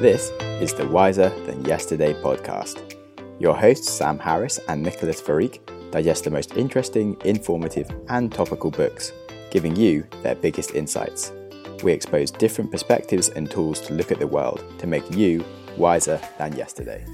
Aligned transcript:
This 0.00 0.30
is 0.62 0.72
the 0.74 0.86
Wiser 0.86 1.30
Than 1.44 1.64
Yesterday 1.64 2.14
podcast. 2.22 2.94
Your 3.40 3.56
hosts, 3.56 3.90
Sam 3.90 4.16
Harris 4.16 4.60
and 4.68 4.80
Nicholas 4.80 5.20
Farik, 5.20 5.58
digest 5.90 6.22
the 6.22 6.30
most 6.30 6.56
interesting, 6.56 7.16
informative, 7.24 7.90
and 8.08 8.32
topical 8.32 8.70
books, 8.70 9.10
giving 9.50 9.74
you 9.74 10.06
their 10.22 10.36
biggest 10.36 10.76
insights. 10.76 11.32
We 11.82 11.90
expose 11.90 12.30
different 12.30 12.70
perspectives 12.70 13.30
and 13.30 13.50
tools 13.50 13.80
to 13.88 13.92
look 13.92 14.12
at 14.12 14.20
the 14.20 14.26
world 14.28 14.62
to 14.78 14.86
make 14.86 15.10
you 15.10 15.44
wiser 15.76 16.20
than 16.38 16.54
yesterday. 16.54 17.04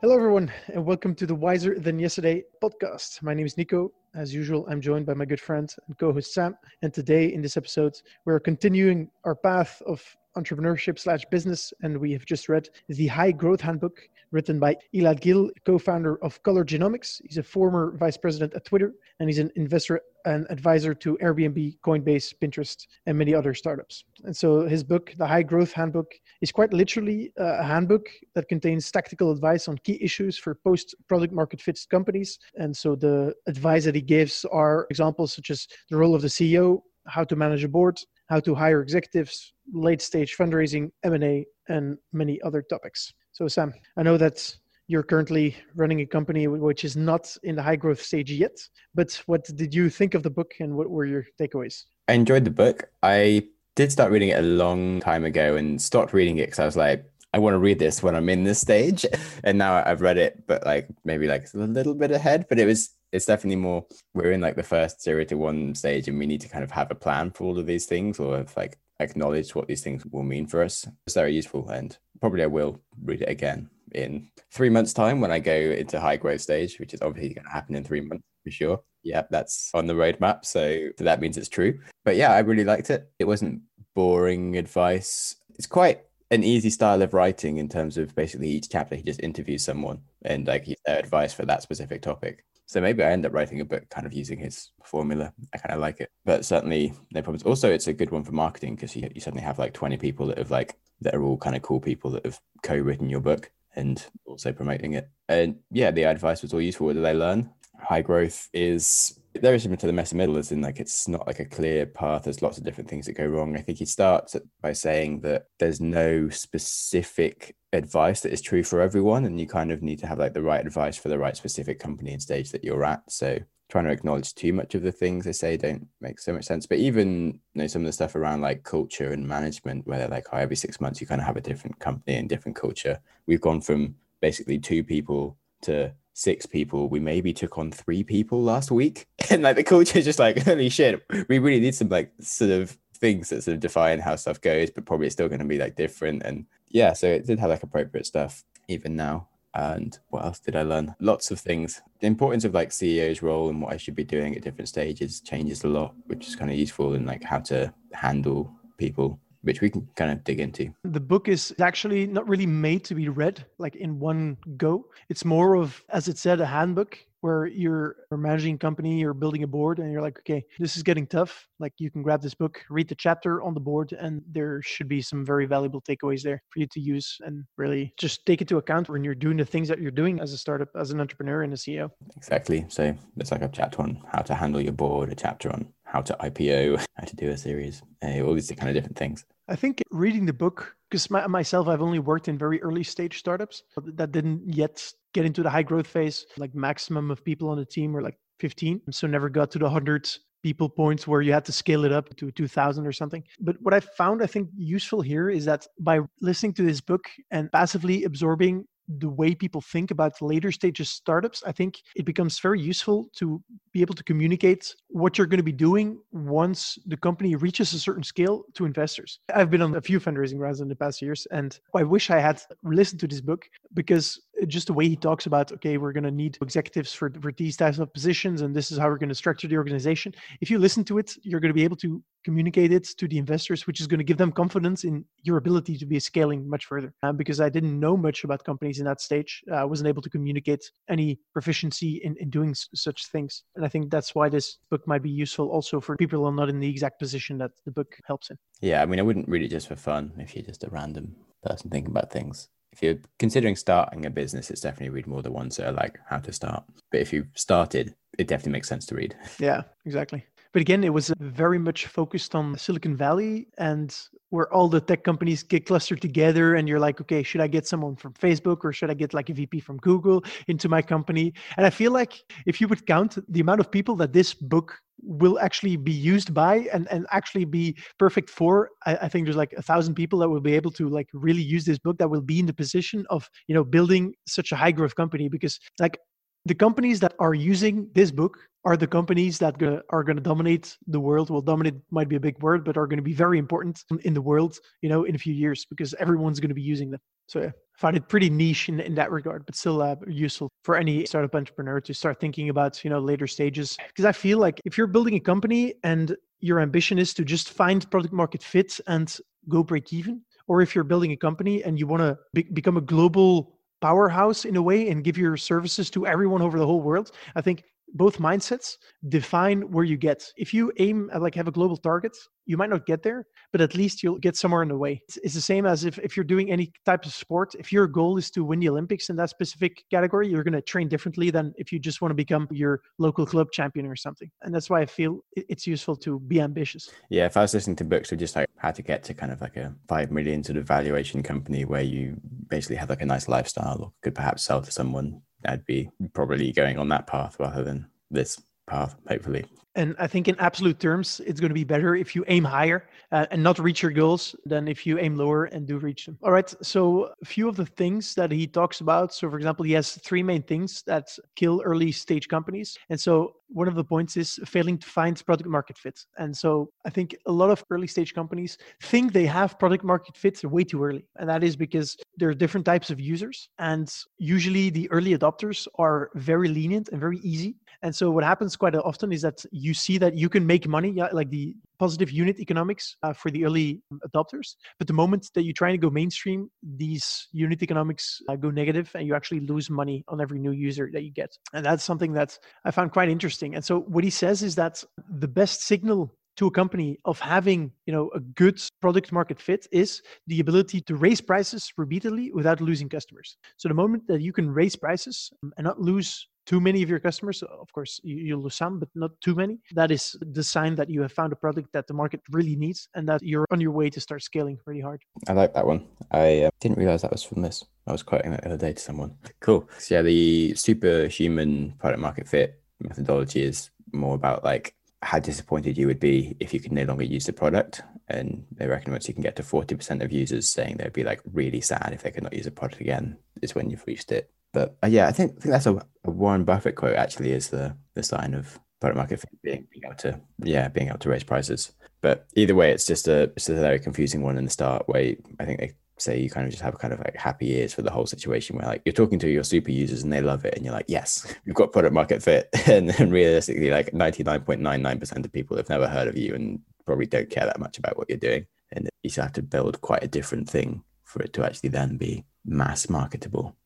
Hello, 0.00 0.16
everyone, 0.16 0.50
and 0.68 0.86
welcome 0.86 1.14
to 1.16 1.26
the 1.26 1.34
Wiser 1.34 1.78
Than 1.78 1.98
Yesterday 1.98 2.44
podcast. 2.62 3.22
My 3.22 3.34
name 3.34 3.44
is 3.44 3.58
Nico. 3.58 3.92
As 4.14 4.34
usual, 4.34 4.66
I'm 4.68 4.80
joined 4.80 5.06
by 5.06 5.14
my 5.14 5.24
good 5.24 5.40
friend 5.40 5.72
and 5.86 5.96
co 5.96 6.12
host 6.12 6.34
Sam. 6.34 6.56
And 6.82 6.92
today, 6.92 7.32
in 7.32 7.42
this 7.42 7.56
episode, 7.56 7.96
we're 8.24 8.40
continuing 8.40 9.08
our 9.24 9.36
path 9.36 9.80
of 9.86 10.02
entrepreneurship 10.36 10.98
slash 10.98 11.24
business. 11.30 11.72
And 11.82 11.96
we 11.96 12.10
have 12.12 12.24
just 12.24 12.48
read 12.48 12.68
the 12.88 13.06
High 13.06 13.30
Growth 13.30 13.60
Handbook 13.60 14.00
written 14.32 14.58
by 14.58 14.76
Elad 14.94 15.20
Gil, 15.20 15.50
co-founder 15.66 16.22
of 16.22 16.42
Color 16.42 16.64
Genomics. 16.64 17.20
He's 17.24 17.38
a 17.38 17.42
former 17.42 17.96
vice 17.96 18.16
president 18.16 18.54
at 18.54 18.64
Twitter, 18.64 18.92
and 19.18 19.28
he's 19.28 19.38
an 19.38 19.50
investor 19.56 20.00
and 20.24 20.46
advisor 20.50 20.94
to 20.94 21.16
Airbnb, 21.22 21.78
Coinbase, 21.80 22.34
Pinterest, 22.42 22.86
and 23.06 23.16
many 23.16 23.34
other 23.34 23.54
startups. 23.54 24.04
And 24.24 24.36
so 24.36 24.66
his 24.66 24.84
book, 24.84 25.14
The 25.16 25.26
High 25.26 25.42
Growth 25.42 25.72
Handbook, 25.72 26.12
is 26.42 26.52
quite 26.52 26.72
literally 26.72 27.32
uh, 27.40 27.58
a 27.58 27.64
handbook 27.64 28.06
that 28.34 28.48
contains 28.48 28.90
tactical 28.90 29.30
advice 29.32 29.68
on 29.68 29.78
key 29.78 29.98
issues 30.02 30.36
for 30.36 30.54
post-product 30.54 31.32
market 31.32 31.60
fit 31.60 31.80
companies. 31.90 32.38
And 32.54 32.76
so 32.76 32.94
the 32.94 33.34
advice 33.46 33.84
that 33.84 33.94
he 33.94 34.02
gives 34.02 34.44
are 34.52 34.86
examples 34.90 35.32
such 35.32 35.50
as 35.50 35.66
the 35.88 35.96
role 35.96 36.14
of 36.14 36.22
the 36.22 36.28
CEO, 36.28 36.82
how 37.06 37.24
to 37.24 37.36
manage 37.36 37.64
a 37.64 37.68
board, 37.68 37.98
how 38.28 38.40
to 38.40 38.54
hire 38.54 38.82
executives, 38.82 39.52
late 39.72 40.02
stage 40.02 40.36
fundraising, 40.36 40.90
M&A, 41.04 41.46
and 41.68 41.96
many 42.12 42.40
other 42.42 42.62
topics. 42.62 43.12
So, 43.40 43.48
Sam, 43.48 43.72
I 43.96 44.02
know 44.02 44.18
that 44.18 44.54
you're 44.86 45.02
currently 45.02 45.56
running 45.74 46.02
a 46.02 46.04
company 46.04 46.46
which 46.46 46.84
is 46.84 46.94
not 46.94 47.34
in 47.42 47.56
the 47.56 47.62
high 47.62 47.76
growth 47.76 48.02
stage 48.02 48.30
yet, 48.30 48.58
but 48.94 49.14
what 49.24 49.46
did 49.56 49.74
you 49.74 49.88
think 49.88 50.12
of 50.12 50.22
the 50.22 50.28
book 50.28 50.52
and 50.60 50.76
what 50.76 50.90
were 50.90 51.06
your 51.06 51.24
takeaways? 51.40 51.84
I 52.06 52.12
enjoyed 52.12 52.44
the 52.44 52.50
book. 52.50 52.90
I 53.02 53.48
did 53.76 53.90
start 53.90 54.12
reading 54.12 54.28
it 54.28 54.40
a 54.40 54.42
long 54.42 55.00
time 55.00 55.24
ago 55.24 55.56
and 55.56 55.80
stopped 55.80 56.12
reading 56.12 56.36
it 56.36 56.48
because 56.48 56.58
I 56.58 56.66
was 56.66 56.76
like, 56.76 57.10
I 57.32 57.38
want 57.38 57.54
to 57.54 57.58
read 57.58 57.78
this 57.78 58.02
when 58.02 58.14
I'm 58.14 58.28
in 58.28 58.44
this 58.44 58.60
stage. 58.60 59.06
And 59.42 59.56
now 59.56 59.82
I've 59.86 60.02
read 60.02 60.18
it, 60.18 60.46
but 60.46 60.66
like 60.66 60.88
maybe 61.06 61.26
like 61.26 61.46
a 61.54 61.56
little 61.56 61.94
bit 61.94 62.10
ahead. 62.10 62.44
But 62.46 62.58
it 62.58 62.66
was 62.66 62.90
it's 63.10 63.24
definitely 63.24 63.56
more 63.56 63.86
we're 64.12 64.32
in 64.32 64.42
like 64.42 64.56
the 64.56 64.62
first 64.62 65.02
zero 65.02 65.24
to 65.24 65.36
one 65.36 65.74
stage 65.74 66.08
and 66.08 66.18
we 66.18 66.26
need 66.26 66.42
to 66.42 66.48
kind 66.50 66.62
of 66.62 66.72
have 66.72 66.90
a 66.90 66.94
plan 66.94 67.30
for 67.30 67.44
all 67.44 67.58
of 67.58 67.64
these 67.64 67.86
things 67.86 68.18
or 68.20 68.44
like 68.54 68.76
acknowledged 69.00 69.54
what 69.54 69.66
these 69.66 69.82
things 69.82 70.04
will 70.06 70.22
mean 70.22 70.46
for 70.46 70.62
us. 70.62 70.86
It's 71.06 71.14
very 71.14 71.34
useful 71.34 71.68
and 71.68 71.96
probably 72.20 72.42
I 72.42 72.46
will 72.46 72.80
read 73.02 73.22
it 73.22 73.28
again 73.28 73.68
in 73.92 74.28
three 74.52 74.70
months' 74.70 74.92
time 74.92 75.20
when 75.20 75.32
I 75.32 75.38
go 75.38 75.52
into 75.52 76.00
high 76.00 76.16
growth 76.16 76.40
stage, 76.40 76.78
which 76.78 76.94
is 76.94 77.02
obviously 77.02 77.34
going 77.34 77.46
to 77.46 77.50
happen 77.50 77.74
in 77.74 77.84
three 77.84 78.00
months 78.00 78.24
for 78.44 78.50
sure. 78.50 78.80
Yeah, 79.02 79.22
that's 79.30 79.70
on 79.74 79.86
the 79.86 79.94
roadmap. 79.94 80.44
So 80.44 80.88
that 80.98 81.20
means 81.20 81.36
it's 81.36 81.48
true. 81.48 81.80
But 82.04 82.16
yeah, 82.16 82.32
I 82.32 82.40
really 82.40 82.64
liked 82.64 82.90
it. 82.90 83.10
It 83.18 83.24
wasn't 83.24 83.62
boring 83.94 84.56
advice. 84.56 85.36
It's 85.54 85.66
quite 85.66 86.02
an 86.30 86.44
easy 86.44 86.70
style 86.70 87.02
of 87.02 87.12
writing 87.12 87.58
in 87.58 87.68
terms 87.68 87.98
of 87.98 88.14
basically 88.14 88.48
each 88.48 88.68
chapter 88.68 88.94
he 88.94 89.02
just 89.02 89.20
interviews 89.20 89.64
someone 89.64 90.00
and 90.22 90.46
like 90.46 90.66
their 90.86 90.98
advice 90.98 91.32
for 91.32 91.44
that 91.46 91.62
specific 91.62 92.02
topic. 92.02 92.44
So 92.70 92.80
maybe 92.80 93.02
I 93.02 93.10
end 93.10 93.26
up 93.26 93.32
writing 93.32 93.60
a 93.60 93.64
book 93.64 93.88
kind 93.90 94.06
of 94.06 94.12
using 94.12 94.38
his 94.38 94.70
formula. 94.84 95.32
I 95.52 95.58
kind 95.58 95.74
of 95.74 95.80
like 95.80 95.98
it, 95.98 96.08
but 96.24 96.44
certainly 96.44 96.92
no 97.12 97.20
problems. 97.20 97.42
Also, 97.42 97.68
it's 97.68 97.88
a 97.88 97.92
good 97.92 98.12
one 98.12 98.22
for 98.22 98.30
marketing 98.30 98.76
because 98.76 98.94
you, 98.94 99.10
you 99.12 99.20
suddenly 99.20 99.42
have 99.42 99.58
like 99.58 99.74
20 99.74 99.96
people 99.96 100.28
that 100.28 100.38
have 100.38 100.52
like, 100.52 100.76
that 101.00 101.16
are 101.16 101.22
all 101.24 101.36
kind 101.36 101.56
of 101.56 101.62
cool 101.62 101.80
people 101.80 102.12
that 102.12 102.24
have 102.24 102.40
co-written 102.62 103.10
your 103.10 103.18
book 103.18 103.50
and 103.74 104.06
also 104.24 104.52
promoting 104.52 104.92
it. 104.92 105.08
And 105.28 105.56
yeah, 105.72 105.90
the 105.90 106.04
advice 106.04 106.42
was 106.42 106.54
all 106.54 106.60
useful. 106.60 106.86
What 106.86 106.94
did 106.94 107.04
I 107.06 107.12
learn? 107.12 107.50
High 107.76 108.02
growth 108.02 108.48
is 108.52 109.18
very 109.40 109.60
similar 109.60 109.76
to 109.78 109.86
the 109.86 109.92
messy 109.92 110.16
middle, 110.16 110.36
as 110.36 110.52
in 110.52 110.60
like 110.60 110.80
it's 110.80 111.06
not 111.06 111.26
like 111.26 111.40
a 111.40 111.44
clear 111.44 111.86
path. 111.86 112.24
There's 112.24 112.42
lots 112.42 112.58
of 112.58 112.64
different 112.64 112.90
things 112.90 113.06
that 113.06 113.12
go 113.16 113.26
wrong. 113.26 113.56
I 113.56 113.60
think 113.60 113.78
he 113.78 113.84
starts 113.84 114.36
by 114.60 114.72
saying 114.72 115.20
that 115.20 115.46
there's 115.58 115.80
no 115.80 116.28
specific 116.28 117.56
advice 117.72 118.20
that 118.20 118.32
is 118.32 118.40
true 118.40 118.64
for 118.64 118.80
everyone 118.80 119.24
and 119.24 119.38
you 119.38 119.46
kind 119.46 119.70
of 119.70 119.82
need 119.82 119.98
to 120.00 120.06
have 120.06 120.18
like 120.18 120.34
the 120.34 120.42
right 120.42 120.66
advice 120.66 120.96
for 120.96 121.08
the 121.08 121.18
right 121.18 121.36
specific 121.36 121.78
company 121.78 122.12
and 122.12 122.20
stage 122.20 122.50
that 122.50 122.64
you're 122.64 122.84
at 122.84 123.00
so 123.08 123.38
trying 123.68 123.84
to 123.84 123.92
acknowledge 123.92 124.34
too 124.34 124.52
much 124.52 124.74
of 124.74 124.82
the 124.82 124.90
things 124.90 125.24
they 125.24 125.32
say 125.32 125.56
don't 125.56 125.86
make 126.00 126.18
so 126.18 126.32
much 126.32 126.44
sense 126.44 126.66
but 126.66 126.78
even 126.78 127.26
you 127.54 127.62
know 127.62 127.66
some 127.68 127.82
of 127.82 127.86
the 127.86 127.92
stuff 127.92 128.16
around 128.16 128.40
like 128.40 128.64
culture 128.64 129.12
and 129.12 129.26
management 129.26 129.86
where 129.86 129.98
they're 129.98 130.08
like 130.08 130.26
oh, 130.32 130.36
every 130.36 130.56
six 130.56 130.80
months 130.80 131.00
you 131.00 131.06
kind 131.06 131.20
of 131.20 131.26
have 131.26 131.36
a 131.36 131.40
different 131.40 131.78
company 131.78 132.16
and 132.16 132.28
different 132.28 132.56
culture 132.56 132.98
we've 133.26 133.40
gone 133.40 133.60
from 133.60 133.94
basically 134.20 134.58
two 134.58 134.82
people 134.82 135.36
to 135.62 135.92
six 136.20 136.44
people 136.44 136.88
we 136.88 137.00
maybe 137.00 137.32
took 137.32 137.56
on 137.56 137.72
three 137.72 138.02
people 138.02 138.42
last 138.42 138.70
week 138.70 139.06
and 139.30 139.42
like 139.42 139.56
the 139.56 139.64
culture 139.64 139.98
is 139.98 140.04
just 140.04 140.18
like 140.18 140.38
holy 140.44 140.68
shit 140.68 141.02
we 141.28 141.38
really 141.38 141.60
need 141.60 141.74
some 141.74 141.88
like 141.88 142.12
sort 142.20 142.50
of 142.50 142.76
things 142.94 143.30
that 143.30 143.42
sort 143.42 143.54
of 143.54 143.60
define 143.60 143.98
how 143.98 144.14
stuff 144.14 144.40
goes 144.40 144.70
but 144.70 144.84
probably 144.84 145.06
it's 145.06 145.14
still 145.14 145.28
going 145.28 145.38
to 145.38 145.46
be 145.46 145.58
like 145.58 145.74
different 145.74 146.22
and 146.22 146.44
yeah, 146.70 146.92
so 146.92 147.08
it 147.08 147.26
did 147.26 147.40
have 147.40 147.50
like 147.50 147.62
appropriate 147.62 148.06
stuff 148.06 148.44
even 148.68 148.96
now. 148.96 149.28
And 149.52 149.98
what 150.08 150.24
else 150.24 150.38
did 150.38 150.54
I 150.54 150.62
learn? 150.62 150.94
Lots 151.00 151.32
of 151.32 151.40
things. 151.40 151.82
The 151.98 152.06
importance 152.06 152.44
of 152.44 152.54
like 152.54 152.70
CEO's 152.70 153.20
role 153.20 153.48
and 153.48 153.60
what 153.60 153.72
I 153.72 153.76
should 153.76 153.96
be 153.96 154.04
doing 154.04 154.36
at 154.36 154.42
different 154.42 154.68
stages 154.68 155.20
changes 155.20 155.64
a 155.64 155.68
lot, 155.68 155.94
which 156.06 156.28
is 156.28 156.36
kind 156.36 156.50
of 156.50 156.56
useful 156.56 156.94
in 156.94 157.04
like 157.04 157.24
how 157.24 157.40
to 157.40 157.74
handle 157.92 158.52
people 158.78 159.18
which 159.42 159.60
we 159.60 159.70
can 159.70 159.88
kind 159.96 160.10
of 160.10 160.24
dig 160.24 160.40
into. 160.40 160.72
The 160.84 161.00
book 161.00 161.28
is 161.28 161.54
actually 161.60 162.06
not 162.06 162.28
really 162.28 162.46
made 162.46 162.84
to 162.84 162.94
be 162.94 163.08
read 163.08 163.44
like 163.58 163.76
in 163.76 163.98
one 163.98 164.36
go. 164.56 164.86
It's 165.08 165.24
more 165.24 165.56
of, 165.56 165.82
as 165.88 166.08
it 166.08 166.18
said, 166.18 166.40
a 166.40 166.46
handbook 166.46 166.98
where 167.22 167.46
you're 167.46 167.96
managing 168.10 168.54
a 168.54 168.58
company, 168.58 168.98
you're 168.98 169.12
building 169.12 169.42
a 169.42 169.46
board, 169.46 169.78
and 169.78 169.92
you're 169.92 170.00
like, 170.00 170.18
okay, 170.20 170.42
this 170.58 170.76
is 170.76 170.82
getting 170.82 171.06
tough. 171.06 171.46
Like 171.58 171.74
you 171.78 171.90
can 171.90 172.02
grab 172.02 172.22
this 172.22 172.34
book, 172.34 172.62
read 172.70 172.88
the 172.88 172.94
chapter 172.94 173.42
on 173.42 173.52
the 173.52 173.60
board, 173.60 173.92
and 173.92 174.22
there 174.30 174.62
should 174.62 174.88
be 174.88 175.02
some 175.02 175.24
very 175.24 175.44
valuable 175.44 175.82
takeaways 175.82 176.22
there 176.22 176.42
for 176.48 176.60
you 176.60 176.66
to 176.68 176.80
use 176.80 177.18
and 177.20 177.44
really 177.58 177.92
just 177.98 178.24
take 178.24 178.40
into 178.40 178.56
account 178.56 178.88
when 178.88 179.04
you're 179.04 179.14
doing 179.14 179.36
the 179.36 179.44
things 179.44 179.68
that 179.68 179.80
you're 179.80 179.90
doing 179.90 180.18
as 180.18 180.32
a 180.32 180.38
startup, 180.38 180.68
as 180.74 180.92
an 180.92 181.00
entrepreneur 181.00 181.42
and 181.42 181.52
a 181.52 181.56
CEO. 181.56 181.90
Exactly. 182.16 182.64
So 182.68 182.96
it's 183.18 183.30
like 183.30 183.42
a 183.42 183.50
chapter 183.52 183.82
on 183.82 184.02
how 184.10 184.22
to 184.22 184.34
handle 184.34 184.62
your 184.62 184.72
board, 184.72 185.12
a 185.12 185.14
chapter 185.14 185.50
on 185.52 185.74
how 185.90 186.00
to 186.00 186.16
IPO, 186.20 186.84
how 186.94 187.04
to 187.04 187.16
do 187.16 187.30
a 187.30 187.36
series, 187.36 187.82
uh, 188.04 188.20
all 188.20 188.34
these 188.34 188.52
kind 188.56 188.68
of 188.68 188.74
different 188.74 188.96
things. 188.96 189.24
I 189.48 189.56
think 189.56 189.82
reading 189.90 190.24
the 190.24 190.32
book, 190.32 190.76
because 190.88 191.10
my, 191.10 191.26
myself, 191.26 191.66
I've 191.66 191.82
only 191.82 191.98
worked 191.98 192.28
in 192.28 192.38
very 192.38 192.62
early 192.62 192.84
stage 192.84 193.18
startups 193.18 193.64
that 193.76 194.12
didn't 194.12 194.42
yet 194.46 194.92
get 195.12 195.24
into 195.24 195.42
the 195.42 195.50
high 195.50 195.64
growth 195.64 195.88
phase. 195.88 196.26
Like 196.36 196.54
maximum 196.54 197.10
of 197.10 197.24
people 197.24 197.48
on 197.48 197.58
the 197.58 197.64
team 197.64 197.92
were 197.92 198.02
like 198.02 198.18
15, 198.38 198.82
so 198.90 199.06
never 199.08 199.28
got 199.28 199.50
to 199.50 199.58
the 199.58 199.64
100 199.64 200.08
people 200.42 200.68
points 200.68 201.06
where 201.06 201.20
you 201.20 201.32
had 201.32 201.44
to 201.44 201.52
scale 201.52 201.84
it 201.84 201.92
up 201.92 202.14
to 202.16 202.30
2000 202.30 202.86
or 202.86 202.92
something. 202.92 203.22
But 203.40 203.56
what 203.60 203.74
I 203.74 203.80
found, 203.80 204.22
I 204.22 204.26
think, 204.26 204.48
useful 204.56 205.02
here 205.02 205.28
is 205.28 205.44
that 205.46 205.66
by 205.80 206.00
listening 206.20 206.54
to 206.54 206.62
this 206.62 206.80
book 206.80 207.10
and 207.32 207.50
passively 207.50 208.04
absorbing 208.04 208.64
the 208.98 209.08
way 209.08 209.34
people 209.34 209.60
think 209.60 209.90
about 209.90 210.20
later 210.20 210.50
stages 210.50 210.90
startups, 210.90 211.42
I 211.46 211.52
think 211.52 211.80
it 211.94 212.04
becomes 212.04 212.38
very 212.40 212.60
useful 212.60 213.08
to 213.16 213.42
be 213.72 213.80
able 213.82 213.94
to 213.94 214.04
communicate 214.04 214.74
what 214.88 215.16
you're 215.16 215.26
going 215.26 215.38
to 215.38 215.44
be 215.44 215.52
doing 215.52 216.00
once 216.12 216.78
the 216.86 216.96
company 216.96 217.36
reaches 217.36 217.72
a 217.72 217.78
certain 217.78 218.02
scale 218.02 218.44
to 218.54 218.64
investors. 218.64 219.20
I've 219.32 219.50
been 219.50 219.62
on 219.62 219.76
a 219.76 219.80
few 219.80 220.00
fundraising 220.00 220.38
rounds 220.38 220.60
in 220.60 220.68
the 220.68 220.76
past 220.76 221.00
years, 221.00 221.26
and 221.30 221.58
I 221.74 221.84
wish 221.84 222.10
I 222.10 222.18
had 222.18 222.42
listened 222.64 223.00
to 223.00 223.06
this 223.06 223.20
book 223.20 223.48
because 223.74 224.20
just 224.46 224.66
the 224.66 224.72
way 224.72 224.88
he 224.88 224.96
talks 224.96 225.26
about, 225.26 225.52
okay, 225.52 225.76
we're 225.78 225.92
going 225.92 226.04
to 226.04 226.10
need 226.10 226.38
executives 226.42 226.92
for, 226.92 227.12
for 227.20 227.32
these 227.32 227.56
types 227.56 227.78
of 227.78 227.92
positions, 227.92 228.42
and 228.42 228.54
this 228.54 228.70
is 228.70 228.78
how 228.78 228.88
we're 228.88 228.98
going 228.98 229.08
to 229.08 229.14
structure 229.14 229.48
the 229.48 229.56
organization. 229.56 230.14
If 230.40 230.50
you 230.50 230.58
listen 230.58 230.84
to 230.84 230.98
it, 230.98 231.14
you're 231.22 231.40
going 231.40 231.50
to 231.50 231.54
be 231.54 231.64
able 231.64 231.76
to 231.78 232.02
communicate 232.24 232.72
it 232.72 232.84
to 232.98 233.08
the 233.08 233.18
investors, 233.18 233.66
which 233.66 233.80
is 233.80 233.86
going 233.86 233.98
to 233.98 234.04
give 234.04 234.18
them 234.18 234.32
confidence 234.32 234.84
in 234.84 235.04
your 235.22 235.38
ability 235.38 235.78
to 235.78 235.86
be 235.86 235.98
scaling 235.98 236.48
much 236.48 236.66
further. 236.66 236.92
Um, 237.02 237.16
because 237.16 237.40
I 237.40 237.48
didn't 237.48 237.78
know 237.78 237.96
much 237.96 238.24
about 238.24 238.44
companies 238.44 238.78
in 238.78 238.84
that 238.86 239.00
stage, 239.00 239.42
uh, 239.50 239.56
I 239.56 239.64
wasn't 239.64 239.88
able 239.88 240.02
to 240.02 240.10
communicate 240.10 240.70
any 240.88 241.18
proficiency 241.32 242.00
in, 242.04 242.16
in 242.18 242.30
doing 242.30 242.50
s- 242.50 242.68
such 242.74 243.06
things. 243.06 243.44
And 243.56 243.64
I 243.64 243.68
think 243.68 243.90
that's 243.90 244.14
why 244.14 244.28
this 244.28 244.58
book 244.70 244.86
might 244.86 245.02
be 245.02 245.10
useful 245.10 245.48
also 245.48 245.80
for 245.80 245.96
people 245.96 246.20
who 246.20 246.26
are 246.26 246.32
not 246.32 246.48
in 246.48 246.60
the 246.60 246.68
exact 246.68 246.98
position 246.98 247.38
that 247.38 247.52
the 247.64 247.72
book 247.72 247.96
helps 248.04 248.30
in. 248.30 248.38
Yeah, 248.60 248.82
I 248.82 248.86
mean, 248.86 248.98
I 248.98 249.02
wouldn't 249.02 249.28
read 249.28 249.42
it 249.42 249.48
just 249.48 249.68
for 249.68 249.76
fun 249.76 250.12
if 250.18 250.34
you're 250.34 250.44
just 250.44 250.64
a 250.64 250.68
random 250.70 251.16
person 251.42 251.70
thinking 251.70 251.90
about 251.90 252.10
things. 252.10 252.48
If 252.72 252.82
you're 252.82 252.98
considering 253.18 253.56
starting 253.56 254.06
a 254.06 254.10
business, 254.10 254.50
it's 254.50 254.60
definitely 254.60 254.90
read 254.90 255.06
more 255.06 255.22
the 255.22 255.32
ones 255.32 255.56
that 255.56 255.68
are 255.68 255.72
like 255.72 255.98
how 256.08 256.18
to 256.18 256.32
start. 256.32 256.64
But 256.90 257.00
if 257.00 257.12
you've 257.12 257.28
started, 257.34 257.94
it 258.18 258.28
definitely 258.28 258.52
makes 258.52 258.68
sense 258.68 258.86
to 258.86 258.94
read. 258.94 259.16
Yeah, 259.38 259.62
exactly. 259.84 260.24
But 260.52 260.62
again, 260.62 260.82
it 260.82 260.92
was 260.92 261.12
very 261.20 261.58
much 261.58 261.86
focused 261.86 262.34
on 262.34 262.58
Silicon 262.58 262.96
Valley 262.96 263.46
and 263.58 263.96
where 264.30 264.52
all 264.52 264.68
the 264.68 264.80
tech 264.80 265.04
companies 265.04 265.44
get 265.44 265.66
clustered 265.66 266.00
together. 266.00 266.56
And 266.56 266.68
you're 266.68 266.80
like, 266.80 267.00
okay, 267.00 267.22
should 267.22 267.40
I 267.40 267.46
get 267.46 267.66
someone 267.66 267.94
from 267.94 268.14
Facebook 268.14 268.64
or 268.64 268.72
should 268.72 268.90
I 268.90 268.94
get 268.94 269.14
like 269.14 269.30
a 269.30 269.34
VP 269.34 269.60
from 269.60 269.76
Google 269.78 270.24
into 270.48 270.68
my 270.68 270.82
company? 270.82 271.32
And 271.56 271.64
I 271.64 271.70
feel 271.70 271.92
like 271.92 272.24
if 272.46 272.60
you 272.60 272.66
would 272.66 272.84
count 272.86 273.18
the 273.28 273.40
amount 273.40 273.60
of 273.60 273.70
people 273.70 273.94
that 273.96 274.12
this 274.12 274.34
book 274.34 274.76
will 275.02 275.38
actually 275.38 275.76
be 275.76 275.92
used 275.92 276.32
by 276.34 276.68
and, 276.72 276.86
and 276.90 277.06
actually 277.10 277.44
be 277.44 277.76
perfect 277.98 278.30
for 278.30 278.70
I, 278.86 278.96
I, 278.96 279.08
think 279.08 279.26
there's 279.26 279.36
like 279.36 279.52
a 279.54 279.62
thousand 279.62 279.94
people 279.94 280.18
that 280.20 280.28
will 280.28 280.40
be 280.40 280.54
able 280.54 280.70
to 280.72 280.88
like 280.88 281.08
really 281.12 281.42
use 281.42 281.64
this 281.64 281.78
book 281.78 281.98
that 281.98 282.08
will 282.08 282.20
be 282.20 282.38
in 282.38 282.46
the 282.46 282.52
position 282.52 283.06
of 283.10 283.28
you 283.48 283.54
know 283.54 283.64
building 283.64 284.14
such 284.26 284.52
a 284.52 284.56
high 284.56 284.72
growth 284.72 284.94
company 284.94 285.28
because 285.28 285.58
like 285.78 285.98
the 286.46 286.54
companies 286.54 287.00
that 287.00 287.14
are 287.18 287.34
using 287.34 287.88
this 287.94 288.10
book 288.10 288.38
are 288.64 288.76
the 288.76 288.86
companies 288.86 289.38
that 289.38 289.54
are 289.90 290.04
going 290.04 290.16
to 290.16 290.22
dominate 290.22 290.76
the 290.86 291.00
world. 291.00 291.30
Well 291.30 291.40
dominate 291.40 291.74
might 291.90 292.08
be 292.08 292.16
a 292.16 292.20
big 292.20 292.40
word 292.42 292.64
but 292.64 292.76
are 292.76 292.86
going 292.86 292.98
to 292.98 293.02
be 293.02 293.14
very 293.14 293.38
important 293.38 293.82
in 294.02 294.14
the 294.14 294.22
world 294.22 294.58
you 294.82 294.88
know 294.88 295.04
in 295.04 295.14
a 295.14 295.18
few 295.18 295.34
years 295.34 295.64
because 295.64 295.94
everyone's 295.94 296.40
going 296.40 296.50
to 296.50 296.54
be 296.54 296.62
using 296.62 296.90
them. 296.90 297.00
So 297.26 297.40
yeah 297.40 297.50
find 297.80 297.96
it 297.96 298.06
pretty 298.08 298.28
niche 298.28 298.68
in, 298.68 298.78
in 298.78 298.94
that 298.94 299.10
regard, 299.10 299.46
but 299.46 299.56
still 299.56 299.80
uh, 299.80 299.96
useful 300.06 300.50
for 300.64 300.76
any 300.76 301.06
startup 301.06 301.34
entrepreneur 301.34 301.80
to 301.80 301.94
start 301.94 302.20
thinking 302.20 302.50
about, 302.50 302.84
you 302.84 302.90
know, 302.90 302.98
later 302.98 303.26
stages. 303.26 303.78
Because 303.88 304.04
I 304.04 304.12
feel 304.12 304.36
like 304.38 304.60
if 304.66 304.76
you're 304.76 304.86
building 304.86 305.14
a 305.14 305.20
company 305.20 305.74
and 305.82 306.14
your 306.40 306.60
ambition 306.60 306.98
is 306.98 307.14
to 307.14 307.24
just 307.24 307.50
find 307.50 307.90
product 307.90 308.12
market 308.12 308.42
fit 308.42 308.78
and 308.86 309.16
go 309.48 309.62
break 309.62 309.94
even, 309.94 310.20
or 310.46 310.60
if 310.60 310.74
you're 310.74 310.84
building 310.84 311.12
a 311.12 311.16
company 311.16 311.64
and 311.64 311.78
you 311.78 311.86
want 311.86 312.02
to 312.02 312.18
be- 312.34 312.50
become 312.52 312.76
a 312.76 312.82
global 312.82 313.56
powerhouse 313.80 314.44
in 314.44 314.56
a 314.56 314.62
way 314.62 314.90
and 314.90 315.02
give 315.02 315.16
your 315.16 315.38
services 315.38 315.88
to 315.88 316.06
everyone 316.06 316.42
over 316.42 316.58
the 316.58 316.66
whole 316.66 316.82
world, 316.82 317.12
I 317.34 317.40
think 317.40 317.64
both 317.94 318.18
mindsets 318.18 318.76
define 319.08 319.62
where 319.70 319.84
you 319.84 319.96
get. 319.96 320.24
If 320.36 320.54
you 320.54 320.72
aim 320.78 321.10
at 321.12 321.22
like 321.22 321.34
have 321.34 321.48
a 321.48 321.52
global 321.52 321.76
target, 321.76 322.16
you 322.46 322.56
might 322.56 322.70
not 322.70 322.86
get 322.86 323.02
there, 323.02 323.26
but 323.52 323.60
at 323.60 323.74
least 323.74 324.02
you'll 324.02 324.18
get 324.18 324.36
somewhere 324.36 324.62
in 324.62 324.68
the 324.68 324.76
way. 324.76 325.00
It's, 325.08 325.16
it's, 325.18 325.34
the 325.34 325.40
same 325.40 325.66
as 325.66 325.84
if, 325.84 325.98
if 325.98 326.16
you're 326.16 326.24
doing 326.24 326.50
any 326.50 326.72
type 326.84 327.04
of 327.06 327.12
sport. 327.12 327.54
If 327.54 327.72
your 327.72 327.86
goal 327.86 328.16
is 328.18 328.30
to 328.32 328.44
win 328.44 328.60
the 328.60 328.68
Olympics 328.68 329.08
in 329.08 329.16
that 329.16 329.30
specific 329.30 329.84
category, 329.90 330.28
you're 330.28 330.42
going 330.42 330.54
to 330.54 330.62
train 330.62 330.88
differently 330.88 331.30
than 331.30 331.52
if 331.56 331.70
you 331.70 331.78
just 331.78 332.00
want 332.00 332.10
to 332.10 332.16
become 332.16 332.48
your 332.50 332.80
local 332.98 333.24
club 333.24 333.52
champion 333.52 333.86
or 333.86 333.96
something. 333.96 334.30
And 334.42 334.54
that's 334.54 334.68
why 334.68 334.80
I 334.80 334.86
feel 334.86 335.20
it's 335.36 335.66
useful 335.66 335.96
to 335.96 336.18
be 336.18 336.40
ambitious. 336.40 336.90
Yeah, 337.08 337.26
if 337.26 337.36
I 337.36 337.42
was 337.42 337.54
listening 337.54 337.76
to 337.76 337.84
books 337.84 338.10
of 338.10 338.18
just 338.18 338.34
like 338.34 338.48
how 338.56 338.72
to 338.72 338.82
get 338.82 339.04
to 339.04 339.14
kind 339.14 339.32
of 339.32 339.40
like 339.40 339.56
a 339.56 339.74
five 339.88 340.10
million 340.10 340.42
sort 340.42 340.56
of 340.56 340.66
valuation 340.66 341.22
company 341.22 341.64
where 341.64 341.82
you 341.82 342.16
basically 342.48 342.76
have 342.76 342.90
like 342.90 343.02
a 343.02 343.06
nice 343.06 343.28
lifestyle 343.28 343.78
or 343.80 343.92
could 344.02 344.14
perhaps 344.14 344.42
sell 344.42 344.60
to 344.60 344.70
someone 344.72 345.22
I'd 345.44 345.64
be 345.64 345.90
probably 346.12 346.52
going 346.52 346.78
on 346.78 346.88
that 346.88 347.06
path 347.06 347.36
rather 347.38 347.62
than 347.62 347.86
this 348.10 348.40
path, 348.66 348.96
hopefully. 349.08 349.44
And 349.76 349.94
I 350.00 350.08
think 350.08 350.26
in 350.26 350.38
absolute 350.40 350.80
terms, 350.80 351.20
it's 351.24 351.38
going 351.38 351.50
to 351.50 351.54
be 351.54 351.64
better 351.64 351.94
if 351.94 352.16
you 352.16 352.24
aim 352.26 352.42
higher 352.42 352.88
uh, 353.12 353.26
and 353.30 353.40
not 353.40 353.58
reach 353.60 353.82
your 353.82 353.92
goals 353.92 354.34
than 354.44 354.66
if 354.66 354.84
you 354.84 354.98
aim 354.98 355.14
lower 355.16 355.44
and 355.44 355.66
do 355.66 355.78
reach 355.78 356.06
them. 356.06 356.18
All 356.22 356.32
right. 356.32 356.52
So, 356.60 357.12
a 357.22 357.24
few 357.24 357.48
of 357.48 357.54
the 357.54 357.66
things 357.66 358.14
that 358.16 358.32
he 358.32 358.48
talks 358.48 358.80
about. 358.80 359.14
So, 359.14 359.30
for 359.30 359.36
example, 359.36 359.64
he 359.64 359.72
has 359.72 359.92
three 359.92 360.24
main 360.24 360.42
things 360.42 360.82
that 360.86 361.16
kill 361.36 361.62
early 361.64 361.92
stage 361.92 362.26
companies. 362.26 362.76
And 362.88 362.98
so, 362.98 363.36
one 363.52 363.68
of 363.68 363.74
the 363.74 363.84
points 363.84 364.16
is 364.16 364.38
failing 364.44 364.78
to 364.78 364.86
find 364.86 365.24
product 365.24 365.48
market 365.48 365.76
fit. 365.78 366.00
And 366.18 366.36
so, 366.36 366.70
I 366.86 366.90
think 366.90 367.16
a 367.26 367.32
lot 367.32 367.50
of 367.50 367.64
early 367.70 367.86
stage 367.86 368.14
companies 368.14 368.58
think 368.82 369.12
they 369.12 369.26
have 369.26 369.58
product 369.58 369.84
market 369.84 370.16
fit 370.16 370.42
way 370.44 370.64
too 370.64 370.82
early. 370.82 371.04
And 371.18 371.28
that 371.28 371.42
is 371.42 371.56
because 371.56 371.96
there 372.16 372.28
are 372.28 372.34
different 372.34 372.66
types 372.66 372.90
of 372.90 373.00
users. 373.00 373.48
And 373.58 373.92
usually, 374.18 374.70
the 374.70 374.90
early 374.90 375.16
adopters 375.16 375.66
are 375.78 376.10
very 376.14 376.48
lenient 376.48 376.88
and 376.90 377.00
very 377.00 377.18
easy. 377.18 377.56
And 377.82 377.94
so, 377.94 378.10
what 378.10 378.24
happens 378.24 378.56
quite 378.56 378.74
often 378.74 379.12
is 379.12 379.22
that 379.22 379.44
you 379.50 379.74
see 379.74 379.98
that 379.98 380.14
you 380.14 380.28
can 380.28 380.46
make 380.46 380.68
money, 380.68 380.90
yeah, 380.90 381.08
like 381.12 381.30
the 381.30 381.54
positive 381.80 382.10
unit 382.10 382.38
economics 382.38 382.96
uh, 383.02 383.14
for 383.14 383.30
the 383.30 383.42
early 383.46 383.80
adopters. 384.08 384.54
But 384.78 384.86
the 384.86 384.92
moment 384.92 385.30
that 385.34 385.44
you're 385.44 385.60
trying 385.62 385.72
to 385.72 385.84
go 385.86 385.88
mainstream, 385.88 386.50
these 386.62 387.26
unit 387.32 387.62
economics 387.62 388.20
uh, 388.28 388.36
go 388.36 388.50
negative 388.50 388.90
and 388.94 389.06
you 389.06 389.14
actually 389.14 389.40
lose 389.40 389.70
money 389.70 390.04
on 390.06 390.20
every 390.20 390.38
new 390.38 390.50
user 390.52 390.90
that 390.92 391.04
you 391.04 391.10
get. 391.10 391.30
And 391.54 391.64
that's 391.64 391.82
something 391.82 392.12
that 392.12 392.38
I 392.66 392.70
found 392.70 392.92
quite 392.92 393.08
interesting. 393.08 393.54
And 393.54 393.64
so 393.64 393.80
what 393.94 394.04
he 394.04 394.10
says 394.10 394.42
is 394.42 394.54
that 394.56 394.84
the 395.08 395.26
best 395.40 395.62
signal 395.62 396.14
to 396.36 396.46
a 396.46 396.50
company 396.50 396.98
of 397.04 397.18
having 397.18 397.72
you 397.86 397.92
know 397.92 398.10
a 398.14 398.20
good 398.20 398.58
product 398.80 399.10
market 399.12 399.40
fit 399.40 399.66
is 399.72 400.00
the 400.26 400.40
ability 400.40 400.80
to 400.80 400.94
raise 400.96 401.20
prices 401.20 401.72
repeatedly 401.76 402.30
without 402.32 402.60
losing 402.60 402.88
customers 402.88 403.36
so 403.58 403.68
the 403.68 403.74
moment 403.74 404.06
that 404.06 404.22
you 404.22 404.32
can 404.32 404.48
raise 404.60 404.76
prices 404.76 405.30
and 405.42 405.64
not 405.64 405.80
lose 405.80 406.28
too 406.50 406.60
many 406.60 406.82
of 406.82 406.90
your 406.90 406.98
customers, 406.98 407.44
of 407.44 407.72
course, 407.72 408.00
you, 408.02 408.36
lose 408.36 408.56
some, 408.56 408.80
but 408.80 408.88
not 408.96 409.12
too 409.20 409.36
many. 409.36 409.60
That 409.70 409.92
is 409.92 410.16
the 410.20 410.42
sign 410.42 410.74
that 410.74 410.90
you 410.90 411.00
have 411.02 411.12
found 411.12 411.32
a 411.32 411.36
product 411.36 411.72
that 411.74 411.86
the 411.86 411.94
market 411.94 412.22
really 412.32 412.56
needs 412.56 412.88
and 412.96 413.08
that 413.08 413.22
you're 413.22 413.46
on 413.52 413.60
your 413.60 413.70
way 413.70 413.88
to 413.88 414.00
start 414.00 414.20
scaling 414.24 414.58
really 414.66 414.80
hard. 414.80 415.00
I 415.28 415.32
like 415.34 415.54
that 415.54 415.64
one. 415.64 415.86
I 416.10 416.40
uh, 416.40 416.50
didn't 416.58 416.78
realize 416.78 417.02
that 417.02 417.12
was 417.12 417.22
from 417.22 417.42
this. 417.42 417.64
I 417.86 417.92
was 417.92 418.02
quoting 418.02 418.32
that 418.32 418.42
the 418.42 418.48
other 418.48 418.56
day 418.56 418.72
to 418.72 418.82
someone. 418.82 419.14
Cool. 419.38 419.70
So, 419.78 419.94
yeah, 419.94 420.02
the 420.02 420.56
superhuman 420.56 421.74
product 421.78 422.00
market 422.00 422.26
fit 422.26 422.60
methodology 422.80 423.44
is 423.44 423.70
more 423.92 424.16
about 424.16 424.42
like 424.42 424.74
how 425.02 425.20
disappointed 425.20 425.78
you 425.78 425.86
would 425.86 426.00
be 426.00 426.36
if 426.40 426.52
you 426.52 426.58
could 426.58 426.72
no 426.72 426.82
longer 426.82 427.04
use 427.04 427.26
the 427.26 427.32
product. 427.32 427.82
And 428.08 428.44
they 428.50 428.66
reckon 428.66 428.92
once 428.92 429.06
you 429.06 429.14
can 429.14 429.22
get 429.22 429.36
to 429.36 429.44
40% 429.44 430.02
of 430.02 430.10
users 430.10 430.48
saying 430.48 430.78
they'd 430.78 430.92
be 430.92 431.04
like 431.04 431.20
really 431.32 431.60
sad 431.60 431.90
if 431.92 432.02
they 432.02 432.10
could 432.10 432.24
not 432.24 432.34
use 432.34 432.48
a 432.48 432.50
product 432.50 432.80
again, 432.80 433.18
is 433.40 433.54
when 433.54 433.70
you've 433.70 433.86
reached 433.86 434.10
it. 434.10 434.32
But 434.52 434.76
uh, 434.82 434.88
yeah, 434.88 435.06
I 435.06 435.12
think, 435.12 435.32
I 435.38 435.40
think 435.40 435.52
that's 435.52 435.66
a, 435.66 435.76
a, 436.04 436.10
Warren 436.10 436.44
Buffett 436.44 436.76
quote. 436.76 436.96
Actually, 436.96 437.32
is 437.32 437.50
the 437.50 437.76
the 437.94 438.02
sign 438.02 438.34
of 438.34 438.58
product 438.80 438.96
market 438.96 439.20
fit 439.20 439.42
being, 439.42 439.66
being 439.70 439.84
able 439.84 439.96
to 439.96 440.20
yeah 440.44 440.68
being 440.68 440.88
able 440.88 440.98
to 440.98 441.08
raise 441.08 441.24
prices. 441.24 441.72
But 442.00 442.26
either 442.34 442.54
way, 442.54 442.72
it's 442.72 442.86
just 442.86 443.08
a 443.08 443.24
it's 443.36 443.48
a 443.48 443.54
very 443.54 443.78
confusing 443.78 444.22
one 444.22 444.36
in 444.36 444.44
the 444.44 444.50
start. 444.50 444.88
Where 444.88 445.14
I 445.38 445.44
think 445.44 445.60
they 445.60 445.72
say 446.00 446.18
you 446.18 446.30
kind 446.30 446.46
of 446.46 446.50
just 446.50 446.62
have 446.62 446.78
kind 446.78 446.92
of 446.92 446.98
like 447.00 447.16
happy 447.16 447.52
ears 447.52 447.74
for 447.74 447.82
the 447.82 447.90
whole 447.90 448.06
situation 448.06 448.56
where 448.56 448.66
like 448.66 448.82
you're 448.84 448.92
talking 448.92 449.18
to 449.18 449.28
your 449.28 449.44
super 449.44 449.70
users 449.70 450.02
and 450.02 450.12
they 450.12 450.20
love 450.20 450.44
it 450.44 450.54
and 450.54 450.64
you're 450.64 450.74
like 450.74 450.86
yes 450.88 451.34
you've 451.44 451.56
got 451.56 451.72
product 451.72 451.92
market 451.92 452.22
fit 452.22 452.48
and 452.66 453.12
realistically 453.12 453.70
like 453.70 453.90
99.99% 453.92 455.24
of 455.24 455.32
people 455.32 455.56
have 455.56 455.68
never 455.68 455.88
heard 455.88 456.08
of 456.08 456.16
you 456.16 456.34
and 456.34 456.60
probably 456.86 457.06
don't 457.06 457.30
care 457.30 457.44
that 457.44 457.60
much 457.60 457.78
about 457.78 457.96
what 457.96 458.08
you're 458.08 458.18
doing 458.18 458.46
and 458.72 458.88
you 459.02 459.10
still 459.10 459.24
have 459.24 459.32
to 459.32 459.42
build 459.42 459.80
quite 459.80 460.02
a 460.02 460.08
different 460.08 460.48
thing 460.48 460.82
for 461.04 461.22
it 461.22 461.32
to 461.32 461.44
actually 461.44 461.70
then 461.70 461.96
be 461.96 462.24
mass 462.44 462.88
marketable 462.88 463.56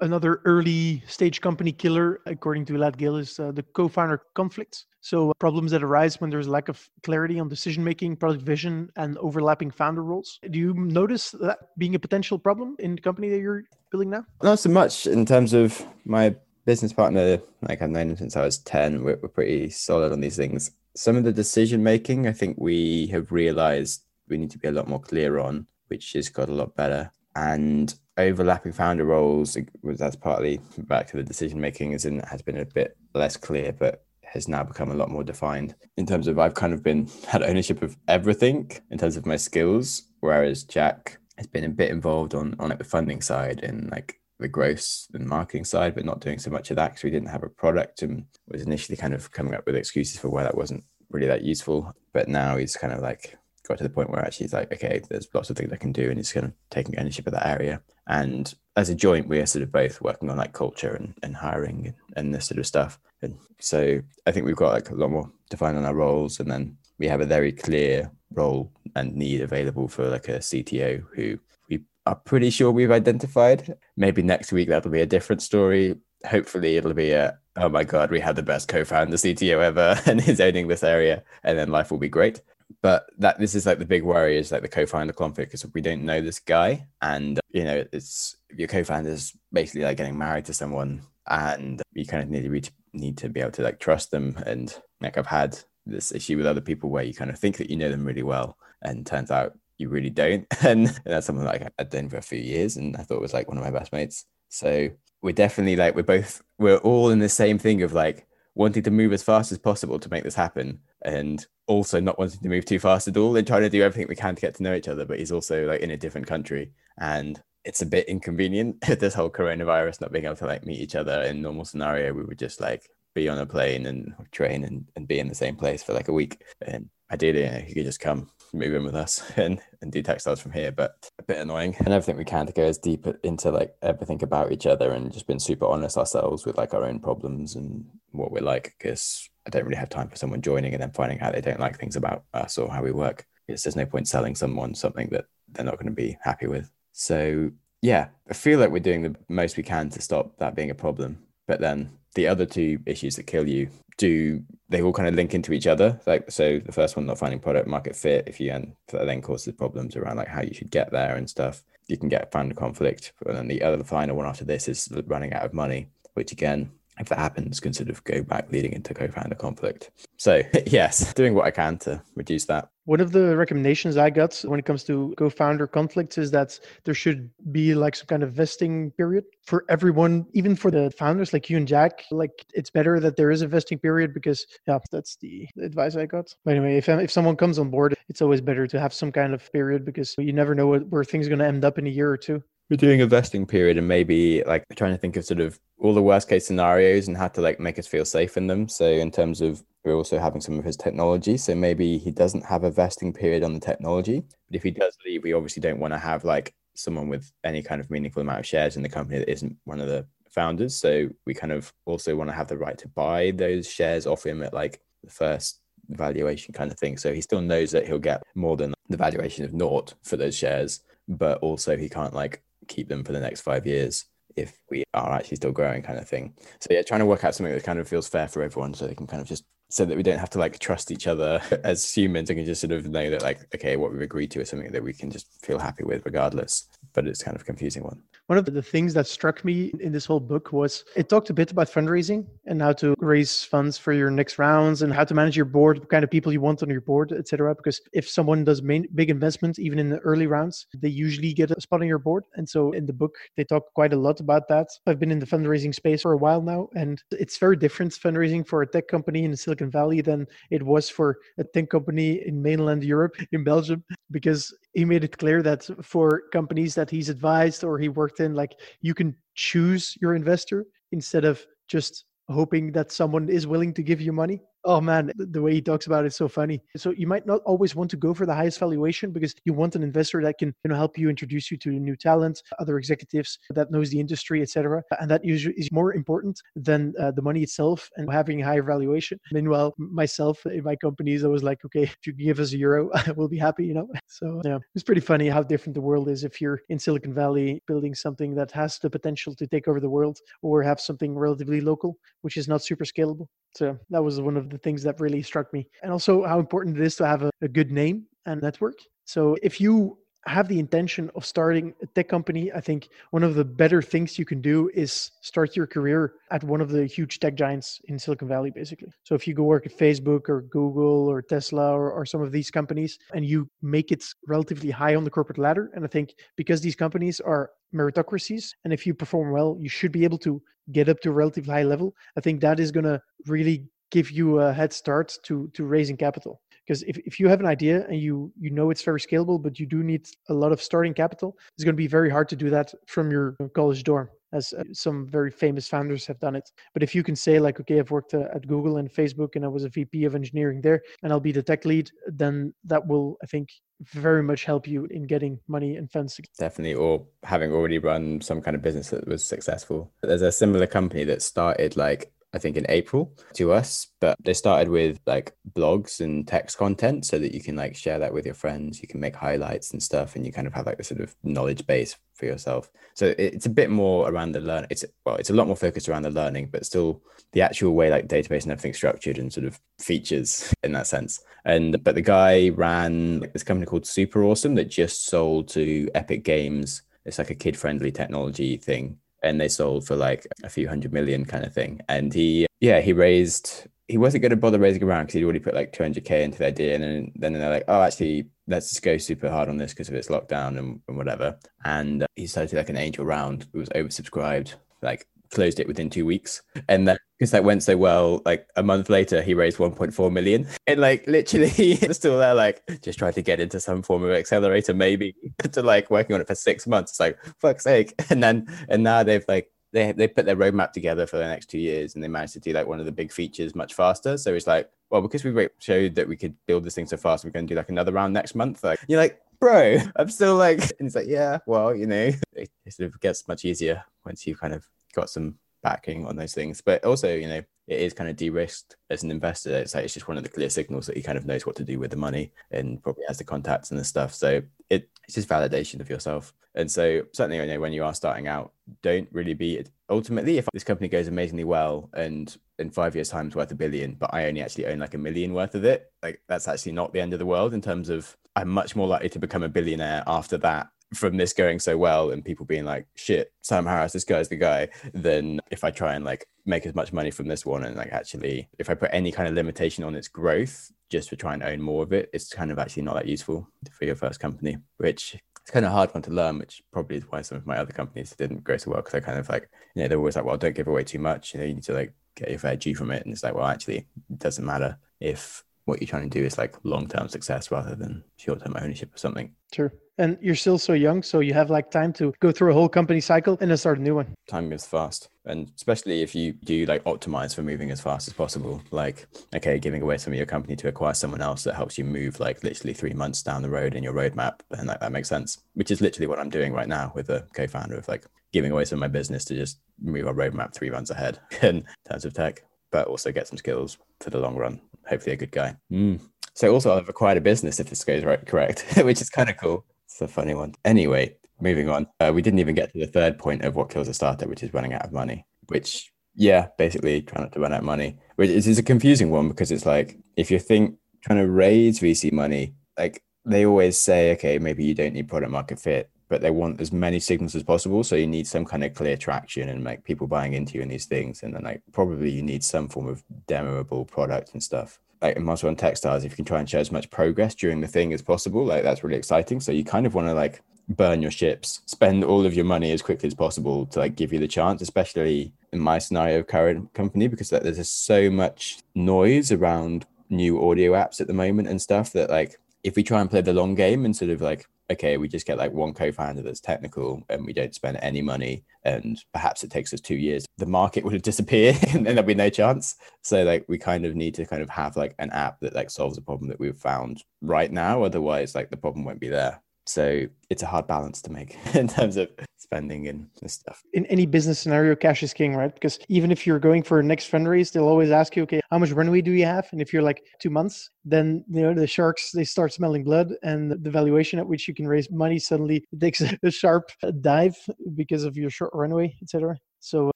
Another 0.00 0.40
early 0.44 1.02
stage 1.08 1.40
company 1.40 1.72
killer, 1.72 2.20
according 2.26 2.64
to 2.66 2.74
Elad 2.74 2.96
Gil, 2.96 3.16
is 3.16 3.40
uh, 3.40 3.50
the 3.50 3.64
co 3.64 3.88
founder 3.88 4.22
conflicts. 4.34 4.86
So, 5.00 5.30
uh, 5.30 5.32
problems 5.38 5.72
that 5.72 5.82
arise 5.82 6.20
when 6.20 6.30
there's 6.30 6.46
lack 6.46 6.68
of 6.68 6.88
clarity 7.02 7.40
on 7.40 7.48
decision 7.48 7.82
making, 7.82 8.16
product 8.16 8.42
vision, 8.42 8.90
and 8.96 9.18
overlapping 9.18 9.72
founder 9.72 10.04
roles. 10.04 10.38
Do 10.50 10.58
you 10.58 10.72
notice 10.74 11.32
that 11.40 11.76
being 11.78 11.96
a 11.96 11.98
potential 11.98 12.38
problem 12.38 12.76
in 12.78 12.94
the 12.94 13.00
company 13.00 13.28
that 13.30 13.40
you're 13.40 13.64
building 13.90 14.10
now? 14.10 14.24
Not 14.42 14.60
so 14.60 14.68
much 14.68 15.06
in 15.08 15.26
terms 15.26 15.52
of 15.52 15.84
my 16.04 16.36
business 16.64 16.92
partner. 16.92 17.40
Like 17.62 17.82
I've 17.82 17.90
known 17.90 18.10
him 18.10 18.16
since 18.16 18.36
I 18.36 18.44
was 18.44 18.58
10. 18.58 19.02
We're, 19.02 19.18
we're 19.20 19.28
pretty 19.28 19.70
solid 19.70 20.12
on 20.12 20.20
these 20.20 20.36
things. 20.36 20.70
Some 20.94 21.16
of 21.16 21.24
the 21.24 21.32
decision 21.32 21.82
making, 21.82 22.28
I 22.28 22.32
think 22.32 22.56
we 22.58 23.08
have 23.08 23.32
realized 23.32 24.02
we 24.28 24.36
need 24.36 24.50
to 24.50 24.58
be 24.58 24.68
a 24.68 24.72
lot 24.72 24.86
more 24.86 25.00
clear 25.00 25.38
on, 25.38 25.66
which 25.88 26.12
has 26.12 26.28
got 26.28 26.48
a 26.48 26.54
lot 26.54 26.76
better. 26.76 27.10
And 27.34 27.94
overlapping 28.18 28.72
founder 28.72 29.04
roles 29.04 29.56
that's 29.82 30.16
partly 30.16 30.60
back 30.78 31.06
to 31.06 31.16
the 31.16 31.22
decision 31.22 31.60
making 31.60 31.94
as 31.94 32.04
in 32.04 32.20
has 32.20 32.42
been 32.42 32.58
a 32.58 32.64
bit 32.64 32.96
less 33.14 33.36
clear 33.36 33.72
but 33.72 34.04
has 34.24 34.48
now 34.48 34.62
become 34.62 34.90
a 34.90 34.94
lot 34.94 35.10
more 35.10 35.24
defined. 35.24 35.74
In 35.96 36.04
terms 36.04 36.28
of 36.28 36.38
I've 36.38 36.54
kind 36.54 36.74
of 36.74 36.82
been 36.82 37.08
had 37.26 37.42
ownership 37.42 37.80
of 37.80 37.96
everything 38.08 38.70
in 38.90 38.98
terms 38.98 39.16
of 39.16 39.24
my 39.24 39.36
skills 39.36 40.02
whereas 40.20 40.64
Jack 40.64 41.18
has 41.38 41.46
been 41.46 41.64
a 41.64 41.68
bit 41.68 41.90
involved 41.90 42.34
on 42.34 42.54
on 42.58 42.68
like 42.68 42.78
the 42.78 42.84
funding 42.84 43.22
side 43.22 43.62
and 43.62 43.90
like 43.90 44.20
the 44.38 44.48
growth 44.48 45.06
and 45.14 45.26
marketing 45.26 45.64
side 45.64 45.94
but 45.94 46.04
not 46.04 46.20
doing 46.20 46.38
so 46.38 46.50
much 46.50 46.70
of 46.70 46.76
that 46.76 46.88
because 46.88 47.04
we 47.04 47.10
didn't 47.10 47.28
have 47.28 47.42
a 47.42 47.48
product 47.48 48.02
and 48.02 48.24
was 48.48 48.62
initially 48.62 48.96
kind 48.96 49.14
of 49.14 49.30
coming 49.32 49.54
up 49.54 49.64
with 49.66 49.76
excuses 49.76 50.18
for 50.18 50.28
why 50.28 50.42
that 50.42 50.56
wasn't 50.56 50.84
really 51.10 51.26
that 51.26 51.42
useful. 51.42 51.94
But 52.12 52.28
now 52.28 52.56
he's 52.56 52.76
kind 52.76 52.92
of 52.92 53.00
like 53.00 53.36
got 53.68 53.78
to 53.78 53.84
the 53.84 53.90
point 53.90 54.10
where 54.10 54.24
actually 54.24 54.44
he's 54.44 54.54
like, 54.54 54.72
okay, 54.72 55.02
there's 55.08 55.28
lots 55.34 55.50
of 55.50 55.56
things 55.56 55.72
I 55.72 55.76
can 55.76 55.92
do, 55.92 56.08
and 56.08 56.16
he's 56.16 56.32
kind 56.32 56.46
of 56.46 56.52
taking 56.70 56.98
ownership 56.98 57.26
of 57.26 57.34
that 57.34 57.46
area. 57.46 57.82
And 58.06 58.52
as 58.76 58.88
a 58.88 58.94
joint, 58.94 59.28
we 59.28 59.38
are 59.38 59.46
sort 59.46 59.62
of 59.62 59.70
both 59.70 60.00
working 60.00 60.30
on 60.30 60.38
like 60.38 60.54
culture 60.54 60.94
and, 60.94 61.14
and 61.22 61.36
hiring 61.36 61.86
and, 61.86 61.94
and 62.16 62.34
this 62.34 62.46
sort 62.46 62.58
of 62.58 62.66
stuff. 62.66 62.98
And 63.22 63.36
so 63.60 64.00
I 64.26 64.32
think 64.32 64.46
we've 64.46 64.56
got 64.56 64.72
like 64.72 64.90
a 64.90 64.94
lot 64.94 65.10
more 65.10 65.30
defined 65.50 65.76
on 65.76 65.84
our 65.84 65.94
roles, 65.94 66.40
and 66.40 66.50
then 66.50 66.76
we 66.98 67.06
have 67.06 67.20
a 67.20 67.26
very 67.26 67.52
clear 67.52 68.10
role 68.32 68.72
and 68.96 69.14
need 69.14 69.40
available 69.40 69.88
for 69.88 70.08
like 70.08 70.28
a 70.28 70.38
CTO 70.38 71.04
who 71.14 71.38
we 71.68 71.80
are 72.06 72.14
pretty 72.16 72.50
sure 72.50 72.72
we've 72.72 72.90
identified. 72.90 73.76
Maybe 73.96 74.22
next 74.22 74.52
week 74.52 74.68
that'll 74.68 74.90
be 74.90 75.02
a 75.02 75.06
different 75.06 75.42
story. 75.42 75.96
Hopefully 76.26 76.76
it'll 76.76 76.94
be 76.94 77.12
a 77.12 77.38
oh 77.56 77.68
my 77.68 77.84
god, 77.84 78.10
we 78.10 78.20
had 78.20 78.36
the 78.36 78.42
best 78.42 78.68
co-founder 78.68 79.16
CTO 79.16 79.60
ever 79.60 80.00
and 80.06 80.26
is 80.26 80.40
owning 80.40 80.68
this 80.68 80.84
area, 80.84 81.22
and 81.44 81.58
then 81.58 81.70
life 81.70 81.90
will 81.90 81.98
be 81.98 82.08
great 82.08 82.40
but 82.82 83.06
that 83.18 83.38
this 83.38 83.54
is 83.54 83.66
like 83.66 83.78
the 83.78 83.84
big 83.84 84.02
worry 84.02 84.36
is 84.36 84.52
like 84.52 84.62
the 84.62 84.68
co-founder 84.68 85.12
conflict 85.12 85.50
because 85.50 85.66
we 85.74 85.80
don't 85.80 86.04
know 86.04 86.20
this 86.20 86.38
guy 86.38 86.86
and 87.02 87.40
you 87.50 87.64
know 87.64 87.84
it's 87.92 88.36
your 88.54 88.68
co-founder 88.68 89.10
is 89.10 89.32
basically 89.52 89.82
like 89.82 89.96
getting 89.96 90.18
married 90.18 90.44
to 90.44 90.54
someone 90.54 91.02
and 91.26 91.82
you 91.92 92.06
kind 92.06 92.22
of 92.22 92.30
need 92.30 92.42
to 92.42 92.50
reach, 92.50 92.70
need 92.92 93.18
to 93.18 93.28
be 93.28 93.40
able 93.40 93.50
to 93.50 93.62
like 93.62 93.78
trust 93.78 94.10
them 94.10 94.36
and 94.46 94.80
like 95.00 95.18
i've 95.18 95.26
had 95.26 95.58
this 95.86 96.12
issue 96.12 96.36
with 96.36 96.46
other 96.46 96.60
people 96.60 96.90
where 96.90 97.04
you 97.04 97.14
kind 97.14 97.30
of 97.30 97.38
think 97.38 97.56
that 97.56 97.70
you 97.70 97.76
know 97.76 97.88
them 97.88 98.04
really 98.04 98.22
well 98.22 98.56
and 98.82 99.06
turns 99.06 99.30
out 99.30 99.58
you 99.78 99.88
really 99.88 100.10
don't 100.10 100.46
and, 100.62 100.86
and 100.88 101.00
that's 101.04 101.26
something 101.26 101.44
like 101.44 101.70
i've 101.78 101.90
done 101.90 102.08
for 102.08 102.16
a 102.16 102.22
few 102.22 102.38
years 102.38 102.76
and 102.76 102.96
i 102.96 103.02
thought 103.02 103.20
was 103.20 103.34
like 103.34 103.48
one 103.48 103.58
of 103.58 103.64
my 103.64 103.70
best 103.70 103.92
mates. 103.92 104.24
So 104.48 104.90
we're 105.22 105.32
definitely 105.32 105.76
like 105.76 105.94
we're 105.94 106.02
both 106.02 106.42
we're 106.58 106.78
all 106.78 107.10
in 107.10 107.18
the 107.18 107.28
same 107.28 107.58
thing 107.58 107.82
of 107.82 107.92
like 107.92 108.26
wanting 108.54 108.82
to 108.82 108.90
move 108.90 109.12
as 109.12 109.22
fast 109.22 109.52
as 109.52 109.58
possible 109.58 109.98
to 109.98 110.08
make 110.08 110.24
this 110.24 110.34
happen 110.34 110.80
and 111.02 111.46
also 111.66 112.00
not 112.00 112.18
wanting 112.18 112.40
to 112.40 112.48
move 112.48 112.64
too 112.64 112.78
fast 112.78 113.08
at 113.08 113.16
all. 113.16 113.36
And 113.36 113.46
trying 113.46 113.62
to 113.62 113.70
do 113.70 113.82
everything 113.82 114.08
we 114.08 114.16
can 114.16 114.34
to 114.34 114.40
get 114.40 114.54
to 114.56 114.62
know 114.62 114.74
each 114.74 114.88
other 114.88 115.04
but 115.04 115.18
he's 115.18 115.32
also 115.32 115.66
like 115.66 115.80
in 115.80 115.90
a 115.90 115.96
different 115.96 116.26
country. 116.26 116.72
And 116.98 117.40
it's 117.64 117.82
a 117.82 117.86
bit 117.86 118.08
inconvenient 118.08 118.80
this 118.98 119.14
whole 119.14 119.30
coronavirus 119.30 120.00
not 120.00 120.12
being 120.12 120.24
able 120.24 120.36
to 120.36 120.46
like 120.46 120.64
meet 120.64 120.80
each 120.80 120.94
other. 120.94 121.22
In 121.22 121.42
normal 121.42 121.64
scenario 121.64 122.12
we 122.12 122.24
would 122.24 122.38
just 122.38 122.60
like 122.60 122.88
be 123.14 123.28
on 123.28 123.38
a 123.38 123.46
plane 123.46 123.86
and 123.86 124.14
train 124.32 124.64
and, 124.64 124.86
and 124.96 125.08
be 125.08 125.18
in 125.18 125.28
the 125.28 125.34
same 125.34 125.56
place 125.56 125.82
for 125.82 125.92
like 125.92 126.08
a 126.08 126.12
week. 126.12 126.42
And 126.62 126.88
ideally 127.12 127.44
you, 127.44 127.50
know, 127.50 127.62
you 127.66 127.74
could 127.74 127.84
just 127.84 128.00
come 128.00 128.30
move 128.52 128.74
in 128.74 128.84
with 128.84 128.94
us 128.94 129.22
and, 129.36 129.60
and 129.80 129.92
do 129.92 130.02
textiles 130.02 130.40
from 130.40 130.52
here, 130.52 130.72
but 130.72 131.10
a 131.18 131.22
bit 131.22 131.38
annoying. 131.38 131.76
And 131.78 131.88
everything 131.88 132.16
we 132.16 132.24
can 132.24 132.46
to 132.46 132.52
go 132.52 132.64
as 132.64 132.78
deep 132.78 133.06
into 133.22 133.50
like 133.50 133.74
everything 133.82 134.22
about 134.22 134.52
each 134.52 134.66
other 134.66 134.92
and 134.92 135.12
just 135.12 135.26
been 135.26 135.40
super 135.40 135.66
honest 135.66 135.96
ourselves 135.96 136.44
with 136.44 136.56
like 136.56 136.74
our 136.74 136.84
own 136.84 137.00
problems 137.00 137.54
and 137.54 137.86
what 138.12 138.32
we're 138.32 138.40
like. 138.40 138.74
Because 138.78 139.28
I 139.46 139.50
don't 139.50 139.64
really 139.64 139.76
have 139.76 139.90
time 139.90 140.08
for 140.08 140.16
someone 140.16 140.42
joining 140.42 140.74
and 140.74 140.82
then 140.82 140.92
finding 140.92 141.20
out 141.20 141.34
they 141.34 141.40
don't 141.40 141.60
like 141.60 141.78
things 141.78 141.96
about 141.96 142.24
us 142.34 142.58
or 142.58 142.70
how 142.70 142.82
we 142.82 142.92
work. 142.92 143.26
Because 143.46 143.62
there's 143.62 143.76
no 143.76 143.86
point 143.86 144.08
selling 144.08 144.34
someone 144.34 144.74
something 144.74 145.08
that 145.10 145.26
they're 145.52 145.64
not 145.64 145.76
going 145.76 145.86
to 145.86 145.92
be 145.92 146.18
happy 146.22 146.46
with. 146.46 146.70
So 146.92 147.50
yeah, 147.82 148.08
I 148.28 148.34
feel 148.34 148.58
like 148.58 148.70
we're 148.70 148.80
doing 148.80 149.02
the 149.02 149.16
most 149.28 149.56
we 149.56 149.62
can 149.62 149.88
to 149.90 150.02
stop 150.02 150.38
that 150.38 150.54
being 150.54 150.70
a 150.70 150.74
problem. 150.74 151.18
But 151.46 151.60
then 151.60 151.90
the 152.14 152.26
other 152.26 152.46
two 152.46 152.80
issues 152.86 153.16
that 153.16 153.26
kill 153.26 153.48
you 153.48 153.70
do 153.98 154.42
they 154.70 154.80
all 154.80 154.92
kind 154.92 155.08
of 155.08 155.14
link 155.14 155.34
into 155.34 155.52
each 155.52 155.66
other. 155.66 156.00
Like 156.06 156.30
so 156.30 156.58
the 156.58 156.72
first 156.72 156.96
one 156.96 157.06
not 157.06 157.18
finding 157.18 157.40
product 157.40 157.66
market 157.66 157.94
fit 157.94 158.24
if 158.26 158.40
you 158.40 158.52
and 158.52 158.74
that 158.88 159.04
then 159.04 159.20
causes 159.20 159.54
problems 159.54 159.96
around 159.96 160.16
like 160.16 160.28
how 160.28 160.42
you 160.42 160.54
should 160.54 160.70
get 160.70 160.90
there 160.90 161.16
and 161.16 161.28
stuff. 161.28 161.62
You 161.88 161.98
can 161.98 162.08
get 162.08 162.32
founder 162.32 162.54
conflict 162.54 163.12
and 163.26 163.36
then 163.36 163.48
the 163.48 163.62
other 163.62 163.76
the 163.76 163.84
final 163.84 164.16
one 164.16 164.26
after 164.26 164.44
this 164.44 164.68
is 164.68 164.88
running 165.06 165.32
out 165.32 165.44
of 165.44 165.52
money 165.52 165.88
which 166.14 166.32
again 166.32 166.70
if 167.00 167.08
that 167.08 167.18
happens 167.18 167.60
can 167.60 167.72
sort 167.72 167.88
of 167.88 168.02
go 168.04 168.22
back 168.22 168.50
leading 168.50 168.72
into 168.72 168.94
co-founder 168.94 169.34
conflict 169.34 169.90
so 170.16 170.42
yes 170.66 171.12
doing 171.14 171.34
what 171.34 171.46
i 171.46 171.50
can 171.50 171.78
to 171.78 172.02
reduce 172.14 172.44
that 172.46 172.70
one 172.88 173.02
of 173.02 173.12
the 173.12 173.36
recommendations 173.36 173.98
I 173.98 174.08
got 174.08 174.34
when 174.46 174.58
it 174.58 174.64
comes 174.64 174.82
to 174.84 175.12
co-founder 175.18 175.66
conflicts 175.66 176.16
is 176.16 176.30
that 176.30 176.58
there 176.84 176.94
should 176.94 177.30
be 177.52 177.74
like 177.74 177.94
some 177.94 178.06
kind 178.06 178.22
of 178.22 178.32
vesting 178.32 178.92
period 178.92 179.24
for 179.44 179.66
everyone, 179.68 180.24
even 180.32 180.56
for 180.56 180.70
the 180.70 180.90
founders 180.92 181.34
like 181.34 181.50
you 181.50 181.58
and 181.58 181.68
Jack. 181.68 182.06
Like 182.10 182.46
it's 182.54 182.70
better 182.70 182.98
that 182.98 183.14
there 183.14 183.30
is 183.30 183.42
a 183.42 183.46
vesting 183.46 183.78
period 183.78 184.14
because 184.14 184.46
yeah, 184.66 184.78
that's 184.90 185.16
the 185.16 185.46
advice 185.60 185.96
I 185.96 186.06
got. 186.06 186.34
But 186.46 186.52
anyway, 186.52 186.78
if 186.78 186.88
if 186.88 187.12
someone 187.12 187.36
comes 187.36 187.58
on 187.58 187.68
board, 187.68 187.94
it's 188.08 188.22
always 188.22 188.40
better 188.40 188.66
to 188.66 188.80
have 188.80 188.94
some 188.94 189.12
kind 189.12 189.34
of 189.34 189.52
period 189.52 189.84
because 189.84 190.14
you 190.16 190.32
never 190.32 190.54
know 190.54 190.78
where 190.78 191.04
things 191.04 191.26
are 191.26 191.30
going 191.30 191.40
to 191.40 191.46
end 191.46 191.66
up 191.66 191.76
in 191.76 191.86
a 191.86 191.90
year 191.90 192.10
or 192.10 192.16
two. 192.16 192.42
We're 192.70 192.76
doing 192.76 193.00
a 193.00 193.06
vesting 193.06 193.46
period 193.46 193.78
and 193.78 193.88
maybe 193.88 194.42
like 194.44 194.64
trying 194.76 194.92
to 194.92 194.98
think 194.98 195.16
of 195.16 195.24
sort 195.24 195.40
of 195.40 195.58
all 195.78 195.94
the 195.94 196.02
worst 196.02 196.28
case 196.28 196.46
scenarios 196.46 197.08
and 197.08 197.16
how 197.16 197.28
to 197.28 197.40
like 197.40 197.58
make 197.58 197.78
us 197.78 197.86
feel 197.86 198.04
safe 198.04 198.36
in 198.36 198.46
them. 198.46 198.68
So 198.68 198.84
in 198.84 199.10
terms 199.10 199.40
of 199.40 199.64
we're 199.84 199.94
also 199.94 200.18
having 200.18 200.40
some 200.40 200.58
of 200.58 200.64
his 200.64 200.76
technology. 200.76 201.38
So 201.38 201.54
maybe 201.54 201.98
he 201.98 202.10
doesn't 202.10 202.44
have 202.44 202.64
a 202.64 202.70
vesting 202.70 203.12
period 203.12 203.42
on 203.42 203.54
the 203.54 203.60
technology. 203.60 204.22
But 204.48 204.56
if 204.56 204.62
he 204.62 204.70
does 204.70 204.96
leave, 205.06 205.22
we 205.22 205.32
obviously 205.32 205.62
don't 205.62 205.78
want 205.78 205.94
to 205.94 205.98
have 205.98 206.24
like 206.24 206.54
someone 206.74 207.08
with 207.08 207.32
any 207.42 207.62
kind 207.62 207.80
of 207.80 207.90
meaningful 207.90 208.22
amount 208.22 208.40
of 208.40 208.46
shares 208.46 208.76
in 208.76 208.82
the 208.82 208.88
company 208.88 209.18
that 209.18 209.30
isn't 209.30 209.56
one 209.64 209.80
of 209.80 209.88
the 209.88 210.06
founders. 210.28 210.76
So 210.76 211.08
we 211.26 211.34
kind 211.34 211.52
of 211.52 211.72
also 211.86 212.14
want 212.16 212.28
to 212.28 212.36
have 212.36 212.48
the 212.48 212.58
right 212.58 212.76
to 212.78 212.88
buy 212.88 213.30
those 213.30 213.68
shares 213.68 214.06
off 214.06 214.26
him 214.26 214.42
at 214.42 214.52
like 214.52 214.80
the 215.02 215.10
first 215.10 215.60
valuation 215.88 216.52
kind 216.52 216.70
of 216.70 216.78
thing. 216.78 216.98
So 216.98 217.14
he 217.14 217.22
still 217.22 217.40
knows 217.40 217.70
that 217.70 217.86
he'll 217.86 217.98
get 217.98 218.22
more 218.34 218.56
than 218.56 218.74
the 218.90 218.96
valuation 218.96 219.44
of 219.44 219.54
naught 219.54 219.94
for 220.02 220.16
those 220.16 220.36
shares, 220.36 220.80
but 221.08 221.38
also 221.38 221.76
he 221.76 221.88
can't 221.88 222.14
like 222.14 222.42
keep 222.68 222.88
them 222.88 223.04
for 223.04 223.12
the 223.12 223.20
next 223.20 223.40
five 223.40 223.66
years 223.66 224.04
if 224.36 224.62
we 224.70 224.84
are 224.94 225.12
actually 225.12 225.36
still 225.36 225.52
growing 225.52 225.82
kind 225.82 225.98
of 225.98 226.08
thing. 226.08 226.34
So 226.60 226.68
yeah, 226.70 226.82
trying 226.82 227.00
to 227.00 227.06
work 227.06 227.24
out 227.24 227.34
something 227.34 227.52
that 227.52 227.64
kind 227.64 227.78
of 227.78 227.88
feels 227.88 228.08
fair 228.08 228.28
for 228.28 228.42
everyone 228.42 228.74
so 228.74 228.86
they 228.86 228.94
can 228.94 229.06
kind 229.06 229.20
of 229.20 229.28
just 229.28 229.44
so 229.70 229.84
that 229.84 229.96
we 229.96 230.02
don't 230.02 230.18
have 230.18 230.30
to 230.30 230.38
like 230.38 230.58
trust 230.58 230.90
each 230.90 231.06
other 231.06 231.40
as 231.64 231.92
humans 231.92 232.30
and 232.30 232.38
can 232.38 232.46
just 232.46 232.60
sort 232.60 232.72
of 232.72 232.86
know 232.86 233.10
that 233.10 233.22
like 233.22 233.40
okay 233.54 233.76
what 233.76 233.92
we've 233.92 234.00
agreed 234.00 234.30
to 234.30 234.40
is 234.40 234.48
something 234.48 234.72
that 234.72 234.82
we 234.82 234.92
can 234.92 235.10
just 235.10 235.26
feel 235.44 235.58
happy 235.58 235.84
with 235.84 236.04
regardless 236.04 236.68
but 236.94 237.06
it's 237.06 237.22
kind 237.22 237.36
of 237.36 237.44
confusing 237.44 237.82
one 237.82 238.02
one 238.28 238.36
of 238.36 238.44
the 238.44 238.62
things 238.62 238.92
that 238.92 239.06
struck 239.06 239.42
me 239.42 239.72
in 239.80 239.90
this 239.90 240.04
whole 240.04 240.20
book 240.20 240.52
was 240.52 240.84
it 240.96 241.08
talked 241.08 241.30
a 241.30 241.32
bit 241.32 241.50
about 241.50 241.68
fundraising 241.68 242.26
and 242.44 242.60
how 242.60 242.74
to 242.74 242.94
raise 242.98 243.42
funds 243.42 243.78
for 243.78 243.94
your 243.94 244.10
next 244.10 244.38
rounds 244.38 244.82
and 244.82 244.92
how 244.92 245.02
to 245.04 245.14
manage 245.14 245.34
your 245.34 245.46
board, 245.46 245.78
what 245.78 245.88
kind 245.88 246.04
of 246.04 246.10
people 246.10 246.30
you 246.30 246.42
want 246.42 246.62
on 246.62 246.68
your 246.68 246.82
board, 246.82 247.10
etc. 247.10 247.54
Because 247.54 247.80
if 247.94 248.06
someone 248.06 248.44
does 248.44 248.60
main, 248.60 248.86
big 248.94 249.08
investments, 249.08 249.58
even 249.58 249.78
in 249.78 249.88
the 249.88 249.98
early 250.00 250.26
rounds, 250.26 250.66
they 250.76 250.90
usually 250.90 251.32
get 251.32 251.50
a 251.50 251.58
spot 251.58 251.80
on 251.80 251.86
your 251.86 251.98
board. 251.98 252.24
And 252.34 252.46
so 252.46 252.72
in 252.72 252.84
the 252.84 252.92
book, 252.92 253.16
they 253.38 253.44
talk 253.44 253.72
quite 253.72 253.94
a 253.94 253.98
lot 253.98 254.20
about 254.20 254.46
that. 254.48 254.68
I've 254.86 255.00
been 255.00 255.10
in 255.10 255.20
the 255.20 255.26
fundraising 255.26 255.74
space 255.74 256.02
for 256.02 256.12
a 256.12 256.18
while 256.18 256.42
now, 256.42 256.68
and 256.74 257.02
it's 257.10 257.38
very 257.38 257.56
different 257.56 257.92
fundraising 257.92 258.46
for 258.46 258.60
a 258.60 258.66
tech 258.66 258.88
company 258.88 259.24
in 259.24 259.34
Silicon 259.36 259.57
Valley 259.66 260.00
than 260.00 260.26
it 260.50 260.62
was 260.62 260.88
for 260.88 261.18
a 261.38 261.44
tech 261.44 261.68
company 261.68 262.26
in 262.26 262.40
mainland 262.40 262.84
Europe, 262.84 263.16
in 263.32 263.44
Belgium, 263.44 263.84
because 264.10 264.54
he 264.74 264.84
made 264.84 265.04
it 265.04 265.18
clear 265.18 265.42
that 265.42 265.68
for 265.82 266.22
companies 266.32 266.74
that 266.74 266.90
he's 266.90 267.08
advised 267.08 267.64
or 267.64 267.78
he 267.78 267.88
worked 267.88 268.20
in 268.20 268.34
like 268.34 268.52
you 268.80 268.94
can 268.94 269.14
choose 269.34 269.96
your 270.00 270.14
investor 270.14 270.66
instead 270.92 271.24
of 271.24 271.44
just 271.68 272.04
hoping 272.28 272.72
that 272.72 272.92
someone 272.92 273.28
is 273.28 273.46
willing 273.46 273.72
to 273.74 273.82
give 273.82 274.00
you 274.00 274.12
money 274.12 274.40
oh 274.68 274.80
man 274.80 275.10
the 275.16 275.42
way 275.42 275.54
he 275.54 275.62
talks 275.62 275.86
about 275.86 276.04
it 276.04 276.08
is 276.08 276.16
so 276.16 276.28
funny. 276.28 276.62
So 276.76 276.90
you 276.90 277.06
might 277.06 277.26
not 277.26 277.40
always 277.44 277.74
want 277.74 277.90
to 277.90 277.96
go 277.96 278.12
for 278.14 278.26
the 278.26 278.34
highest 278.34 278.58
valuation 278.60 279.10
because 279.10 279.34
you 279.44 279.52
want 279.54 279.74
an 279.74 279.82
investor 279.82 280.22
that 280.22 280.38
can 280.38 280.54
you 280.62 280.68
know 280.70 280.76
help 280.76 280.98
you 280.98 281.08
introduce 281.08 281.50
you 281.50 281.56
to 281.58 281.70
new 281.70 281.96
talent 281.96 282.42
other 282.58 282.76
executives 282.78 283.38
that 283.54 283.70
knows 283.70 283.90
the 283.90 283.98
industry 283.98 284.42
etc 284.42 284.82
and 285.00 285.10
that 285.10 285.24
usually 285.24 285.54
is 285.56 285.72
more 285.72 285.94
important 285.94 286.40
than 286.54 286.92
uh, 287.00 287.10
the 287.10 287.22
money 287.22 287.42
itself 287.42 287.88
and 287.96 288.12
having 288.12 288.42
a 288.42 288.44
higher 288.44 288.62
valuation. 288.62 289.18
Meanwhile 289.32 289.74
myself 289.78 290.44
in 290.46 290.62
my 290.62 290.76
companies 290.76 291.24
i 291.24 291.28
was 291.28 291.42
like 291.42 291.64
okay 291.64 291.84
if 291.84 292.06
you 292.06 292.12
give 292.12 292.38
us 292.38 292.52
a 292.52 292.58
euro 292.58 292.90
we'll 293.16 293.28
be 293.28 293.38
happy 293.38 293.64
you 293.64 293.74
know? 293.74 293.88
So 294.08 294.42
yeah 294.44 294.58
it's 294.74 294.84
pretty 294.84 295.00
funny 295.00 295.28
how 295.28 295.42
different 295.42 295.74
the 295.74 295.80
world 295.80 296.08
is 296.08 296.24
if 296.24 296.40
you're 296.40 296.60
in 296.68 296.78
silicon 296.78 297.14
valley 297.14 297.62
building 297.66 297.94
something 297.94 298.34
that 298.34 298.50
has 298.52 298.78
the 298.78 298.90
potential 298.90 299.34
to 299.36 299.46
take 299.46 299.66
over 299.68 299.80
the 299.80 299.88
world 299.96 300.18
or 300.42 300.62
have 300.62 300.80
something 300.80 301.16
relatively 301.16 301.60
local 301.60 301.96
which 302.22 302.36
is 302.36 302.48
not 302.48 302.62
super 302.62 302.84
scalable 302.84 303.28
so 303.58 303.76
that 303.90 304.02
was 304.02 304.20
one 304.20 304.36
of 304.36 304.50
the 304.50 304.58
things 304.58 304.84
that 304.84 305.00
really 305.00 305.20
struck 305.20 305.52
me. 305.52 305.66
And 305.82 305.90
also 305.90 306.24
how 306.24 306.38
important 306.38 306.78
it 306.78 306.84
is 306.84 306.94
to 306.96 307.06
have 307.06 307.24
a, 307.24 307.30
a 307.42 307.48
good 307.48 307.72
name 307.72 308.06
and 308.24 308.40
network. 308.40 308.78
So 309.04 309.36
if 309.42 309.60
you 309.60 309.98
have 310.28 310.48
the 310.48 310.58
intention 310.58 311.10
of 311.14 311.24
starting 311.24 311.74
a 311.82 311.86
tech 311.86 312.08
company, 312.08 312.52
I 312.52 312.60
think 312.60 312.88
one 313.10 313.22
of 313.22 313.34
the 313.34 313.44
better 313.44 313.80
things 313.82 314.18
you 314.18 314.24
can 314.24 314.40
do 314.40 314.70
is 314.74 315.10
start 315.20 315.56
your 315.56 315.66
career 315.66 316.14
at 316.30 316.44
one 316.44 316.60
of 316.60 316.70
the 316.70 316.86
huge 316.86 317.18
tech 317.18 317.34
giants 317.34 317.80
in 317.88 317.98
Silicon 317.98 318.28
Valley, 318.28 318.50
basically. 318.50 318.88
So 319.04 319.14
if 319.14 319.26
you 319.26 319.34
go 319.34 319.42
work 319.42 319.66
at 319.66 319.76
Facebook 319.76 320.28
or 320.28 320.42
Google 320.42 321.08
or 321.08 321.22
Tesla 321.22 321.72
or, 321.72 321.90
or 321.90 322.04
some 322.04 322.20
of 322.20 322.32
these 322.32 322.50
companies 322.50 322.98
and 323.14 323.24
you 323.24 323.48
make 323.62 323.90
it 323.90 324.04
relatively 324.26 324.70
high 324.70 324.94
on 324.94 325.04
the 325.04 325.10
corporate 325.10 325.38
ladder, 325.38 325.70
and 325.74 325.84
I 325.84 325.88
think 325.88 326.14
because 326.36 326.60
these 326.60 326.76
companies 326.76 327.20
are 327.20 327.50
meritocracies, 327.74 328.50
and 328.64 328.72
if 328.72 328.86
you 328.86 328.94
perform 328.94 329.32
well, 329.32 329.56
you 329.58 329.68
should 329.68 329.92
be 329.92 330.04
able 330.04 330.18
to 330.18 330.42
get 330.72 330.88
up 330.88 331.00
to 331.00 331.10
a 331.10 331.12
relatively 331.12 331.52
high 331.52 331.62
level. 331.62 331.94
I 332.16 332.20
think 332.20 332.40
that 332.40 332.60
is 332.60 332.70
going 332.70 332.84
to 332.84 333.00
really 333.26 333.64
give 333.90 334.10
you 334.10 334.38
a 334.40 334.52
head 334.52 334.72
start 334.72 335.16
to 335.22 335.48
to 335.54 335.64
raising 335.64 335.96
capital 335.96 336.40
because 336.68 336.82
if, 336.82 336.98
if 336.98 337.18
you 337.18 337.28
have 337.28 337.40
an 337.40 337.46
idea 337.46 337.86
and 337.86 337.98
you 337.98 338.30
you 338.38 338.50
know 338.50 338.70
it's 338.70 338.82
very 338.82 339.00
scalable 339.00 339.42
but 339.42 339.58
you 339.58 339.66
do 339.66 339.82
need 339.82 340.06
a 340.28 340.34
lot 340.34 340.52
of 340.52 340.62
starting 340.62 340.92
capital 340.92 341.36
it's 341.56 341.64
going 341.64 341.74
to 341.74 341.76
be 341.76 341.86
very 341.86 342.10
hard 342.10 342.28
to 342.28 342.36
do 342.36 342.50
that 342.50 342.74
from 342.86 343.10
your 343.10 343.36
college 343.54 343.82
dorm 343.82 344.08
as 344.34 344.52
uh, 344.52 344.62
some 344.74 345.06
very 345.06 345.30
famous 345.30 345.66
founders 345.66 346.06
have 346.06 346.20
done 346.20 346.36
it. 346.36 346.50
But 346.74 346.82
if 346.82 346.94
you 346.94 347.02
can 347.02 347.16
say 347.16 347.38
like 347.38 347.60
okay 347.60 347.78
i've 347.78 347.90
worked 347.90 348.12
uh, 348.12 348.26
at 348.34 348.46
google 348.46 348.76
and 348.76 348.92
facebook 348.92 349.36
and 349.36 349.44
i 349.44 349.48
was 349.48 349.64
a 349.64 349.70
vp 349.70 350.04
of 350.04 350.14
engineering 350.14 350.60
there 350.60 350.82
and 351.02 351.12
i'll 351.12 351.20
be 351.20 351.32
the 351.32 351.42
tech 351.42 351.64
lead 351.64 351.90
then 352.06 352.52
that 352.64 352.86
will 352.86 353.16
i 353.22 353.26
think 353.26 353.48
very 353.84 354.22
much 354.22 354.44
help 354.44 354.66
you 354.66 354.86
in 354.90 355.06
getting 355.06 355.38
money 355.48 355.76
and 355.76 355.90
funds 355.90 356.20
definitely 356.38 356.74
or 356.74 357.06
having 357.22 357.52
already 357.52 357.78
run 357.78 358.20
some 358.20 358.42
kind 358.42 358.54
of 358.54 358.62
business 358.62 358.90
that 358.90 359.06
was 359.06 359.24
successful. 359.24 359.92
There's 360.02 360.22
a 360.22 360.32
similar 360.32 360.66
company 360.66 361.04
that 361.04 361.22
started 361.22 361.76
like 361.76 362.12
I 362.34 362.38
think 362.38 362.56
in 362.56 362.66
April 362.68 363.14
to 363.34 363.52
us, 363.52 363.86
but 364.00 364.16
they 364.22 364.34
started 364.34 364.68
with 364.68 365.00
like 365.06 365.34
blogs 365.52 366.00
and 366.00 366.28
text 366.28 366.58
content 366.58 367.06
so 367.06 367.18
that 367.18 367.32
you 367.32 367.42
can 367.42 367.56
like 367.56 367.74
share 367.74 367.98
that 367.98 368.12
with 368.12 368.26
your 368.26 368.34
friends. 368.34 368.82
You 368.82 368.88
can 368.88 369.00
make 369.00 369.16
highlights 369.16 369.72
and 369.72 369.82
stuff, 369.82 370.14
and 370.14 370.26
you 370.26 370.32
kind 370.32 370.46
of 370.46 370.52
have 370.52 370.66
like 370.66 370.76
the 370.76 370.84
sort 370.84 371.00
of 371.00 371.14
knowledge 371.22 371.66
base 371.66 371.96
for 372.14 372.26
yourself. 372.26 372.70
So 372.94 373.14
it's 373.16 373.46
a 373.46 373.50
bit 373.50 373.70
more 373.70 374.10
around 374.10 374.32
the 374.32 374.40
learn. 374.40 374.66
It's 374.68 374.84
well, 375.06 375.16
it's 375.16 375.30
a 375.30 375.34
lot 375.34 375.46
more 375.46 375.56
focused 375.56 375.88
around 375.88 376.02
the 376.02 376.10
learning, 376.10 376.50
but 376.52 376.66
still 376.66 377.02
the 377.32 377.40
actual 377.40 377.74
way 377.74 377.88
like 377.90 378.08
database 378.08 378.42
and 378.42 378.52
everything 378.52 378.74
structured 378.74 379.18
and 379.18 379.32
sort 379.32 379.46
of 379.46 379.58
features 379.78 380.52
in 380.62 380.72
that 380.72 380.86
sense. 380.86 381.20
And 381.46 381.82
but 381.82 381.94
the 381.94 382.02
guy 382.02 382.50
ran 382.50 383.20
this 383.32 383.42
company 383.42 383.64
called 383.64 383.86
Super 383.86 384.22
Awesome 384.22 384.54
that 384.56 384.66
just 384.66 385.06
sold 385.06 385.48
to 385.50 385.88
Epic 385.94 386.24
Games. 386.24 386.82
It's 387.06 387.18
like 387.18 387.30
a 387.30 387.34
kid 387.34 387.56
friendly 387.56 387.90
technology 387.90 388.58
thing 388.58 388.98
and 389.22 389.40
they 389.40 389.48
sold 389.48 389.86
for 389.86 389.96
like 389.96 390.26
a 390.44 390.48
few 390.48 390.68
hundred 390.68 390.92
million 390.92 391.24
kind 391.24 391.44
of 391.44 391.52
thing. 391.52 391.80
And 391.88 392.12
he, 392.12 392.46
yeah, 392.60 392.80
he 392.80 392.92
raised, 392.92 393.66
he 393.88 393.98
wasn't 393.98 394.22
going 394.22 394.30
to 394.30 394.36
bother 394.36 394.58
raising 394.58 394.82
around 394.82 395.06
because 395.06 395.14
he'd 395.14 395.24
already 395.24 395.40
put 395.40 395.54
like 395.54 395.72
200K 395.72 396.22
into 396.22 396.38
the 396.38 396.46
idea. 396.46 396.74
And 396.74 396.82
then, 396.82 397.12
then 397.16 397.32
they're 397.32 397.50
like, 397.50 397.64
oh, 397.68 397.82
actually, 397.82 398.28
let's 398.46 398.68
just 398.68 398.82
go 398.82 398.96
super 398.98 399.28
hard 399.30 399.48
on 399.48 399.56
this 399.56 399.72
because 399.72 399.88
of 399.88 399.94
its 399.94 400.08
lockdown 400.08 400.58
and, 400.58 400.80
and 400.88 400.96
whatever. 400.96 401.38
And 401.64 402.06
he 402.16 402.26
started 402.26 402.56
like 402.56 402.68
an 402.68 402.76
angel 402.76 403.04
round. 403.04 403.46
It 403.52 403.58
was 403.58 403.68
oversubscribed 403.70 404.54
like 404.82 405.06
closed 405.30 405.60
it 405.60 405.68
within 405.68 405.90
two 405.90 406.06
weeks. 406.06 406.42
And 406.68 406.86
then 406.86 406.98
because 407.18 407.32
that 407.32 407.42
went 407.42 407.64
so 407.64 407.76
well, 407.76 408.22
like 408.24 408.48
a 408.54 408.62
month 408.62 408.88
later, 408.88 409.20
he 409.20 409.34
raised 409.34 409.58
1.4 409.58 410.12
million. 410.12 410.46
And 410.68 410.80
like 410.80 411.06
literally 411.08 411.74
still 411.92 412.18
there, 412.18 412.34
like 412.34 412.62
just 412.80 412.98
trying 412.98 413.14
to 413.14 413.22
get 413.22 413.40
into 413.40 413.58
some 413.58 413.82
form 413.82 414.04
of 414.04 414.12
accelerator, 414.12 414.72
maybe 414.72 415.16
to 415.52 415.62
like 415.62 415.90
working 415.90 416.14
on 416.14 416.20
it 416.20 416.28
for 416.28 416.36
six 416.36 416.66
months. 416.66 416.92
It's 416.92 417.00
like, 417.00 417.18
fuck's 417.40 417.64
sake. 417.64 417.94
And 418.10 418.22
then, 418.22 418.46
and 418.68 418.82
now 418.82 419.02
they've 419.02 419.24
like, 419.28 419.50
they, 419.72 419.92
they 419.92 420.08
put 420.08 420.24
their 420.24 420.36
roadmap 420.36 420.72
together 420.72 421.06
for 421.06 421.18
the 421.18 421.26
next 421.26 421.50
two 421.50 421.58
years 421.58 421.94
and 421.94 422.02
they 422.02 422.08
managed 422.08 422.32
to 422.32 422.40
do 422.40 422.52
like 422.52 422.66
one 422.66 422.80
of 422.80 422.86
the 422.86 422.92
big 422.92 423.12
features 423.12 423.54
much 423.54 423.74
faster. 423.74 424.16
So 424.16 424.32
it's 424.34 424.46
like, 424.46 424.70
well, 424.88 425.02
because 425.02 425.24
we 425.24 425.48
showed 425.58 425.94
that 425.96 426.08
we 426.08 426.16
could 426.16 426.34
build 426.46 426.64
this 426.64 426.74
thing 426.74 426.86
so 426.86 426.96
fast, 426.96 427.24
we're 427.24 427.30
going 427.30 427.46
to 427.46 427.52
do 427.52 427.58
like 427.58 427.68
another 427.68 427.92
round 427.92 428.14
next 428.14 428.34
month. 428.34 428.64
Like, 428.64 428.80
you're 428.88 429.00
like, 429.00 429.20
bro, 429.40 429.78
I'm 429.96 430.08
still 430.08 430.36
like, 430.36 430.60
and 430.78 430.86
it's 430.86 430.94
like, 430.94 431.06
yeah, 431.06 431.38
well, 431.46 431.74
you 431.74 431.86
know, 431.86 432.12
it, 432.32 432.50
it 432.64 432.72
sort 432.72 432.88
of 432.92 433.00
gets 433.00 433.28
much 433.28 433.44
easier 433.44 433.84
once 434.06 434.26
you've 434.26 434.40
kind 434.40 434.54
of 434.54 434.66
got 434.94 435.10
some 435.10 435.34
backing 435.62 436.06
on 436.06 436.16
those 436.16 436.34
things. 436.34 436.60
But 436.60 436.84
also, 436.84 437.14
you 437.14 437.28
know, 437.28 437.42
it 437.66 437.80
is 437.80 437.92
kind 437.92 438.08
of 438.08 438.16
de-risked 438.16 438.76
as 438.90 439.02
an 439.02 439.10
investor. 439.10 439.56
It's 439.56 439.74
like 439.74 439.84
it's 439.84 439.94
just 439.94 440.08
one 440.08 440.16
of 440.16 440.22
the 440.22 440.30
clear 440.30 440.48
signals 440.48 440.86
that 440.86 440.96
he 440.96 441.02
kind 441.02 441.18
of 441.18 441.26
knows 441.26 441.44
what 441.44 441.56
to 441.56 441.64
do 441.64 441.78
with 441.78 441.90
the 441.90 441.96
money 441.96 442.32
and 442.50 442.82
probably 442.82 443.04
has 443.06 443.18
the 443.18 443.24
contacts 443.24 443.70
and 443.70 443.78
the 443.78 443.84
stuff. 443.84 444.14
So 444.14 444.42
it, 444.70 444.88
it's 445.04 445.14
just 445.14 445.28
validation 445.28 445.80
of 445.80 445.90
yourself. 445.90 446.32
And 446.54 446.70
so 446.70 447.02
certainly, 447.12 447.36
you 447.36 447.46
know, 447.46 447.60
when 447.60 447.74
you 447.74 447.84
are 447.84 447.94
starting 447.94 448.26
out, 448.26 448.52
don't 448.82 449.08
really 449.12 449.34
be 449.34 449.62
ultimately 449.90 450.38
if 450.38 450.48
this 450.52 450.64
company 450.64 450.88
goes 450.88 451.08
amazingly 451.08 451.44
well 451.44 451.88
and 451.94 452.36
in 452.58 452.70
five 452.70 452.94
years' 452.94 453.10
time 453.10 453.26
it's 453.26 453.36
worth 453.36 453.50
a 453.52 453.54
billion, 453.54 453.94
but 453.94 454.12
I 454.12 454.26
only 454.26 454.42
actually 454.42 454.66
own 454.66 454.78
like 454.78 454.94
a 454.94 454.98
million 454.98 455.34
worth 455.34 455.54
of 455.54 455.64
it, 455.64 455.92
like 456.02 456.22
that's 456.26 456.48
actually 456.48 456.72
not 456.72 456.92
the 456.92 457.00
end 457.00 457.12
of 457.12 457.18
the 457.18 457.26
world 457.26 457.54
in 457.54 457.60
terms 457.60 457.90
of 457.90 458.16
I'm 458.34 458.48
much 458.48 458.74
more 458.74 458.88
likely 458.88 459.08
to 459.10 459.18
become 459.18 459.42
a 459.42 459.48
billionaire 459.48 460.02
after 460.06 460.38
that 460.38 460.68
from 460.94 461.16
this 461.16 461.32
going 461.32 461.58
so 461.58 461.76
well 461.76 462.10
and 462.10 462.24
people 462.24 462.46
being 462.46 462.64
like, 462.64 462.86
shit, 462.94 463.32
Sam 463.42 463.66
Harris, 463.66 463.92
this 463.92 464.04
guy's 464.04 464.28
the 464.28 464.36
guy, 464.36 464.68
than 464.94 465.40
if 465.50 465.64
I 465.64 465.70
try 465.70 465.94
and 465.94 466.04
like 466.04 466.28
make 466.46 466.66
as 466.66 466.74
much 466.74 466.92
money 466.92 467.10
from 467.10 467.28
this 467.28 467.44
one 467.44 467.64
and 467.64 467.76
like 467.76 467.92
actually, 467.92 468.48
if 468.58 468.70
I 468.70 468.74
put 468.74 468.90
any 468.92 469.12
kind 469.12 469.28
of 469.28 469.34
limitation 469.34 469.84
on 469.84 469.94
its 469.94 470.08
growth 470.08 470.72
just 470.88 471.10
for 471.10 471.16
trying 471.16 471.40
to 471.40 471.48
own 471.48 471.60
more 471.60 471.82
of 471.82 471.92
it, 471.92 472.08
it's 472.12 472.32
kind 472.32 472.50
of 472.50 472.58
actually 472.58 472.84
not 472.84 472.94
that 472.94 473.06
useful 473.06 473.48
for 473.70 473.84
your 473.84 473.96
first 473.96 474.20
company, 474.20 474.56
which 474.78 475.16
it's 475.42 475.50
kind 475.50 475.66
of 475.66 475.72
hard 475.72 475.92
one 475.94 476.02
to 476.02 476.10
learn, 476.10 476.38
which 476.38 476.62
probably 476.72 476.96
is 476.96 477.04
why 477.10 477.22
some 477.22 477.38
of 477.38 477.46
my 477.46 477.58
other 477.58 477.72
companies 477.72 478.14
didn't 478.16 478.44
grow 478.44 478.56
so 478.56 478.70
well 478.70 478.80
because 478.80 478.94
I 478.94 479.00
kind 479.00 479.18
of 479.18 479.28
like, 479.28 479.48
you 479.74 479.82
know, 479.82 479.88
they're 479.88 479.98
always 479.98 480.16
like, 480.16 480.24
well, 480.24 480.36
don't 480.36 480.54
give 480.54 480.68
away 480.68 480.84
too 480.84 480.98
much. 480.98 481.34
You 481.34 481.40
know, 481.40 481.46
you 481.46 481.54
need 481.54 481.64
to 481.64 481.72
like 481.74 481.92
get 482.16 482.30
your 482.30 482.38
fair 482.38 482.56
due 482.56 482.74
from 482.74 482.90
it. 482.90 483.04
And 483.04 483.12
it's 483.12 483.22
like, 483.22 483.34
well, 483.34 483.46
actually, 483.46 483.86
it 484.10 484.18
doesn't 484.18 484.44
matter 484.44 484.78
if 485.00 485.44
what 485.64 485.80
you're 485.80 485.88
trying 485.88 486.08
to 486.08 486.18
do 486.18 486.24
is 486.24 486.38
like 486.38 486.56
long 486.64 486.88
term 486.88 487.08
success 487.08 487.50
rather 487.50 487.74
than 487.74 488.04
short 488.16 488.42
term 488.42 488.56
ownership 488.60 488.94
or 488.94 488.98
something. 488.98 489.34
Sure. 489.52 489.72
And 489.98 490.16
you're 490.20 490.36
still 490.36 490.58
so 490.58 490.72
young, 490.72 491.02
so 491.02 491.20
you 491.20 491.34
have 491.34 491.50
like 491.50 491.70
time 491.70 491.92
to 491.94 492.14
go 492.20 492.30
through 492.30 492.52
a 492.52 492.54
whole 492.54 492.68
company 492.68 493.00
cycle 493.00 493.36
and 493.40 493.50
then 493.50 493.58
start 493.58 493.78
a 493.78 493.82
new 493.82 493.96
one. 493.96 494.14
Time 494.28 494.48
goes 494.48 494.64
fast. 494.64 495.08
And 495.24 495.50
especially 495.56 496.02
if 496.02 496.14
you 496.14 496.32
do 496.32 496.64
like 496.66 496.82
optimize 496.84 497.34
for 497.34 497.42
moving 497.42 497.70
as 497.70 497.80
fast 497.80 498.08
as 498.08 498.14
possible, 498.14 498.62
like, 498.70 499.06
okay, 499.34 499.58
giving 499.58 499.82
away 499.82 499.98
some 499.98 500.12
of 500.12 500.16
your 500.16 500.26
company 500.26 500.56
to 500.56 500.68
acquire 500.68 500.94
someone 500.94 501.20
else 501.20 501.42
that 501.44 501.54
helps 501.54 501.76
you 501.76 501.84
move 501.84 502.20
like 502.20 502.42
literally 502.44 502.72
three 502.72 502.94
months 502.94 503.22
down 503.22 503.42
the 503.42 503.50
road 503.50 503.74
in 503.74 503.82
your 503.82 503.92
roadmap. 503.92 504.40
And 504.52 504.68
like, 504.68 504.80
that 504.80 504.92
makes 504.92 505.08
sense, 505.08 505.38
which 505.54 505.70
is 505.70 505.80
literally 505.80 506.06
what 506.06 506.18
I'm 506.18 506.30
doing 506.30 506.52
right 506.52 506.68
now 506.68 506.92
with 506.94 507.10
a 507.10 507.26
co 507.34 507.46
founder 507.46 507.76
of 507.76 507.88
like 507.88 508.06
giving 508.32 508.52
away 508.52 508.64
some 508.64 508.78
of 508.78 508.80
my 508.80 508.88
business 508.88 509.24
to 509.26 509.34
just 509.34 509.58
move 509.80 510.06
our 510.06 510.14
roadmap 510.14 510.54
three 510.54 510.70
months 510.70 510.90
ahead 510.90 511.18
in 511.42 511.64
terms 511.88 512.04
of 512.04 512.14
tech, 512.14 512.44
but 512.70 512.86
also 512.86 513.12
get 513.12 513.26
some 513.26 513.38
skills 513.38 513.78
for 514.00 514.10
the 514.10 514.20
long 514.20 514.36
run. 514.36 514.60
Hopefully, 514.88 515.12
a 515.12 515.16
good 515.16 515.32
guy. 515.32 515.56
Mm. 515.70 516.00
So 516.34 516.52
also, 516.52 516.76
I've 516.76 516.88
acquired 516.88 517.18
a 517.18 517.20
business 517.20 517.58
if 517.58 517.68
this 517.68 517.84
goes 517.84 518.04
right, 518.04 518.24
correct, 518.24 518.64
which 518.84 519.00
is 519.00 519.10
kind 519.10 519.28
of 519.28 519.36
cool. 519.36 519.64
It's 520.00 520.12
a 520.12 520.14
funny 520.14 520.34
one. 520.34 520.54
Anyway, 520.64 521.16
moving 521.40 521.68
on. 521.68 521.88
Uh, 521.98 522.12
we 522.14 522.22
didn't 522.22 522.38
even 522.38 522.54
get 522.54 522.72
to 522.72 522.78
the 522.78 522.86
third 522.86 523.18
point 523.18 523.44
of 523.44 523.56
what 523.56 523.68
kills 523.68 523.88
a 523.88 523.94
startup, 523.94 524.28
which 524.28 524.44
is 524.44 524.54
running 524.54 524.72
out 524.72 524.84
of 524.84 524.92
money. 524.92 525.26
Which, 525.48 525.92
yeah, 526.14 526.46
basically 526.56 527.02
trying 527.02 527.24
not 527.24 527.32
to 527.32 527.40
run 527.40 527.52
out 527.52 527.60
of 527.60 527.64
money. 527.64 527.98
Which 528.14 528.30
is, 528.30 528.46
is 528.46 528.60
a 528.60 528.62
confusing 528.62 529.10
one 529.10 529.26
because 529.26 529.50
it's 529.50 529.66
like 529.66 529.98
if 530.16 530.30
you 530.30 530.38
think 530.38 530.76
trying 531.00 531.18
to 531.18 531.28
raise 531.28 531.80
VC 531.80 532.12
money, 532.12 532.54
like 532.78 533.02
they 533.24 533.44
always 533.44 533.76
say, 533.76 534.12
okay, 534.12 534.38
maybe 534.38 534.64
you 534.64 534.72
don't 534.72 534.94
need 534.94 535.08
product 535.08 535.32
market 535.32 535.58
fit, 535.58 535.90
but 536.08 536.20
they 536.20 536.30
want 536.30 536.60
as 536.60 536.70
many 536.70 537.00
signals 537.00 537.34
as 537.34 537.42
possible. 537.42 537.82
So 537.82 537.96
you 537.96 538.06
need 538.06 538.28
some 538.28 538.44
kind 538.44 538.62
of 538.62 538.74
clear 538.74 538.96
traction 538.96 539.48
and 539.48 539.64
like 539.64 539.82
people 539.82 540.06
buying 540.06 540.34
into 540.34 540.54
you 540.54 540.62
and 540.62 540.70
these 540.70 540.86
things. 540.86 541.24
And 541.24 541.34
then 541.34 541.42
like 541.42 541.62
probably 541.72 542.10
you 542.12 542.22
need 542.22 542.44
some 542.44 542.68
form 542.68 542.86
of 542.86 543.02
demoable 543.26 543.84
product 543.84 544.32
and 544.32 544.40
stuff 544.40 544.78
like 545.00 545.16
in 545.16 545.24
Muscle 545.24 545.48
and 545.48 545.58
Techstars, 545.58 546.04
if 546.04 546.12
you 546.12 546.16
can 546.16 546.24
try 546.24 546.40
and 546.40 546.48
show 546.48 546.58
as 546.58 546.72
much 546.72 546.90
progress 546.90 547.34
during 547.34 547.60
the 547.60 547.68
thing 547.68 547.92
as 547.92 548.02
possible, 548.02 548.44
like 548.44 548.62
that's 548.62 548.82
really 548.82 548.96
exciting. 548.96 549.40
So 549.40 549.52
you 549.52 549.64
kind 549.64 549.86
of 549.86 549.94
want 549.94 550.08
to 550.08 550.14
like 550.14 550.42
burn 550.68 551.00
your 551.00 551.10
ships, 551.10 551.62
spend 551.66 552.04
all 552.04 552.26
of 552.26 552.34
your 552.34 552.44
money 552.44 552.72
as 552.72 552.82
quickly 552.82 553.06
as 553.06 553.14
possible 553.14 553.66
to 553.66 553.78
like 553.78 553.96
give 553.96 554.12
you 554.12 554.18
the 554.18 554.28
chance, 554.28 554.60
especially 554.60 555.32
in 555.52 555.60
my 555.60 555.78
scenario 555.78 556.20
of 556.20 556.26
current 556.26 556.72
company, 556.74 557.08
because 557.08 557.32
like, 557.32 557.42
there's 557.42 557.56
just 557.56 557.86
so 557.86 558.10
much 558.10 558.58
noise 558.74 559.32
around 559.32 559.86
new 560.10 560.42
audio 560.48 560.72
apps 560.72 561.00
at 561.00 561.06
the 561.06 561.12
moment 561.12 561.48
and 561.48 561.60
stuff 561.60 561.92
that 561.92 562.10
like 562.10 562.38
if 562.64 562.76
we 562.76 562.82
try 562.82 563.00
and 563.00 563.10
play 563.10 563.20
the 563.20 563.32
long 563.32 563.54
game 563.54 563.84
and 563.84 563.96
sort 563.96 564.10
of 564.10 564.20
like 564.20 564.48
okay, 564.70 564.96
we 564.96 565.08
just 565.08 565.26
get 565.26 565.38
like 565.38 565.52
one 565.52 565.72
co-founder 565.72 566.22
that's 566.22 566.40
technical 566.40 567.02
and 567.08 567.24
we 567.24 567.32
don't 567.32 567.54
spend 567.54 567.78
any 567.80 568.02
money 568.02 568.44
and 568.64 569.02
perhaps 569.12 569.42
it 569.42 569.50
takes 569.50 569.72
us 569.72 569.80
two 569.80 569.96
years, 569.96 570.26
the 570.36 570.46
market 570.46 570.84
would 570.84 570.92
have 570.92 571.02
disappeared 571.02 571.56
and 571.74 571.86
there'd 571.86 572.06
be 572.06 572.14
no 572.14 572.30
chance. 572.30 572.76
So 573.02 573.22
like 573.24 573.44
we 573.48 573.58
kind 573.58 573.86
of 573.86 573.94
need 573.94 574.14
to 574.14 574.26
kind 574.26 574.42
of 574.42 574.50
have 574.50 574.76
like 574.76 574.94
an 574.98 575.10
app 575.10 575.40
that 575.40 575.54
like 575.54 575.70
solves 575.70 575.96
a 575.98 576.02
problem 576.02 576.28
that 576.28 576.40
we've 576.40 576.56
found 576.56 577.02
right 577.22 577.50
now. 577.50 577.82
Otherwise, 577.82 578.34
like 578.34 578.50
the 578.50 578.56
problem 578.56 578.84
won't 578.84 579.00
be 579.00 579.08
there. 579.08 579.40
So 579.66 580.06
it's 580.30 580.42
a 580.42 580.46
hard 580.46 580.66
balance 580.66 581.02
to 581.02 581.12
make 581.12 581.36
in 581.54 581.68
terms 581.68 581.96
of 581.96 582.08
spending 582.48 582.88
and 582.88 583.08
stuff. 583.26 583.62
In 583.74 583.84
any 583.86 584.06
business 584.06 584.38
scenario, 584.38 584.74
cash 584.74 585.02
is 585.02 585.12
king, 585.12 585.36
right? 585.36 585.52
Because 585.52 585.78
even 585.88 586.10
if 586.10 586.26
you're 586.26 586.38
going 586.38 586.62
for 586.62 586.80
a 586.80 586.82
next 586.82 587.10
fundraise, 587.10 587.52
they'll 587.52 587.68
always 587.68 587.90
ask 587.90 588.16
you, 588.16 588.22
okay, 588.22 588.40
how 588.50 588.58
much 588.58 588.70
runway 588.70 589.02
do 589.02 589.12
you 589.12 589.26
have? 589.26 589.46
And 589.52 589.60
if 589.60 589.72
you're 589.72 589.82
like 589.82 590.02
two 590.20 590.30
months, 590.30 590.70
then 590.84 591.24
you 591.28 591.42
know 591.42 591.52
the 591.52 591.66
sharks 591.66 592.10
they 592.12 592.24
start 592.24 592.52
smelling 592.52 592.84
blood, 592.84 593.12
and 593.22 593.52
the 593.62 593.70
valuation 593.70 594.18
at 594.18 594.26
which 594.26 594.48
you 594.48 594.54
can 594.54 594.66
raise 594.66 594.90
money 594.90 595.18
suddenly 595.18 595.64
takes 595.80 596.00
a 596.00 596.30
sharp 596.30 596.70
dive 597.00 597.36
because 597.74 598.04
of 598.04 598.16
your 598.16 598.30
short 598.30 598.50
runway, 598.54 598.96
etc. 599.02 599.36
So 599.60 599.90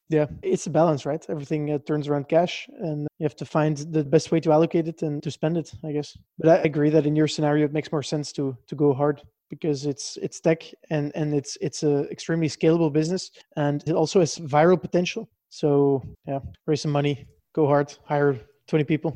yeah, 0.10 0.26
it's 0.42 0.66
a 0.66 0.70
balance, 0.70 1.06
right? 1.06 1.24
Everything 1.30 1.70
uh, 1.70 1.78
turns 1.86 2.08
around 2.08 2.28
cash, 2.28 2.66
and 2.80 3.06
you 3.18 3.24
have 3.24 3.36
to 3.36 3.46
find 3.46 3.78
the 3.78 4.04
best 4.04 4.30
way 4.30 4.40
to 4.40 4.52
allocate 4.52 4.88
it 4.88 5.00
and 5.02 5.22
to 5.22 5.30
spend 5.30 5.56
it, 5.56 5.72
I 5.84 5.92
guess. 5.92 6.18
But 6.38 6.48
I 6.50 6.56
agree 6.56 6.90
that 6.90 7.06
in 7.06 7.16
your 7.16 7.28
scenario, 7.28 7.64
it 7.64 7.72
makes 7.72 7.92
more 7.92 8.02
sense 8.02 8.32
to 8.32 8.56
to 8.66 8.74
go 8.74 8.92
hard 8.92 9.22
because 9.52 9.84
it's 9.84 10.16
it's 10.22 10.40
tech 10.40 10.60
and 10.88 11.12
and 11.14 11.34
it's 11.34 11.58
it's 11.60 11.82
a 11.82 12.08
extremely 12.10 12.48
scalable 12.48 12.90
business 12.90 13.30
and 13.56 13.84
it 13.86 13.92
also 13.92 14.18
has 14.20 14.38
viral 14.38 14.80
potential. 14.80 15.28
So 15.50 16.02
yeah, 16.26 16.40
raise 16.66 16.80
some 16.80 16.90
money, 16.90 17.26
go 17.52 17.66
hard, 17.66 17.94
hire 18.04 18.40
20 18.68 18.84
people. 18.84 19.10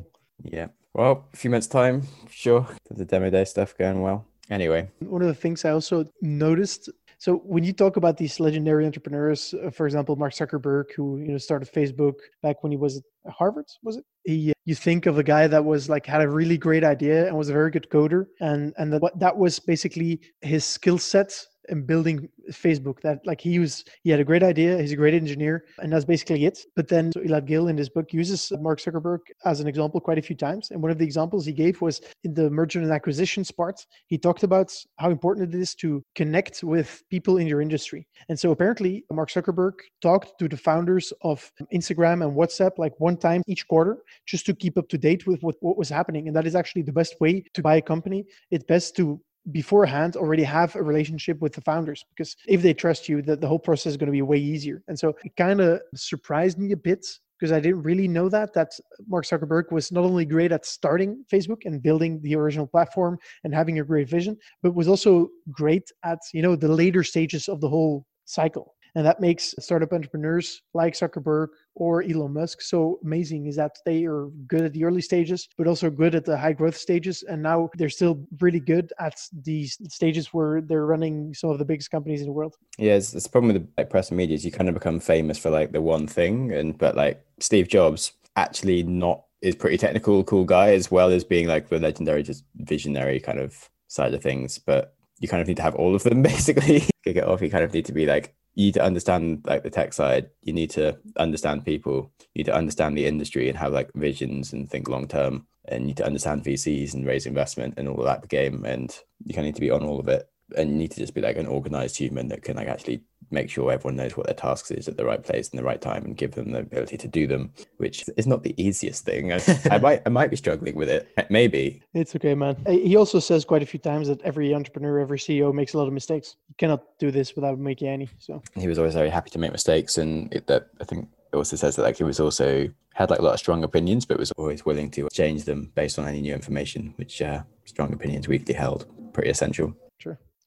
Yeah. 0.44 0.68
Well, 0.92 1.24
a 1.32 1.36
few 1.36 1.50
months 1.50 1.66
time, 1.66 2.02
sure. 2.30 2.66
The 2.90 3.06
demo 3.06 3.30
day 3.30 3.44
stuff 3.44 3.76
going 3.78 4.02
well. 4.02 4.26
Anyway, 4.50 4.88
one 5.00 5.22
of 5.22 5.28
the 5.28 5.34
things 5.34 5.64
I 5.64 5.70
also 5.70 6.04
noticed 6.20 6.90
so 7.18 7.36
when 7.38 7.64
you 7.64 7.72
talk 7.72 7.96
about 7.96 8.18
these 8.18 8.38
legendary 8.40 8.84
entrepreneurs, 8.84 9.54
uh, 9.54 9.70
for 9.70 9.86
example, 9.86 10.16
Mark 10.16 10.34
Zuckerberg, 10.34 10.92
who 10.94 11.18
you 11.18 11.32
know 11.32 11.38
started 11.38 11.72
Facebook 11.72 12.16
back 12.42 12.62
when 12.62 12.70
he 12.72 12.76
was 12.76 13.02
at 13.26 13.32
Harvard, 13.32 13.66
was 13.82 13.96
it? 13.96 14.04
He, 14.24 14.52
you 14.64 14.74
think 14.74 15.06
of 15.06 15.18
a 15.18 15.22
guy 15.22 15.46
that 15.46 15.64
was 15.64 15.88
like 15.88 16.06
had 16.06 16.22
a 16.22 16.28
really 16.28 16.58
great 16.58 16.84
idea 16.84 17.26
and 17.26 17.36
was 17.36 17.48
a 17.48 17.52
very 17.52 17.70
good 17.70 17.88
coder, 17.90 18.26
and 18.40 18.72
and 18.78 18.92
that 18.92 19.18
that 19.18 19.36
was 19.36 19.58
basically 19.58 20.20
his 20.40 20.64
skill 20.64 20.98
set 20.98 21.32
and 21.68 21.86
building 21.86 22.28
Facebook. 22.50 23.00
That 23.00 23.26
like 23.26 23.40
he 23.40 23.58
was, 23.58 23.84
he 24.02 24.10
had 24.10 24.20
a 24.20 24.24
great 24.24 24.42
idea. 24.42 24.78
He's 24.80 24.92
a 24.92 24.96
great 24.96 25.14
engineer, 25.14 25.64
and 25.78 25.92
that's 25.92 26.04
basically 26.04 26.44
it. 26.44 26.58
But 26.74 26.88
then 26.88 27.12
so 27.12 27.20
Elad 27.20 27.46
Gil 27.46 27.68
in 27.68 27.76
his 27.76 27.88
book 27.88 28.12
uses 28.12 28.52
Mark 28.60 28.80
Zuckerberg 28.80 29.20
as 29.44 29.60
an 29.60 29.66
example 29.66 30.00
quite 30.00 30.18
a 30.18 30.22
few 30.22 30.36
times. 30.36 30.70
And 30.70 30.82
one 30.82 30.90
of 30.90 30.98
the 30.98 31.04
examples 31.04 31.46
he 31.46 31.52
gave 31.52 31.80
was 31.80 32.00
in 32.24 32.34
the 32.34 32.50
merger 32.50 32.80
and 32.80 32.90
acquisitions 32.90 33.50
part. 33.50 33.84
He 34.06 34.18
talked 34.18 34.42
about 34.42 34.72
how 34.98 35.10
important 35.10 35.54
it 35.54 35.58
is 35.58 35.74
to 35.76 36.04
connect 36.14 36.62
with 36.62 37.02
people 37.10 37.38
in 37.38 37.46
your 37.46 37.60
industry. 37.60 38.06
And 38.28 38.38
so 38.38 38.50
apparently, 38.50 39.04
Mark 39.10 39.30
Zuckerberg 39.30 39.74
talked 40.00 40.38
to 40.38 40.48
the 40.48 40.56
founders 40.56 41.12
of 41.22 41.50
Instagram 41.72 42.24
and 42.24 42.36
WhatsApp 42.36 42.78
like 42.78 42.92
one 42.98 43.16
time 43.16 43.42
each 43.46 43.66
quarter, 43.68 43.98
just 44.26 44.46
to 44.46 44.54
keep 44.54 44.78
up 44.78 44.88
to 44.88 44.98
date 44.98 45.26
with 45.26 45.42
what, 45.42 45.56
what 45.60 45.76
was 45.76 45.88
happening. 45.88 46.26
And 46.26 46.36
that 46.36 46.46
is 46.46 46.54
actually 46.54 46.82
the 46.82 46.92
best 46.92 47.16
way 47.20 47.44
to 47.54 47.62
buy 47.62 47.76
a 47.76 47.82
company. 47.82 48.24
It's 48.50 48.64
best 48.64 48.96
to 48.96 49.20
beforehand 49.52 50.16
already 50.16 50.42
have 50.42 50.74
a 50.74 50.82
relationship 50.82 51.40
with 51.40 51.52
the 51.52 51.60
founders 51.60 52.04
because 52.10 52.36
if 52.46 52.62
they 52.62 52.74
trust 52.74 53.08
you 53.08 53.22
that 53.22 53.40
the 53.40 53.46
whole 53.46 53.58
process 53.58 53.92
is 53.92 53.96
going 53.96 54.06
to 54.06 54.12
be 54.12 54.22
way 54.22 54.38
easier. 54.38 54.82
And 54.88 54.98
so 54.98 55.14
it 55.24 55.36
kind 55.36 55.60
of 55.60 55.80
surprised 55.94 56.58
me 56.58 56.72
a 56.72 56.76
bit 56.76 57.06
because 57.38 57.52
i 57.52 57.60
didn't 57.60 57.82
really 57.82 58.08
know 58.08 58.28
that 58.28 58.52
that 58.54 58.72
mark 59.08 59.24
zuckerberg 59.24 59.70
was 59.70 59.92
not 59.92 60.04
only 60.04 60.24
great 60.24 60.52
at 60.52 60.64
starting 60.64 61.24
facebook 61.30 61.64
and 61.64 61.82
building 61.82 62.20
the 62.22 62.34
original 62.34 62.66
platform 62.66 63.18
and 63.44 63.54
having 63.54 63.78
a 63.78 63.84
great 63.84 64.08
vision 64.08 64.36
but 64.62 64.74
was 64.74 64.88
also 64.88 65.28
great 65.50 65.90
at 66.04 66.18
you 66.32 66.42
know 66.42 66.56
the 66.56 66.68
later 66.68 67.02
stages 67.02 67.48
of 67.48 67.60
the 67.60 67.68
whole 67.68 68.06
cycle 68.24 68.74
And 68.96 69.04
that 69.04 69.20
makes 69.20 69.54
startup 69.60 69.92
entrepreneurs 69.92 70.62
like 70.72 70.94
Zuckerberg 70.94 71.48
or 71.74 72.02
Elon 72.02 72.32
Musk 72.32 72.62
so 72.62 72.98
amazing 73.04 73.44
is 73.44 73.54
that 73.56 73.76
they 73.84 74.06
are 74.06 74.28
good 74.46 74.62
at 74.62 74.72
the 74.72 74.84
early 74.84 75.02
stages, 75.02 75.50
but 75.58 75.66
also 75.66 75.90
good 75.90 76.14
at 76.14 76.24
the 76.24 76.34
high 76.36 76.54
growth 76.54 76.78
stages. 76.78 77.22
And 77.22 77.42
now 77.42 77.68
they're 77.76 77.90
still 77.90 78.26
really 78.40 78.58
good 78.58 78.94
at 78.98 79.20
these 79.44 79.76
stages 79.88 80.28
where 80.28 80.62
they're 80.62 80.86
running 80.86 81.34
some 81.34 81.50
of 81.50 81.58
the 81.58 81.64
biggest 81.66 81.90
companies 81.90 82.22
in 82.22 82.26
the 82.26 82.32
world. 82.32 82.56
Yeah, 82.78 82.94
it's, 82.94 83.12
it's 83.12 83.24
the 83.24 83.30
problem 83.30 83.52
with 83.52 83.62
the 83.62 83.68
like, 83.76 83.90
press 83.90 84.08
and 84.08 84.16
media 84.16 84.34
is 84.34 84.46
you 84.46 84.50
kind 84.50 84.70
of 84.70 84.74
become 84.74 84.98
famous 84.98 85.36
for 85.36 85.50
like 85.50 85.72
the 85.72 85.82
one 85.82 86.06
thing. 86.06 86.54
And 86.54 86.78
but 86.78 86.96
like 86.96 87.22
Steve 87.38 87.68
Jobs 87.68 88.12
actually 88.34 88.82
not 88.82 89.24
is 89.42 89.54
pretty 89.54 89.76
technical, 89.76 90.24
cool 90.24 90.46
guy, 90.46 90.70
as 90.70 90.90
well 90.90 91.10
as 91.10 91.22
being 91.22 91.48
like 91.48 91.68
the 91.68 91.78
legendary, 91.78 92.22
just 92.22 92.44
visionary 92.54 93.20
kind 93.20 93.40
of 93.40 93.68
side 93.88 94.14
of 94.14 94.22
things. 94.22 94.58
But 94.58 94.94
you 95.20 95.28
kind 95.28 95.42
of 95.42 95.48
need 95.48 95.58
to 95.58 95.62
have 95.62 95.74
all 95.74 95.94
of 95.94 96.02
them 96.02 96.22
basically. 96.34 96.80
Kick 97.04 97.16
it 97.18 97.24
off. 97.24 97.42
You 97.42 97.50
kind 97.50 97.62
of 97.62 97.74
need 97.74 97.84
to 97.84 97.92
be 97.92 98.06
like 98.06 98.34
you 98.56 98.64
need 98.64 98.74
to 98.74 98.82
understand 98.82 99.44
like 99.46 99.62
the 99.62 99.70
tech 99.70 99.92
side. 99.92 100.30
You 100.42 100.54
need 100.54 100.70
to 100.70 100.98
understand 101.18 101.66
people. 101.66 102.10
You 102.34 102.40
need 102.40 102.46
to 102.46 102.54
understand 102.54 102.96
the 102.96 103.06
industry 103.06 103.50
and 103.50 103.58
have 103.58 103.72
like 103.72 103.90
visions 103.94 104.54
and 104.54 104.68
think 104.68 104.88
long 104.88 105.06
term. 105.06 105.46
And 105.66 105.82
you 105.82 105.86
need 105.88 105.98
to 105.98 106.06
understand 106.06 106.42
VCs 106.42 106.94
and 106.94 107.06
raise 107.06 107.26
investment 107.26 107.74
and 107.76 107.86
all 107.86 107.98
of 107.98 108.06
that 108.06 108.28
game. 108.28 108.64
And 108.64 108.96
you 109.24 109.34
kind 109.34 109.46
of 109.46 109.48
need 109.50 109.56
to 109.56 109.60
be 109.60 109.70
on 109.70 109.84
all 109.84 110.00
of 110.00 110.08
it. 110.08 110.26
And 110.56 110.70
you 110.70 110.76
need 110.76 110.90
to 110.92 111.00
just 111.00 111.14
be 111.14 111.20
like 111.20 111.36
an 111.36 111.46
organized 111.46 111.98
human 111.98 112.28
that 112.28 112.42
can 112.42 112.56
like 112.56 112.68
actually 112.68 113.02
make 113.30 113.50
sure 113.50 113.70
everyone 113.70 113.96
knows 113.96 114.16
what 114.16 114.26
their 114.26 114.34
tasks 114.34 114.70
is 114.70 114.88
at 114.88 114.96
the 114.96 115.04
right 115.04 115.22
place 115.22 115.48
in 115.48 115.56
the 115.56 115.64
right 115.64 115.80
time 115.80 116.04
and 116.04 116.16
give 116.16 116.32
them 116.32 116.52
the 116.52 116.60
ability 116.60 116.96
to 116.98 117.08
do 117.08 117.26
them, 117.26 117.52
which 117.78 118.04
is 118.16 118.26
not 118.26 118.42
the 118.42 118.54
easiest 118.62 119.04
thing. 119.04 119.32
I 119.32 119.78
might 119.82 120.02
I 120.06 120.08
might 120.08 120.30
be 120.30 120.36
struggling 120.36 120.76
with 120.76 120.88
it. 120.88 121.08
Maybe. 121.30 121.82
It's 121.94 122.14
okay, 122.16 122.34
man. 122.34 122.56
He 122.66 122.96
also 122.96 123.18
says 123.18 123.44
quite 123.44 123.62
a 123.62 123.66
few 123.66 123.80
times 123.80 124.08
that 124.08 124.20
every 124.22 124.54
entrepreneur, 124.54 124.98
every 124.98 125.18
CEO 125.18 125.52
makes 125.52 125.74
a 125.74 125.78
lot 125.78 125.86
of 125.86 125.92
mistakes. 125.92 126.36
You 126.48 126.54
cannot 126.58 126.82
do 126.98 127.10
this 127.10 127.34
without 127.34 127.58
making 127.58 127.88
any. 127.88 128.08
So 128.18 128.42
he 128.54 128.68
was 128.68 128.78
always 128.78 128.94
very 128.94 129.10
happy 129.10 129.30
to 129.30 129.38
make 129.38 129.52
mistakes 129.52 129.98
and 129.98 130.32
it, 130.32 130.46
that 130.46 130.68
I 130.80 130.84
think 130.84 131.08
it 131.32 131.36
also 131.36 131.56
says 131.56 131.76
that 131.76 131.82
like 131.82 131.96
he 131.96 132.04
was 132.04 132.20
also 132.20 132.68
had 132.94 133.10
like 133.10 133.18
a 133.18 133.22
lot 133.22 133.34
of 133.34 133.38
strong 133.38 133.62
opinions, 133.62 134.06
but 134.06 134.18
was 134.18 134.32
always 134.32 134.64
willing 134.64 134.90
to 134.90 135.08
change 135.12 135.44
them 135.44 135.70
based 135.74 135.98
on 135.98 136.08
any 136.08 136.22
new 136.22 136.32
information, 136.32 136.94
which 136.96 137.20
uh, 137.20 137.42
strong 137.66 137.92
opinions 137.92 138.26
weakly 138.26 138.54
held. 138.54 138.86
Pretty 139.12 139.28
essential. 139.28 139.76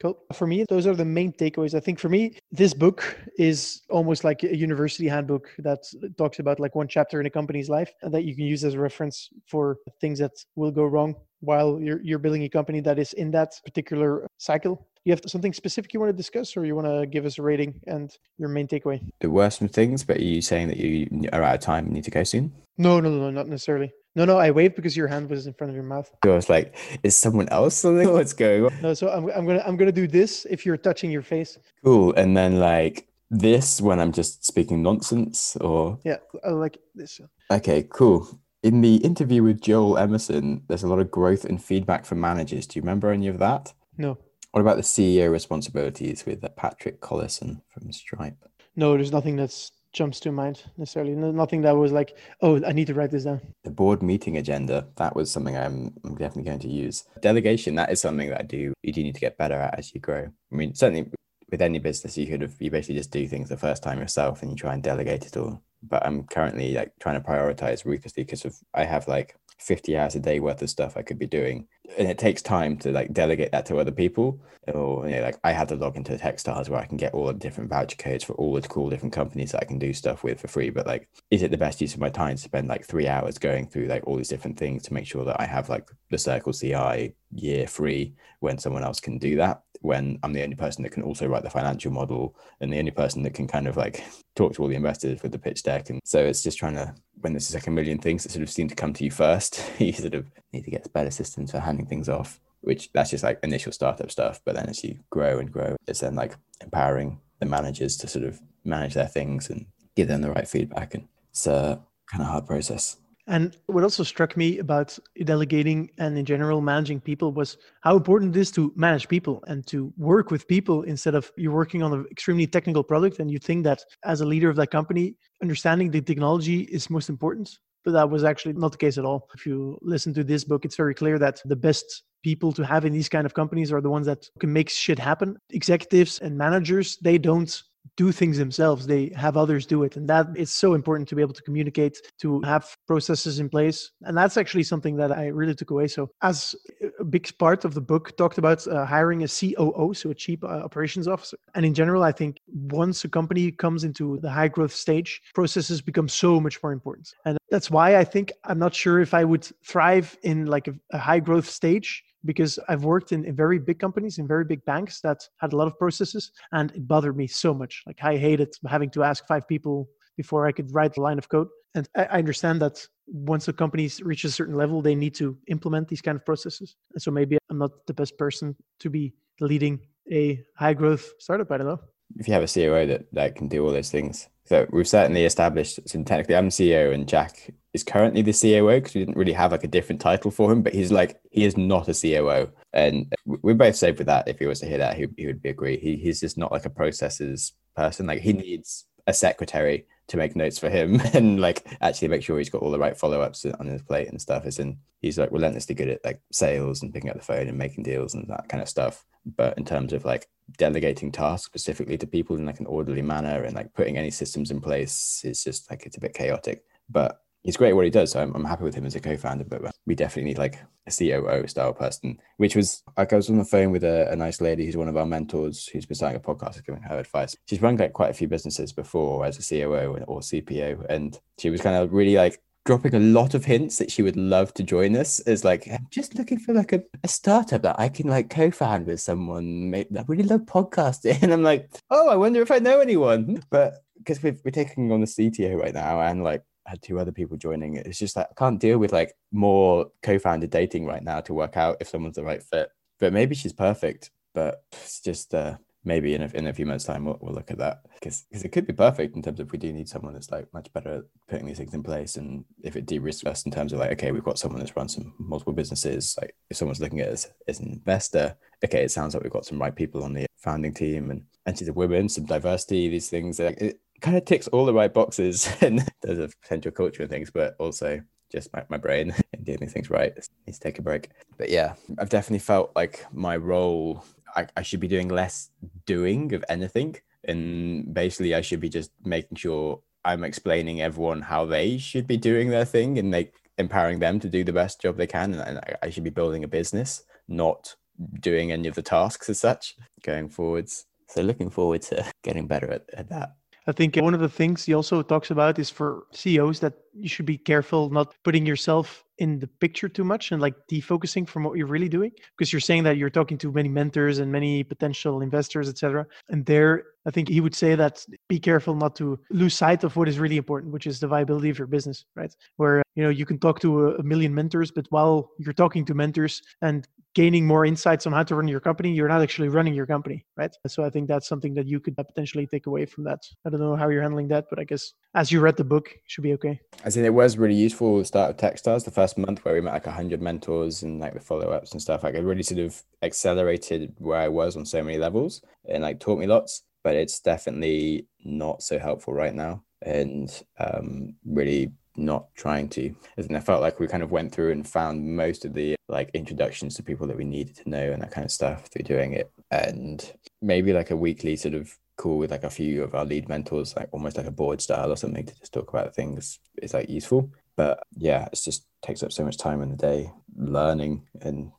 Cool. 0.01 0.17
For 0.33 0.47
me, 0.47 0.65
those 0.69 0.87
are 0.87 0.95
the 0.95 1.03
main 1.03 1.33
takeaways. 1.33 1.73
I 1.73 1.81
think 1.81 1.99
for 1.99 2.07
me, 2.07 2.37
this 2.51 2.73
book 2.73 3.17
is 3.37 3.81
almost 3.89 4.23
like 4.23 4.43
a 4.43 4.55
university 4.55 5.09
handbook 5.09 5.49
that 5.59 5.83
talks 6.17 6.39
about 6.39 6.59
like 6.59 6.73
one 6.73 6.87
chapter 6.87 7.19
in 7.19 7.25
a 7.25 7.29
company's 7.29 7.67
life 7.67 7.91
that 8.01 8.23
you 8.23 8.33
can 8.33 8.45
use 8.45 8.63
as 8.63 8.75
a 8.75 8.79
reference 8.79 9.29
for 9.45 9.77
things 9.99 10.19
that 10.19 10.31
will 10.55 10.71
go 10.71 10.85
wrong 10.85 11.15
while 11.41 11.79
you're, 11.81 12.01
you're 12.01 12.19
building 12.19 12.43
a 12.43 12.49
company 12.49 12.79
that 12.81 12.97
is 12.97 13.11
in 13.13 13.31
that 13.31 13.53
particular 13.65 14.25
cycle. 14.37 14.87
You 15.03 15.13
have 15.13 15.21
something 15.25 15.53
specific 15.53 15.93
you 15.93 15.99
want 15.99 16.11
to 16.11 16.17
discuss, 16.17 16.55
or 16.55 16.65
you 16.65 16.75
want 16.75 16.87
to 16.87 17.05
give 17.05 17.25
us 17.25 17.37
a 17.37 17.41
rating 17.41 17.79
and 17.87 18.11
your 18.37 18.49
main 18.49 18.67
takeaway? 18.67 19.01
There 19.19 19.29
were 19.29 19.49
some 19.49 19.67
things, 19.67 20.03
but 20.03 20.17
are 20.17 20.23
you 20.23 20.41
saying 20.41 20.67
that 20.67 20.77
you 20.77 21.29
are 21.33 21.41
out 21.41 21.55
of 21.55 21.61
time 21.61 21.85
and 21.85 21.93
need 21.93 22.03
to 22.05 22.11
go 22.11 22.23
soon? 22.23 22.53
No, 22.77 22.99
no, 22.99 23.09
no, 23.09 23.29
not 23.31 23.47
necessarily. 23.47 23.91
No, 24.15 24.25
no, 24.25 24.37
I 24.37 24.51
waved 24.51 24.75
because 24.75 24.97
your 24.97 25.07
hand 25.07 25.29
was 25.29 25.47
in 25.47 25.53
front 25.53 25.69
of 25.69 25.75
your 25.75 25.83
mouth. 25.83 26.09
I 26.23 26.29
was 26.29 26.49
like, 26.49 26.75
is 27.03 27.15
someone 27.15 27.47
else 27.49 27.75
something? 27.75 28.11
What's 28.13 28.33
going 28.33 28.65
on? 28.65 28.81
No, 28.81 28.93
so 28.93 29.09
I'm, 29.09 29.29
I'm 29.29 29.45
gonna 29.45 29.63
I'm 29.65 29.77
gonna 29.77 29.91
do 29.91 30.07
this 30.07 30.45
if 30.49 30.65
you're 30.65 30.77
touching 30.77 31.11
your 31.11 31.21
face. 31.21 31.57
Cool. 31.83 32.13
And 32.15 32.35
then 32.35 32.59
like 32.59 33.07
this 33.29 33.79
when 33.79 33.99
I'm 33.99 34.11
just 34.11 34.45
speaking 34.45 34.81
nonsense 34.81 35.55
or 35.61 35.99
Yeah, 36.03 36.17
I 36.43 36.49
like 36.49 36.77
this. 36.95 37.21
Okay, 37.51 37.87
cool. 37.91 38.39
In 38.63 38.81
the 38.81 38.95
interview 38.97 39.43
with 39.43 39.61
Joelle 39.61 39.99
Emerson, 39.99 40.63
there's 40.67 40.83
a 40.83 40.87
lot 40.87 40.99
of 40.99 41.11
growth 41.11 41.45
and 41.45 41.63
feedback 41.63 42.05
from 42.05 42.19
managers. 42.19 42.67
Do 42.67 42.77
you 42.77 42.81
remember 42.81 43.11
any 43.11 43.27
of 43.27 43.39
that? 43.39 43.73
No. 43.97 44.17
What 44.51 44.61
about 44.61 44.77
the 44.77 44.83
CEO 44.83 45.31
responsibilities 45.31 46.25
with 46.25 46.43
Patrick 46.55 46.99
Collison 46.99 47.61
from 47.69 47.91
Stripe? 47.91 48.43
No, 48.75 48.93
there's 48.93 49.11
nothing 49.11 49.35
that's 49.35 49.71
jumps 49.93 50.19
to 50.21 50.31
mind 50.31 50.63
necessarily. 50.77 51.13
Nothing 51.15 51.61
that 51.61 51.75
was 51.75 51.91
like, 51.91 52.17
oh, 52.41 52.63
I 52.65 52.71
need 52.71 52.87
to 52.87 52.93
write 52.93 53.11
this 53.11 53.23
down. 53.23 53.41
The 53.63 53.71
board 53.71 54.01
meeting 54.01 54.37
agenda, 54.37 54.87
that 54.97 55.15
was 55.15 55.31
something 55.31 55.57
I'm, 55.57 55.93
I'm 56.03 56.15
definitely 56.15 56.43
going 56.43 56.59
to 56.59 56.69
use. 56.69 57.05
Delegation, 57.21 57.75
that 57.75 57.91
is 57.91 58.01
something 58.01 58.29
that 58.29 58.41
I 58.41 58.43
do, 58.43 58.73
you 58.83 58.93
do 58.93 59.03
need 59.03 59.15
to 59.15 59.21
get 59.21 59.37
better 59.37 59.55
at 59.55 59.79
as 59.79 59.93
you 59.93 60.01
grow. 60.01 60.29
I 60.51 60.55
mean, 60.55 60.75
certainly 60.75 61.09
with 61.51 61.61
any 61.61 61.79
business, 61.79 62.17
you 62.17 62.27
could 62.27 62.41
have, 62.41 62.55
you 62.59 62.71
basically 62.71 62.95
just 62.95 63.11
do 63.11 63.27
things 63.27 63.49
the 63.49 63.57
first 63.57 63.83
time 63.83 63.99
yourself 63.99 64.41
and 64.41 64.51
you 64.51 64.57
try 64.57 64.73
and 64.73 64.83
delegate 64.83 65.25
it 65.25 65.37
all. 65.37 65.61
But 65.81 66.05
I'm 66.05 66.23
currently 66.23 66.73
like 66.73 66.93
trying 66.99 67.21
to 67.21 67.27
prioritize 67.27 67.85
ruthlessly 67.85 68.23
because 68.23 68.45
of 68.45 68.55
I 68.73 68.83
have 68.83 69.07
like 69.07 69.35
50 69.59 69.97
hours 69.97 70.15
a 70.15 70.19
day 70.19 70.39
worth 70.39 70.61
of 70.61 70.69
stuff 70.69 70.97
I 70.97 71.01
could 71.01 71.19
be 71.19 71.27
doing. 71.27 71.67
And 71.97 72.07
it 72.07 72.17
takes 72.17 72.41
time 72.41 72.77
to 72.77 72.91
like 72.91 73.13
delegate 73.13 73.51
that 73.51 73.65
to 73.67 73.77
other 73.77 73.91
people. 73.91 74.39
Or, 74.67 75.07
you 75.07 75.15
know, 75.15 75.21
like 75.23 75.39
I 75.43 75.51
had 75.51 75.67
to 75.69 75.75
log 75.75 75.97
into 75.97 76.15
Techstars 76.15 76.69
where 76.69 76.79
I 76.79 76.85
can 76.85 76.97
get 76.97 77.13
all 77.13 77.27
the 77.27 77.33
different 77.33 77.69
voucher 77.69 77.97
codes 77.97 78.23
for 78.23 78.33
all 78.33 78.53
the 78.53 78.67
cool 78.67 78.89
different 78.89 79.13
companies 79.13 79.51
that 79.51 79.61
I 79.61 79.65
can 79.65 79.79
do 79.79 79.93
stuff 79.93 80.23
with 80.23 80.41
for 80.41 80.47
free. 80.47 80.69
But 80.69 80.85
like, 80.85 81.09
is 81.31 81.41
it 81.41 81.51
the 81.51 81.57
best 81.57 81.81
use 81.81 81.93
of 81.93 81.99
my 81.99 82.09
time 82.09 82.35
to 82.35 82.41
spend 82.41 82.67
like 82.67 82.85
three 82.85 83.07
hours 83.07 83.37
going 83.37 83.67
through 83.67 83.87
like 83.87 84.05
all 84.05 84.17
these 84.17 84.27
different 84.27 84.57
things 84.57 84.83
to 84.83 84.93
make 84.93 85.07
sure 85.07 85.25
that 85.25 85.39
I 85.39 85.45
have 85.45 85.69
like 85.69 85.89
the 86.09 86.17
Circle 86.17 86.53
CI 86.53 87.13
year 87.31 87.67
free 87.67 88.13
when 88.39 88.57
someone 88.57 88.83
else 88.83 88.99
can 88.99 89.17
do 89.17 89.35
that? 89.37 89.61
When 89.81 90.19
I'm 90.23 90.33
the 90.33 90.43
only 90.43 90.55
person 90.55 90.83
that 90.83 90.91
can 90.91 91.03
also 91.03 91.25
write 91.27 91.43
the 91.43 91.49
financial 91.49 91.91
model 91.91 92.35
and 92.59 92.71
the 92.71 92.79
only 92.79 92.91
person 92.91 93.23
that 93.23 93.33
can 93.33 93.47
kind 93.47 93.67
of 93.67 93.77
like 93.77 94.03
talk 94.35 94.53
to 94.53 94.61
all 94.61 94.67
the 94.67 94.75
investors 94.75 95.23
with 95.23 95.31
the 95.31 95.39
pitch 95.39 95.63
deck. 95.63 95.89
And 95.89 95.99
so 96.03 96.19
it's 96.19 96.43
just 96.43 96.57
trying 96.57 96.75
to, 96.75 96.93
when 97.21 97.33
there's 97.33 97.53
like 97.53 97.67
a 97.67 97.71
million 97.71 97.97
things 97.97 98.23
that 98.23 98.31
sort 98.31 98.43
of 98.43 98.49
seem 98.49 98.67
to 98.67 98.75
come 98.75 98.93
to 98.93 99.03
you 99.03 99.11
first, 99.11 99.63
you 99.79 99.93
sort 99.93 100.15
of 100.15 100.29
need 100.53 100.65
to 100.65 100.71
get 100.71 100.91
better 100.93 101.11
systems 101.11 101.51
for 101.51 101.59
handing 101.79 101.89
things 101.89 102.09
off, 102.09 102.39
which 102.61 102.91
that's 102.93 103.11
just 103.11 103.23
like 103.23 103.39
initial 103.43 103.71
startup 103.71 104.11
stuff. 104.11 104.41
But 104.45 104.55
then 104.55 104.69
as 104.69 104.83
you 104.83 104.99
grow 105.09 105.39
and 105.39 105.51
grow, 105.51 105.75
it's 105.87 106.01
then 106.01 106.15
like 106.15 106.35
empowering 106.61 107.19
the 107.39 107.45
managers 107.45 107.97
to 107.97 108.07
sort 108.07 108.25
of 108.25 108.39
manage 108.65 108.93
their 108.93 109.07
things 109.07 109.49
and 109.49 109.65
give 109.95 110.07
them 110.07 110.21
the 110.21 110.31
right 110.31 110.47
feedback. 110.47 110.93
And 110.93 111.07
it's 111.31 111.47
a 111.47 111.81
kind 112.11 112.21
of 112.21 112.29
hard 112.29 112.45
process. 112.45 112.97
And 113.27 113.55
what 113.67 113.83
also 113.83 114.01
struck 114.01 114.35
me 114.35 114.57
about 114.57 114.97
delegating 115.23 115.91
and 115.99 116.17
in 116.17 116.25
general 116.25 116.61
managing 116.61 116.99
people 116.99 117.31
was 117.31 117.57
how 117.81 117.95
important 117.95 118.35
it 118.35 118.39
is 118.39 118.49
to 118.53 118.73
manage 118.75 119.07
people 119.07 119.43
and 119.45 119.67
to 119.67 119.93
work 119.97 120.31
with 120.31 120.47
people 120.47 120.81
instead 120.81 121.13
of 121.13 121.31
you're 121.37 121.53
working 121.53 121.83
on 121.83 121.93
an 121.93 122.07
extremely 122.09 122.47
technical 122.47 122.83
product 122.83 123.19
and 123.19 123.29
you 123.29 123.37
think 123.37 123.65
that 123.65 123.85
as 124.03 124.21
a 124.21 124.25
leader 124.25 124.49
of 124.49 124.55
that 124.55 124.71
company, 124.71 125.15
understanding 125.43 125.91
the 125.91 126.01
technology 126.01 126.61
is 126.61 126.89
most 126.89 127.07
important. 127.07 127.59
But 127.89 127.93
that 127.93 128.11
was 128.11 128.23
actually 128.23 128.53
not 128.53 128.71
the 128.71 128.77
case 128.77 128.99
at 128.99 129.03
all. 129.03 129.27
If 129.33 129.47
you 129.47 129.79
listen 129.81 130.13
to 130.13 130.23
this 130.23 130.43
book, 130.43 130.63
it's 130.63 130.75
very 130.75 130.93
clear 130.93 131.17
that 131.17 131.41
the 131.45 131.55
best 131.55 132.03
people 132.21 132.51
to 132.51 132.63
have 132.63 132.85
in 132.85 132.93
these 132.93 133.09
kind 133.09 133.25
of 133.25 133.33
companies 133.33 133.71
are 133.71 133.81
the 133.81 133.89
ones 133.89 134.05
that 134.05 134.29
can 134.39 134.53
make 134.53 134.69
shit 134.69 134.99
happen. 134.99 135.37
Executives 135.49 136.19
and 136.19 136.37
managers, 136.37 136.97
they 137.01 137.17
don't 137.17 137.51
do 137.95 138.11
things 138.11 138.37
themselves 138.37 138.87
they 138.87 139.11
have 139.15 139.35
others 139.35 139.65
do 139.65 139.83
it 139.83 139.97
and 139.97 140.07
that 140.07 140.27
is 140.35 140.51
so 140.51 140.73
important 140.73 141.07
to 141.09 141.15
be 141.15 141.21
able 141.21 141.33
to 141.33 141.41
communicate 141.43 141.97
to 142.17 142.41
have 142.41 142.75
processes 142.87 143.39
in 143.39 143.49
place 143.49 143.91
and 144.03 144.17
that's 144.17 144.37
actually 144.37 144.63
something 144.63 144.95
that 144.95 145.11
i 145.11 145.27
really 145.27 145.55
took 145.55 145.71
away. 145.71 145.87
So 145.87 146.09
as 146.21 146.55
a 146.99 147.03
big 147.03 147.29
part 147.37 147.65
of 147.65 147.73
the 147.73 147.81
book 147.81 148.15
talked 148.17 148.37
about 148.37 148.65
uh, 148.67 148.85
hiring 148.85 149.23
a 149.23 149.27
coo 149.27 149.93
so 149.93 150.09
a 150.09 150.15
chief 150.15 150.43
uh, 150.43 150.47
operations 150.47 151.07
officer 151.07 151.37
and 151.55 151.65
in 151.65 151.73
general 151.73 152.03
i 152.03 152.11
think 152.11 152.39
once 152.47 153.03
a 153.03 153.09
company 153.09 153.51
comes 153.51 153.83
into 153.83 154.19
the 154.21 154.29
high 154.29 154.47
growth 154.47 154.73
stage 154.73 155.21
processes 155.33 155.81
become 155.81 156.07
so 156.07 156.39
much 156.39 156.61
more 156.63 156.71
important 156.71 157.13
and 157.25 157.37
that's 157.49 157.69
why 157.71 157.97
i 157.97 158.03
think 158.03 158.31
i'm 158.45 158.59
not 158.59 158.73
sure 158.73 158.99
if 158.99 159.13
i 159.13 159.23
would 159.23 159.47
thrive 159.65 160.17
in 160.23 160.45
like 160.45 160.67
a, 160.67 160.73
a 160.91 160.97
high 160.97 161.19
growth 161.19 161.47
stage 161.47 162.03
because 162.25 162.59
I've 162.67 162.83
worked 162.83 163.11
in, 163.11 163.25
in, 163.25 163.35
very 163.35 163.59
big 163.59 163.79
companies, 163.79 164.17
in 164.17 164.27
very 164.27 164.45
big 164.45 164.63
banks 164.65 165.01
that 165.01 165.19
had 165.37 165.53
a 165.53 165.55
lot 165.55 165.67
of 165.67 165.77
processes, 165.77 166.31
and 166.51 166.71
it 166.71 166.87
bothered 166.87 167.17
me 167.17 167.27
so 167.27 167.53
much. 167.53 167.83
Like 167.87 167.99
I 168.03 168.17
hated 168.17 168.53
having 168.67 168.89
to 168.91 169.03
ask 169.03 169.25
five 169.27 169.47
people 169.47 169.89
before 170.17 170.45
I 170.45 170.51
could 170.51 170.73
write 170.73 170.97
a 170.97 171.01
line 171.01 171.17
of 171.17 171.29
code. 171.29 171.47
And 171.75 171.87
I, 171.95 172.03
I 172.05 172.17
understand 172.17 172.61
that 172.61 172.85
once 173.07 173.47
a 173.47 173.53
company 173.53 173.89
reaches 174.01 174.31
a 174.31 174.33
certain 174.33 174.55
level, 174.55 174.81
they 174.81 174.95
need 174.95 175.15
to 175.15 175.37
implement 175.47 175.87
these 175.87 176.01
kind 176.01 176.15
of 176.15 176.25
processes. 176.25 176.75
And 176.93 177.01
so 177.01 177.11
maybe 177.11 177.37
I'm 177.49 177.57
not 177.57 177.71
the 177.87 177.93
best 177.93 178.17
person 178.17 178.55
to 178.79 178.89
be 178.89 179.13
leading 179.39 179.79
a 180.11 180.43
high 180.57 180.73
growth 180.73 181.13
startup. 181.19 181.51
I 181.51 181.57
don't 181.57 181.67
know. 181.67 181.79
If 182.17 182.27
you 182.27 182.33
have 182.33 182.43
a 182.43 182.47
COO 182.47 182.87
that, 182.87 183.05
that 183.13 183.35
can 183.35 183.47
do 183.47 183.65
all 183.65 183.71
those 183.71 183.91
things, 183.91 184.27
so 184.49 184.65
we've 184.71 184.87
certainly 184.87 185.25
established. 185.25 185.79
So 185.87 186.01
technically, 186.01 186.35
I'm 186.35 186.49
CEO, 186.49 186.91
and 186.91 187.07
Jack 187.07 187.53
is 187.75 187.83
currently 187.83 188.23
the 188.23 188.33
COO 188.33 188.77
because 188.77 188.95
we 188.95 189.01
didn't 189.01 189.15
really 189.15 189.33
have 189.33 189.51
like 189.51 189.63
a 189.63 189.67
different 189.67 190.01
title 190.01 190.31
for 190.31 190.51
him. 190.51 190.63
But 190.63 190.73
he's 190.73 190.91
like 190.91 191.21
he 191.29 191.45
is 191.45 191.55
not 191.55 191.87
a 191.87 191.93
COO, 191.93 192.51
and 192.73 193.13
we're 193.25 193.53
both 193.53 193.75
safe 193.75 193.99
with 193.99 194.07
that. 194.07 194.27
If 194.27 194.39
he 194.39 194.47
was 194.47 194.59
to 194.61 194.65
hear 194.65 194.79
that, 194.79 194.97
he, 194.97 195.05
he 195.17 195.27
would 195.27 195.43
be 195.43 195.49
agree. 195.49 195.77
He, 195.77 195.97
he's 195.97 196.19
just 196.19 196.35
not 196.35 196.51
like 196.51 196.65
a 196.65 196.71
processes 196.71 197.53
person. 197.75 198.07
Like 198.07 198.21
he 198.21 198.33
needs 198.33 198.87
a 199.05 199.13
secretary 199.13 199.85
to 200.09 200.17
make 200.17 200.35
notes 200.35 200.59
for 200.59 200.69
him 200.69 201.01
and 201.13 201.39
like 201.39 201.65
actually 201.81 202.09
make 202.09 202.23
sure 202.23 202.37
he's 202.37 202.49
got 202.49 202.61
all 202.61 202.71
the 202.71 202.79
right 202.79 202.97
follow-ups 202.97 203.45
on 203.45 203.67
his 203.67 203.81
plate 203.81 204.09
and 204.09 204.21
stuff. 204.21 204.45
As 204.45 204.59
in 204.59 204.77
he's 204.99 205.17
like 205.17 205.31
relentlessly 205.31 205.75
good 205.75 205.89
at 205.89 206.03
like 206.03 206.21
sales 206.31 206.81
and 206.81 206.93
picking 206.93 207.09
up 207.09 207.15
the 207.15 207.23
phone 207.23 207.47
and 207.47 207.57
making 207.57 207.83
deals 207.83 208.13
and 208.13 208.27
that 208.27 208.49
kind 208.49 208.61
of 208.61 208.69
stuff. 208.69 209.05
But 209.25 209.57
in 209.57 209.65
terms 209.65 209.93
of 209.93 210.05
like 210.05 210.27
delegating 210.57 211.11
tasks 211.11 211.45
specifically 211.45 211.97
to 211.97 212.07
people 212.07 212.35
in 212.37 212.45
like 212.45 212.59
an 212.59 212.65
orderly 212.65 213.01
manner 213.01 213.43
and 213.43 213.55
like 213.55 213.73
putting 213.73 213.97
any 213.97 214.11
systems 214.11 214.51
in 214.51 214.61
place, 214.61 215.21
it's 215.23 215.43
just 215.43 215.69
like 215.69 215.85
it's 215.85 215.97
a 215.97 216.01
bit 216.01 216.13
chaotic. 216.13 216.63
But 216.89 217.21
he's 217.43 217.57
great 217.57 217.69
at 217.69 217.75
what 217.75 217.85
he 217.85 217.91
does. 217.91 218.11
So 218.11 218.21
I'm, 218.21 218.33
I'm 218.35 218.45
happy 218.45 218.63
with 218.63 218.75
him 218.75 218.85
as 218.85 218.95
a 218.95 218.99
co-founder, 218.99 219.45
but 219.45 219.65
uh, 219.65 219.71
we 219.85 219.95
definitely 219.95 220.29
need 220.29 220.37
like 220.37 220.59
a 220.87 220.91
COO 220.91 221.47
style 221.47 221.73
person, 221.73 222.19
which 222.37 222.55
was 222.55 222.83
like 222.97 223.13
I 223.13 223.15
was 223.15 223.29
on 223.29 223.37
the 223.37 223.45
phone 223.45 223.71
with 223.71 223.83
a, 223.83 224.11
a 224.11 224.15
nice 224.15 224.41
lady 224.41 224.65
who's 224.65 224.77
one 224.77 224.87
of 224.87 224.97
our 224.97 225.05
mentors 225.05 225.67
who's 225.67 225.85
been 225.85 225.95
starting 225.95 226.17
a 226.17 226.19
podcast 226.19 226.63
giving 226.65 226.81
her 226.81 226.99
advice. 226.99 227.35
She's 227.47 227.61
run 227.61 227.77
like 227.77 227.93
quite 227.93 228.11
a 228.11 228.13
few 228.13 228.27
businesses 228.27 228.73
before 228.73 229.25
as 229.25 229.37
a 229.37 229.47
COO 229.47 230.03
or 230.07 230.19
CPO. 230.19 230.85
And 230.89 231.17
she 231.37 231.49
was 231.49 231.61
kind 231.61 231.75
of 231.75 231.93
really 231.93 232.15
like 232.15 232.41
dropping 232.65 232.93
a 232.93 232.99
lot 232.99 233.33
of 233.33 233.45
hints 233.45 233.77
that 233.77 233.91
she 233.91 234.03
would 234.03 234.17
love 234.17 234.53
to 234.53 234.61
join 234.61 234.95
us 234.95 235.19
as 235.21 235.43
like 235.43 235.67
I'm 235.67 235.87
just 235.89 236.15
looking 236.15 236.37
for 236.37 236.53
like 236.53 236.73
a, 236.73 236.83
a 237.03 237.07
startup 237.07 237.63
that 237.63 237.79
I 237.79 237.89
can 237.89 238.07
like 238.07 238.29
co-found 238.29 238.85
with 238.85 238.99
someone. 238.99 239.73
I 239.73 239.85
really 240.07 240.23
love 240.23 240.41
podcasting. 240.41 241.23
And 241.29 241.33
I'm 241.33 241.43
like, 241.43 241.69
oh, 241.89 242.09
I 242.09 242.15
wonder 242.15 242.41
if 242.41 242.51
I 242.51 242.59
know 242.59 242.79
anyone. 242.79 243.41
But 243.49 243.75
because 243.97 244.21
we're, 244.23 244.37
we're 244.43 244.51
taking 244.51 244.91
on 244.91 245.01
the 245.01 245.07
CTO 245.07 245.55
right 245.55 245.73
now 245.73 246.01
and 246.01 246.23
like 246.23 246.43
had 246.69 246.81
two 246.81 246.99
other 246.99 247.11
people 247.11 247.37
joining. 247.37 247.75
It's 247.75 247.99
just 247.99 248.15
like 248.15 248.27
I 248.29 248.33
can't 248.35 248.59
deal 248.59 248.77
with 248.77 248.93
like 248.93 249.13
more 249.31 249.87
co-founded 250.03 250.49
dating 250.49 250.85
right 250.85 251.03
now 251.03 251.19
to 251.21 251.33
work 251.33 251.57
out 251.57 251.77
if 251.79 251.89
someone's 251.89 252.15
the 252.15 252.23
right 252.23 252.43
fit. 252.43 252.69
But 252.99 253.13
maybe 253.13 253.35
she's 253.35 253.53
perfect. 253.53 254.11
But 254.33 254.63
it's 254.71 255.01
just 255.01 255.33
uh, 255.33 255.57
maybe 255.83 256.13
in 256.13 256.21
a, 256.21 256.27
in 256.33 256.47
a 256.47 256.53
few 256.53 256.65
months' 256.65 256.85
time 256.85 257.05
we'll, 257.05 257.17
we'll 257.21 257.33
look 257.33 257.51
at 257.51 257.57
that 257.57 257.81
because 257.93 258.25
it 258.31 258.51
could 258.51 258.67
be 258.67 258.73
perfect 258.73 259.15
in 259.15 259.21
terms 259.21 259.39
of 259.39 259.51
we 259.51 259.57
do 259.57 259.71
need 259.71 259.87
someone 259.87 260.13
that's 260.13 260.31
like 260.31 260.45
much 260.53 260.71
better 260.73 260.97
at 260.97 261.03
putting 261.27 261.45
these 261.45 261.57
things 261.57 261.73
in 261.73 261.83
place 261.83 262.17
and 262.17 262.43
if 262.63 262.75
it 262.75 262.85
de-risks 262.85 263.25
us 263.25 263.45
in 263.45 263.51
terms 263.51 263.71
of 263.71 263.79
like 263.79 263.91
okay 263.91 264.11
we've 264.11 264.23
got 264.23 264.37
someone 264.37 264.59
that's 264.59 264.75
run 264.75 264.89
some 264.89 265.13
multiple 265.17 265.53
businesses 265.53 266.15
like 266.19 266.35
if 266.49 266.57
someone's 266.57 266.81
looking 266.81 266.99
at 266.99 267.09
us 267.09 267.27
as 267.47 267.59
an 267.59 267.69
investor 267.69 268.35
okay 268.63 268.83
it 268.83 268.91
sounds 268.91 269.13
like 269.13 269.23
we've 269.23 269.31
got 269.31 269.45
some 269.45 269.59
right 269.59 269.75
people 269.75 270.03
on 270.03 270.13
the 270.13 270.25
founding 270.37 270.73
team 270.73 271.11
and 271.11 271.23
and 271.45 271.57
she's 271.57 271.69
a 271.69 271.73
woman 271.73 272.09
some 272.09 272.25
diversity 272.25 272.89
these 272.89 273.09
things 273.09 273.39
like, 273.39 273.57
it, 273.61 273.79
kind 274.01 274.17
of 274.17 274.25
ticks 274.25 274.47
all 274.47 274.65
the 274.65 274.73
right 274.73 274.93
boxes 274.93 275.49
and 275.61 275.87
there's 276.01 276.19
a 276.19 276.29
potential 276.41 276.71
culture 276.71 277.03
and 277.03 277.11
things, 277.11 277.29
but 277.29 277.55
also 277.59 278.01
just 278.31 278.53
my, 278.53 278.63
my 278.69 278.77
brain 278.77 279.13
and 279.33 279.45
doing 279.45 279.67
things 279.67 279.89
right. 279.89 280.13
needs 280.45 280.59
to 280.59 280.63
take 280.63 280.79
a 280.79 280.83
break. 280.83 281.09
But 281.37 281.49
yeah, 281.49 281.73
I've 281.97 282.09
definitely 282.09 282.39
felt 282.39 282.71
like 282.75 283.05
my 283.11 283.37
role, 283.37 284.03
I, 284.35 284.47
I 284.55 284.61
should 284.61 284.79
be 284.79 284.87
doing 284.87 285.09
less 285.09 285.49
doing 285.85 286.33
of 286.33 286.43
anything. 286.49 286.97
And 287.25 287.93
basically, 287.93 288.33
I 288.33 288.41
should 288.41 288.61
be 288.61 288.69
just 288.69 288.91
making 289.03 289.37
sure 289.37 289.81
I'm 290.05 290.23
explaining 290.23 290.81
everyone 290.81 291.21
how 291.21 291.45
they 291.45 291.77
should 291.77 292.07
be 292.07 292.17
doing 292.17 292.49
their 292.49 292.65
thing 292.65 292.97
and 292.97 293.11
like 293.11 293.33
empowering 293.57 293.99
them 293.99 294.19
to 294.21 294.29
do 294.29 294.43
the 294.43 294.53
best 294.53 294.81
job 294.81 294.95
they 294.95 295.07
can. 295.07 295.33
And, 295.33 295.59
I 295.83 295.89
should 295.89 296.05
be 296.05 296.09
building 296.09 296.43
a 296.43 296.47
business, 296.47 297.03
not 297.27 297.75
doing 298.21 298.51
any 298.51 298.69
of 298.69 298.75
the 298.75 298.81
tasks 298.81 299.29
as 299.29 299.39
such 299.39 299.75
going 300.03 300.29
forwards. 300.29 300.85
So 301.09 301.21
looking 301.21 301.49
forward 301.49 301.81
to 301.83 302.09
getting 302.23 302.47
better 302.47 302.71
at, 302.71 302.85
at 302.93 303.09
that. 303.09 303.35
I 303.69 303.71
think 303.71 303.95
one 303.97 304.15
of 304.15 304.19
the 304.19 304.29
things 304.29 304.65
he 304.65 304.73
also 304.73 305.03
talks 305.03 305.29
about 305.29 305.59
is 305.59 305.69
for 305.69 306.07
CEOs 306.11 306.59
that 306.61 306.73
you 307.01 307.09
should 307.09 307.25
be 307.25 307.37
careful 307.37 307.89
not 307.89 308.13
putting 308.23 308.45
yourself 308.45 309.03
in 309.19 309.39
the 309.39 309.47
picture 309.47 309.89
too 309.89 310.03
much 310.03 310.31
and 310.31 310.41
like 310.41 310.55
defocusing 310.71 311.27
from 311.27 311.43
what 311.43 311.57
you're 311.57 311.67
really 311.67 311.89
doing 311.89 312.11
because 312.37 312.51
you're 312.53 312.59
saying 312.59 312.83
that 312.83 312.97
you're 312.97 313.09
talking 313.09 313.37
to 313.37 313.51
many 313.51 313.69
mentors 313.69 314.19
and 314.19 314.31
many 314.31 314.63
potential 314.63 315.21
investors 315.21 315.69
etc 315.69 316.05
and 316.29 316.45
there 316.45 316.83
i 317.05 317.11
think 317.11 317.27
he 317.27 317.41
would 317.41 317.55
say 317.55 317.75
that 317.75 318.05
be 318.27 318.39
careful 318.39 318.75
not 318.75 318.95
to 318.95 319.19
lose 319.29 319.53
sight 319.53 319.83
of 319.83 319.95
what 319.95 320.07
is 320.07 320.19
really 320.19 320.37
important 320.37 320.71
which 320.71 320.87
is 320.87 320.99
the 320.99 321.07
viability 321.07 321.49
of 321.49 321.57
your 321.57 321.67
business 321.67 322.05
right 322.15 322.33
where 322.57 322.81
you 322.95 323.03
know 323.03 323.09
you 323.09 323.25
can 323.25 323.37
talk 323.37 323.59
to 323.59 323.89
a, 323.89 324.03
million 324.03 324.33
mentors 324.33 324.71
but 324.71 324.87
while 324.89 325.29
you're 325.37 325.53
talking 325.53 325.83
to 325.85 325.93
mentors 325.93 326.41
and 326.61 326.87
gaining 327.15 327.45
more 327.45 327.65
insights 327.65 328.05
on 328.05 328.13
how 328.13 328.23
to 328.23 328.35
run 328.35 328.47
your 328.47 328.59
company, 328.59 328.91
you're 328.91 329.07
not 329.07 329.21
actually 329.21 329.49
running 329.49 329.73
your 329.73 329.85
company, 329.85 330.25
right? 330.37 330.55
So 330.67 330.83
I 330.83 330.89
think 330.89 331.07
that's 331.07 331.27
something 331.27 331.53
that 331.55 331.67
you 331.67 331.79
could 331.79 331.97
potentially 331.97 332.45
take 332.47 332.67
away 332.67 332.85
from 332.85 333.03
that. 333.05 333.19
I 333.45 333.49
don't 333.49 333.59
know 333.59 333.75
how 333.75 333.89
you're 333.89 334.01
handling 334.01 334.27
that, 334.29 334.45
but 334.49 334.59
I 334.59 334.63
guess 334.63 334.93
as 335.15 335.31
you 335.31 335.39
read 335.39 335.57
the 335.57 335.63
book, 335.63 335.93
should 336.05 336.23
be 336.23 336.33
okay. 336.33 336.59
I 336.89 336.91
think 336.91 337.05
it 337.05 337.11
was 337.11 337.37
really 337.37 337.53
useful 337.53 337.99
the 337.99 338.05
start 338.05 338.31
of 338.31 338.37
Techstars, 338.37 338.83
the 338.83 338.89
first 338.89 339.15
month 339.15 339.45
where 339.45 339.53
we 339.53 339.61
met 339.61 339.73
like 339.73 339.85
100 339.85 340.23
mentors 340.23 340.81
and 340.81 340.99
like 340.99 341.13
the 341.13 341.19
follow 341.19 341.51
ups 341.51 341.71
and 341.71 341.79
stuff. 341.79 342.03
Like 342.03 342.15
it 342.15 342.23
really 342.23 342.41
sort 342.41 342.61
of 342.61 342.81
accelerated 343.03 343.93
where 343.99 344.19
I 344.19 344.27
was 344.27 344.57
on 344.57 344.65
so 344.65 344.81
many 344.83 344.97
levels 344.97 345.43
and 345.69 345.83
like 345.83 345.99
taught 345.99 346.17
me 346.17 346.25
lots, 346.25 346.63
but 346.83 346.95
it's 346.95 347.19
definitely 347.19 348.07
not 348.25 348.63
so 348.63 348.79
helpful 348.79 349.13
right 349.13 349.35
now. 349.35 349.61
And 349.83 350.31
um, 350.57 351.13
really 351.23 351.71
not 351.95 352.33
trying 352.35 352.69
to. 352.69 352.95
And 353.17 353.37
I 353.37 353.39
felt 353.39 353.61
like 353.61 353.79
we 353.79 353.85
kind 353.85 354.01
of 354.01 354.11
went 354.11 354.33
through 354.33 354.51
and 354.51 354.67
found 354.67 355.15
most 355.15 355.45
of 355.45 355.53
the 355.53 355.75
like 355.89 356.09
introductions 356.15 356.73
to 356.75 356.83
people 356.83 357.05
that 357.05 357.17
we 357.17 357.23
needed 357.23 357.55
to 357.57 357.69
know 357.69 357.91
and 357.91 358.01
that 358.01 358.11
kind 358.11 358.25
of 358.25 358.31
stuff 358.31 358.65
through 358.65 358.83
doing 358.83 359.13
it. 359.13 359.31
And 359.51 360.11
maybe 360.41 360.73
like 360.73 360.89
a 360.89 360.97
weekly 360.97 361.35
sort 361.35 361.53
of 361.53 361.77
call 361.99 362.17
with 362.17 362.31
like 362.31 362.43
a 362.43 362.49
few 362.49 362.83
of 362.83 362.95
our 362.95 363.05
lead 363.05 363.29
mentors, 363.29 363.75
like 363.75 363.89
almost 363.91 364.17
like 364.17 364.25
a 364.25 364.31
board 364.31 364.61
style 364.61 364.91
or 364.91 364.95
something 364.95 365.25
to 365.25 365.37
just 365.37 365.53
talk 365.53 365.69
about 365.69 365.93
things 365.93 366.39
is 366.63 366.73
like 366.73 366.89
useful. 366.89 367.29
But 367.55 367.83
yeah, 367.95 368.27
it 368.31 368.41
just 368.43 368.65
takes 368.81 369.03
up 369.03 369.11
so 369.11 369.23
much 369.23 369.37
time 369.37 369.61
in 369.61 369.69
the 369.69 369.75
day 369.75 370.11
learning 370.35 371.05
and 371.21 371.51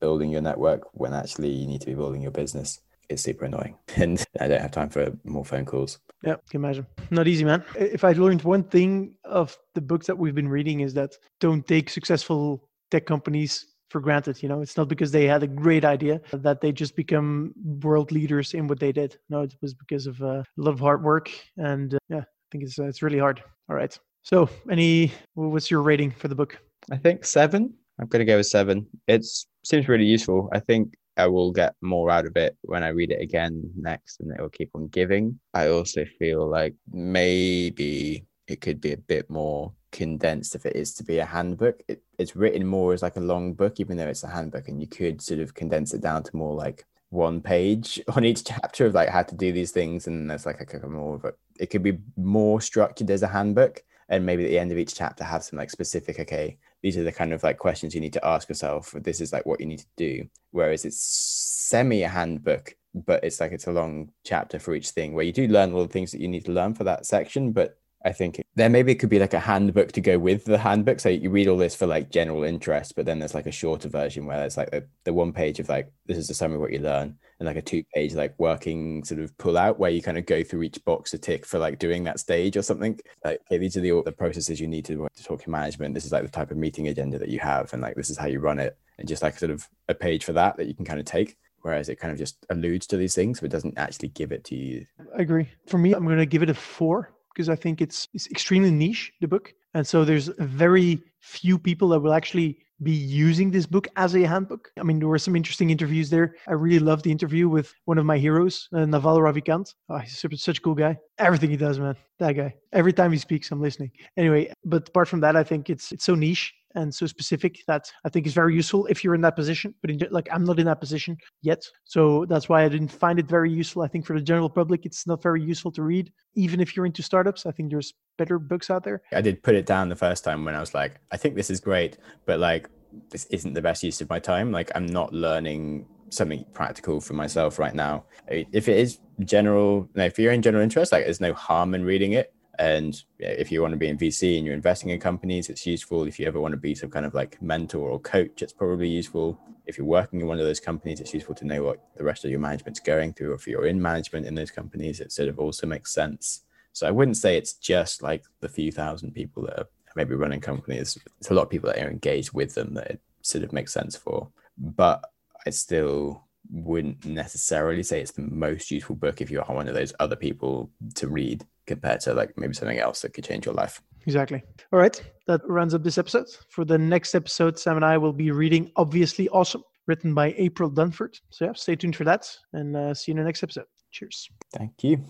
building 0.00 0.30
your 0.30 0.42
network 0.42 0.82
when 0.92 1.14
actually 1.14 1.50
you 1.50 1.66
need 1.66 1.80
to 1.80 1.86
be 1.86 1.94
building 1.94 2.20
your 2.20 2.30
business 2.30 2.80
It's 3.08 3.22
super 3.22 3.44
annoying 3.44 3.76
and 3.96 4.24
I 4.40 4.48
don't 4.48 4.60
have 4.60 4.72
time 4.72 4.90
for 4.90 5.16
more 5.24 5.44
phone 5.44 5.64
calls. 5.64 6.00
Yeah, 6.22 6.36
can 6.50 6.60
imagine. 6.60 6.86
Not 7.10 7.28
easy, 7.28 7.44
man. 7.44 7.64
If 7.76 8.02
I 8.04 8.12
learned 8.12 8.42
one 8.42 8.64
thing 8.64 9.14
of 9.24 9.56
the 9.74 9.80
books 9.80 10.06
that 10.06 10.18
we've 10.18 10.34
been 10.34 10.48
reading 10.48 10.80
is 10.80 10.94
that 10.94 11.12
don't 11.40 11.66
take 11.66 11.88
successful 11.90 12.68
tech 12.90 13.06
companies 13.06 13.73
for 13.94 14.00
granted. 14.00 14.42
You 14.42 14.48
know, 14.48 14.60
it's 14.60 14.76
not 14.76 14.88
because 14.88 15.12
they 15.12 15.24
had 15.24 15.44
a 15.44 15.46
great 15.46 15.84
idea 15.84 16.20
that 16.32 16.60
they 16.60 16.72
just 16.72 16.96
become 16.96 17.54
world 17.80 18.10
leaders 18.10 18.52
in 18.52 18.66
what 18.66 18.80
they 18.80 18.90
did. 18.90 19.16
No, 19.28 19.42
it 19.42 19.54
was 19.62 19.72
because 19.72 20.08
of 20.08 20.20
uh, 20.20 20.42
a 20.42 20.44
lot 20.56 20.72
of 20.72 20.80
hard 20.80 21.04
work. 21.04 21.30
And 21.56 21.94
uh, 21.94 21.98
yeah, 22.08 22.24
I 22.26 22.46
think 22.50 22.64
it's 22.64 22.76
uh, 22.76 22.86
it's 22.86 23.02
really 23.02 23.20
hard. 23.20 23.40
All 23.70 23.76
right. 23.76 23.96
So, 24.22 24.48
any 24.68 25.12
what's 25.34 25.70
your 25.70 25.82
rating 25.82 26.10
for 26.10 26.26
the 26.26 26.34
book? 26.34 26.58
I 26.90 26.96
think 26.96 27.24
seven. 27.24 27.72
I'm 28.00 28.08
gonna 28.08 28.24
go 28.24 28.38
with 28.38 28.48
seven. 28.48 28.88
It 29.06 29.24
seems 29.64 29.86
really 29.86 30.06
useful. 30.06 30.50
I 30.52 30.58
think 30.58 30.94
I 31.16 31.28
will 31.28 31.52
get 31.52 31.76
more 31.80 32.10
out 32.10 32.26
of 32.26 32.36
it 32.36 32.56
when 32.62 32.82
I 32.82 32.88
read 32.88 33.12
it 33.12 33.22
again 33.22 33.70
next, 33.76 34.18
and 34.18 34.32
it 34.32 34.40
will 34.40 34.48
keep 34.58 34.70
on 34.74 34.88
giving. 34.88 35.38
I 35.54 35.68
also 35.68 36.04
feel 36.18 36.50
like 36.50 36.74
maybe 36.90 38.24
it 38.48 38.60
could 38.60 38.80
be 38.80 38.92
a 38.92 38.96
bit 39.12 39.30
more 39.30 39.72
condensed 39.94 40.56
if 40.56 40.66
it 40.66 40.74
is 40.76 40.92
to 40.94 41.04
be 41.04 41.18
a 41.18 41.24
handbook. 41.24 41.80
It, 41.88 42.02
it's 42.18 42.36
written 42.36 42.66
more 42.66 42.92
as 42.92 43.02
like 43.02 43.16
a 43.16 43.20
long 43.20 43.54
book, 43.54 43.78
even 43.78 43.96
though 43.96 44.08
it's 44.08 44.24
a 44.24 44.28
handbook, 44.28 44.68
and 44.68 44.80
you 44.80 44.88
could 44.88 45.22
sort 45.22 45.40
of 45.40 45.54
condense 45.54 45.94
it 45.94 46.02
down 46.02 46.24
to 46.24 46.36
more 46.36 46.54
like 46.54 46.84
one 47.10 47.40
page 47.40 48.02
on 48.16 48.24
each 48.24 48.44
chapter 48.44 48.86
of 48.86 48.94
like 48.94 49.08
how 49.08 49.22
to 49.22 49.34
do 49.34 49.52
these 49.52 49.70
things, 49.70 50.06
and 50.06 50.28
there's 50.28 50.44
like 50.44 50.60
a, 50.60 50.84
a 50.84 50.88
more 50.88 51.20
a. 51.24 51.32
It 51.58 51.70
could 51.70 51.84
be 51.84 51.98
more 52.16 52.60
structured 52.60 53.10
as 53.10 53.22
a 53.22 53.28
handbook, 53.28 53.82
and 54.08 54.26
maybe 54.26 54.44
at 54.44 54.48
the 54.48 54.58
end 54.58 54.72
of 54.72 54.78
each 54.78 54.94
chapter 54.94 55.24
have 55.24 55.44
some 55.44 55.58
like 55.58 55.70
specific. 55.70 56.18
Okay, 56.18 56.58
these 56.82 56.98
are 56.98 57.04
the 57.04 57.12
kind 57.12 57.32
of 57.32 57.42
like 57.44 57.58
questions 57.58 57.94
you 57.94 58.00
need 58.00 58.12
to 58.14 58.26
ask 58.26 58.48
yourself. 58.48 58.92
This 58.98 59.20
is 59.20 59.32
like 59.32 59.46
what 59.46 59.60
you 59.60 59.66
need 59.66 59.78
to 59.78 59.86
do. 59.96 60.28
Whereas 60.50 60.84
it's 60.84 61.00
semi 61.00 62.02
a 62.02 62.08
handbook, 62.08 62.74
but 62.94 63.22
it's 63.22 63.40
like 63.40 63.52
it's 63.52 63.68
a 63.68 63.72
long 63.72 64.10
chapter 64.24 64.58
for 64.58 64.74
each 64.74 64.90
thing 64.90 65.14
where 65.14 65.24
you 65.24 65.32
do 65.32 65.46
learn 65.46 65.72
all 65.72 65.82
the 65.82 65.92
things 65.92 66.10
that 66.10 66.20
you 66.20 66.28
need 66.28 66.44
to 66.46 66.52
learn 66.52 66.74
for 66.74 66.84
that 66.84 67.06
section, 67.06 67.52
but 67.52 67.78
I 68.04 68.12
think 68.12 68.42
there 68.54 68.68
maybe 68.68 68.92
it 68.92 68.96
could 68.96 69.08
be 69.08 69.18
like 69.18 69.32
a 69.32 69.40
handbook 69.40 69.92
to 69.92 70.00
go 70.00 70.18
with 70.18 70.44
the 70.44 70.58
handbook. 70.58 71.00
So 71.00 71.08
you 71.08 71.30
read 71.30 71.48
all 71.48 71.56
this 71.56 71.74
for 71.74 71.86
like 71.86 72.10
general 72.10 72.44
interest, 72.44 72.94
but 72.94 73.06
then 73.06 73.18
there's 73.18 73.34
like 73.34 73.46
a 73.46 73.52
shorter 73.52 73.88
version 73.88 74.26
where 74.26 74.44
it's 74.44 74.58
like 74.58 74.70
the, 74.70 74.86
the 75.04 75.12
one 75.14 75.32
page 75.32 75.58
of 75.58 75.70
like 75.70 75.90
this 76.06 76.18
is 76.18 76.28
the 76.28 76.34
summary 76.34 76.56
of 76.56 76.60
what 76.60 76.72
you 76.72 76.80
learn, 76.80 77.16
and 77.38 77.46
like 77.46 77.56
a 77.56 77.62
two 77.62 77.82
page 77.94 78.14
like 78.14 78.34
working 78.38 79.02
sort 79.04 79.20
of 79.20 79.36
pull 79.38 79.56
out 79.56 79.78
where 79.78 79.90
you 79.90 80.02
kind 80.02 80.18
of 80.18 80.26
go 80.26 80.42
through 80.42 80.62
each 80.62 80.84
box 80.84 81.12
to 81.12 81.18
tick 81.18 81.46
for 81.46 81.58
like 81.58 81.78
doing 81.78 82.04
that 82.04 82.20
stage 82.20 82.58
or 82.58 82.62
something. 82.62 83.00
Like 83.24 83.40
okay, 83.46 83.56
these 83.56 83.76
are 83.76 83.80
the 83.80 84.02
the 84.04 84.12
processes 84.12 84.60
you 84.60 84.68
need 84.68 84.84
to, 84.84 85.08
to 85.14 85.24
talk 85.24 85.46
in 85.46 85.50
management. 85.50 85.94
This 85.94 86.04
is 86.04 86.12
like 86.12 86.24
the 86.24 86.28
type 86.28 86.50
of 86.50 86.58
meeting 86.58 86.88
agenda 86.88 87.18
that 87.18 87.30
you 87.30 87.38
have, 87.40 87.72
and 87.72 87.80
like 87.80 87.96
this 87.96 88.10
is 88.10 88.18
how 88.18 88.26
you 88.26 88.38
run 88.38 88.58
it, 88.58 88.76
and 88.98 89.08
just 89.08 89.22
like 89.22 89.38
sort 89.38 89.50
of 89.50 89.66
a 89.88 89.94
page 89.94 90.24
for 90.24 90.34
that 90.34 90.58
that 90.58 90.66
you 90.66 90.74
can 90.74 90.84
kind 90.84 91.00
of 91.00 91.06
take 91.06 91.36
whereas 91.62 91.88
it 91.88 91.98
kind 91.98 92.12
of 92.12 92.18
just 92.18 92.44
alludes 92.50 92.86
to 92.86 92.98
these 92.98 93.14
things 93.14 93.40
but 93.40 93.50
doesn't 93.50 93.78
actually 93.78 94.08
give 94.08 94.32
it 94.32 94.44
to 94.44 94.54
you 94.54 94.84
i 95.16 95.22
agree 95.22 95.48
for 95.66 95.78
me 95.78 95.94
i'm 95.94 96.04
going 96.04 96.18
to 96.18 96.26
give 96.26 96.42
it 96.42 96.50
a 96.50 96.54
four 96.54 97.13
because 97.34 97.48
I 97.48 97.56
think 97.56 97.80
it's, 97.80 98.08
it's 98.14 98.28
extremely 98.30 98.70
niche, 98.70 99.12
the 99.20 99.28
book. 99.28 99.52
And 99.74 99.86
so 99.86 100.04
there's 100.04 100.28
very 100.38 101.02
few 101.20 101.58
people 101.58 101.88
that 101.88 102.00
will 102.00 102.12
actually 102.14 102.58
be 102.82 102.92
using 102.92 103.50
this 103.50 103.66
book 103.66 103.88
as 103.96 104.14
a 104.14 104.26
handbook. 104.26 104.70
I 104.78 104.82
mean, 104.82 104.98
there 104.98 105.08
were 105.08 105.18
some 105.18 105.36
interesting 105.36 105.70
interviews 105.70 106.10
there. 106.10 106.36
I 106.48 106.52
really 106.52 106.80
loved 106.80 107.04
the 107.04 107.10
interview 107.10 107.48
with 107.48 107.72
one 107.84 107.98
of 107.98 108.04
my 108.04 108.18
heroes, 108.18 108.68
uh, 108.72 108.84
Naval 108.84 109.18
Ravikant. 109.18 109.74
Oh, 109.88 109.98
he's 109.98 110.42
such 110.42 110.58
a 110.58 110.60
cool 110.60 110.74
guy. 110.74 110.98
Everything 111.18 111.50
he 111.50 111.56
does, 111.56 111.78
man, 111.78 111.96
that 112.18 112.32
guy. 112.32 112.54
Every 112.72 112.92
time 112.92 113.12
he 113.12 113.18
speaks, 113.18 113.50
I'm 113.50 113.60
listening. 113.60 113.90
Anyway, 114.16 114.52
but 114.64 114.88
apart 114.88 115.08
from 115.08 115.20
that, 115.20 115.36
I 115.36 115.44
think 115.44 115.70
it's 115.70 115.92
it's 115.92 116.04
so 116.04 116.14
niche 116.14 116.52
and 116.74 116.94
so 116.94 117.06
specific 117.06 117.60
that 117.66 117.90
I 118.04 118.08
think 118.08 118.26
is 118.26 118.34
very 118.34 118.54
useful 118.54 118.86
if 118.86 119.04
you're 119.04 119.14
in 119.14 119.20
that 119.22 119.36
position. 119.36 119.74
But 119.80 119.90
in, 119.90 120.00
like 120.10 120.28
I'm 120.32 120.44
not 120.44 120.58
in 120.58 120.66
that 120.66 120.80
position 120.80 121.16
yet, 121.42 121.64
so 121.84 122.26
that's 122.28 122.48
why 122.48 122.64
I 122.64 122.68
didn't 122.68 122.88
find 122.88 123.18
it 123.18 123.26
very 123.26 123.50
useful. 123.50 123.82
I 123.82 123.88
think 123.88 124.06
for 124.06 124.18
the 124.18 124.24
general 124.24 124.50
public, 124.50 124.86
it's 124.86 125.06
not 125.06 125.22
very 125.22 125.42
useful 125.42 125.72
to 125.72 125.82
read, 125.82 126.12
even 126.34 126.60
if 126.60 126.76
you're 126.76 126.86
into 126.86 127.02
startups. 127.02 127.46
I 127.46 127.50
think 127.52 127.70
there's 127.70 127.94
better 128.18 128.38
books 128.38 128.70
out 128.70 128.84
there. 128.84 129.02
I 129.12 129.20
did 129.20 129.42
put 129.42 129.54
it 129.54 129.66
down 129.66 129.88
the 129.88 129.96
first 129.96 130.24
time 130.24 130.44
when 130.44 130.54
I 130.54 130.60
was 130.60 130.74
like, 130.74 131.00
I 131.12 131.16
think 131.16 131.34
this 131.34 131.50
is 131.50 131.60
great, 131.60 131.98
but 132.26 132.38
like 132.38 132.68
this 133.10 133.26
isn't 133.26 133.54
the 133.54 133.62
best 133.62 133.82
use 133.82 134.00
of 134.00 134.08
my 134.10 134.18
time. 134.18 134.52
Like 134.52 134.70
I'm 134.74 134.86
not 134.86 135.12
learning 135.12 135.86
something 136.10 136.44
practical 136.52 137.00
for 137.00 137.14
myself 137.14 137.58
right 137.58 137.74
now. 137.74 138.04
If 138.28 138.68
it 138.68 138.78
is 138.78 138.98
general, 139.20 139.88
if 139.94 140.18
you're 140.18 140.32
in 140.32 140.42
general 140.42 140.62
interest, 140.62 140.92
like 140.92 141.04
there's 141.04 141.20
no 141.20 141.32
harm 141.32 141.74
in 141.74 141.84
reading 141.84 142.12
it 142.12 142.33
And 142.58 143.02
if 143.18 143.50
you 143.50 143.62
want 143.62 143.72
to 143.72 143.78
be 143.78 143.88
in 143.88 143.98
VC 143.98 144.36
and 144.36 144.46
you're 144.46 144.54
investing 144.54 144.90
in 144.90 145.00
companies, 145.00 145.48
it's 145.48 145.66
useful. 145.66 146.06
If 146.06 146.18
you 146.18 146.26
ever 146.26 146.40
want 146.40 146.52
to 146.52 146.58
be 146.58 146.74
some 146.74 146.90
kind 146.90 147.06
of 147.06 147.14
like 147.14 147.40
mentor 147.42 147.88
or 147.88 147.98
coach, 148.00 148.42
it's 148.42 148.52
probably 148.52 148.88
useful. 148.88 149.38
If 149.66 149.78
you're 149.78 149.86
working 149.86 150.20
in 150.20 150.26
one 150.26 150.38
of 150.38 150.44
those 150.44 150.60
companies, 150.60 151.00
it's 151.00 151.14
useful 151.14 151.34
to 151.36 151.46
know 151.46 151.62
what 151.62 151.80
the 151.96 152.04
rest 152.04 152.24
of 152.24 152.30
your 152.30 152.40
management's 152.40 152.80
going 152.80 153.14
through. 153.14 153.32
Or 153.32 153.34
if 153.34 153.46
you're 153.46 153.66
in 153.66 153.80
management 153.80 154.26
in 154.26 154.34
those 154.34 154.50
companies, 154.50 155.00
it 155.00 155.10
sort 155.10 155.28
of 155.28 155.38
also 155.38 155.66
makes 155.66 155.92
sense. 155.92 156.42
So 156.72 156.86
I 156.86 156.90
wouldn't 156.90 157.16
say 157.16 157.36
it's 157.36 157.54
just 157.54 158.02
like 158.02 158.24
the 158.40 158.48
few 158.48 158.70
thousand 158.70 159.12
people 159.12 159.44
that 159.44 159.58
are 159.60 159.68
maybe 159.96 160.14
running 160.14 160.40
companies. 160.40 160.98
It's 161.18 161.30
a 161.30 161.34
lot 161.34 161.42
of 161.42 161.50
people 161.50 161.70
that 161.70 161.82
are 161.82 161.90
engaged 161.90 162.32
with 162.32 162.54
them 162.54 162.74
that 162.74 162.90
it 162.90 163.00
sort 163.22 163.44
of 163.44 163.52
makes 163.52 163.72
sense 163.72 163.96
for. 163.96 164.28
But 164.58 165.04
I 165.46 165.50
still 165.50 166.24
wouldn't 166.50 167.04
necessarily 167.04 167.82
say 167.82 168.00
it's 168.00 168.12
the 168.12 168.22
most 168.22 168.70
useful 168.70 168.96
book 168.96 169.20
if 169.20 169.30
you 169.30 169.40
are 169.40 169.54
one 169.54 169.68
of 169.68 169.74
those 169.74 169.94
other 169.98 170.16
people 170.16 170.70
to 170.94 171.08
read 171.08 171.44
compared 171.66 172.00
to 172.00 172.14
like 172.14 172.36
maybe 172.36 172.54
something 172.54 172.78
else 172.78 173.02
that 173.02 173.14
could 173.14 173.24
change 173.24 173.46
your 173.46 173.54
life. 173.54 173.82
Exactly. 174.06 174.42
All 174.72 174.78
right. 174.78 175.00
That 175.26 175.40
rounds 175.48 175.74
up 175.74 175.82
this 175.82 175.98
episode. 175.98 176.26
For 176.50 176.64
the 176.64 176.78
next 176.78 177.14
episode, 177.14 177.58
Sam 177.58 177.76
and 177.76 177.84
I 177.84 177.98
will 177.98 178.12
be 178.12 178.30
reading 178.30 178.70
Obviously 178.76 179.28
Awesome, 179.30 179.62
written 179.86 180.14
by 180.14 180.34
April 180.36 180.70
Dunford. 180.70 181.18
So, 181.30 181.46
yeah, 181.46 181.52
stay 181.54 181.76
tuned 181.76 181.96
for 181.96 182.04
that 182.04 182.30
and 182.52 182.76
uh, 182.76 182.94
see 182.94 183.12
you 183.12 183.14
in 183.14 183.18
the 183.18 183.24
next 183.24 183.42
episode. 183.42 183.64
Cheers. 183.90 184.28
Thank 184.52 184.82
you. 184.82 185.04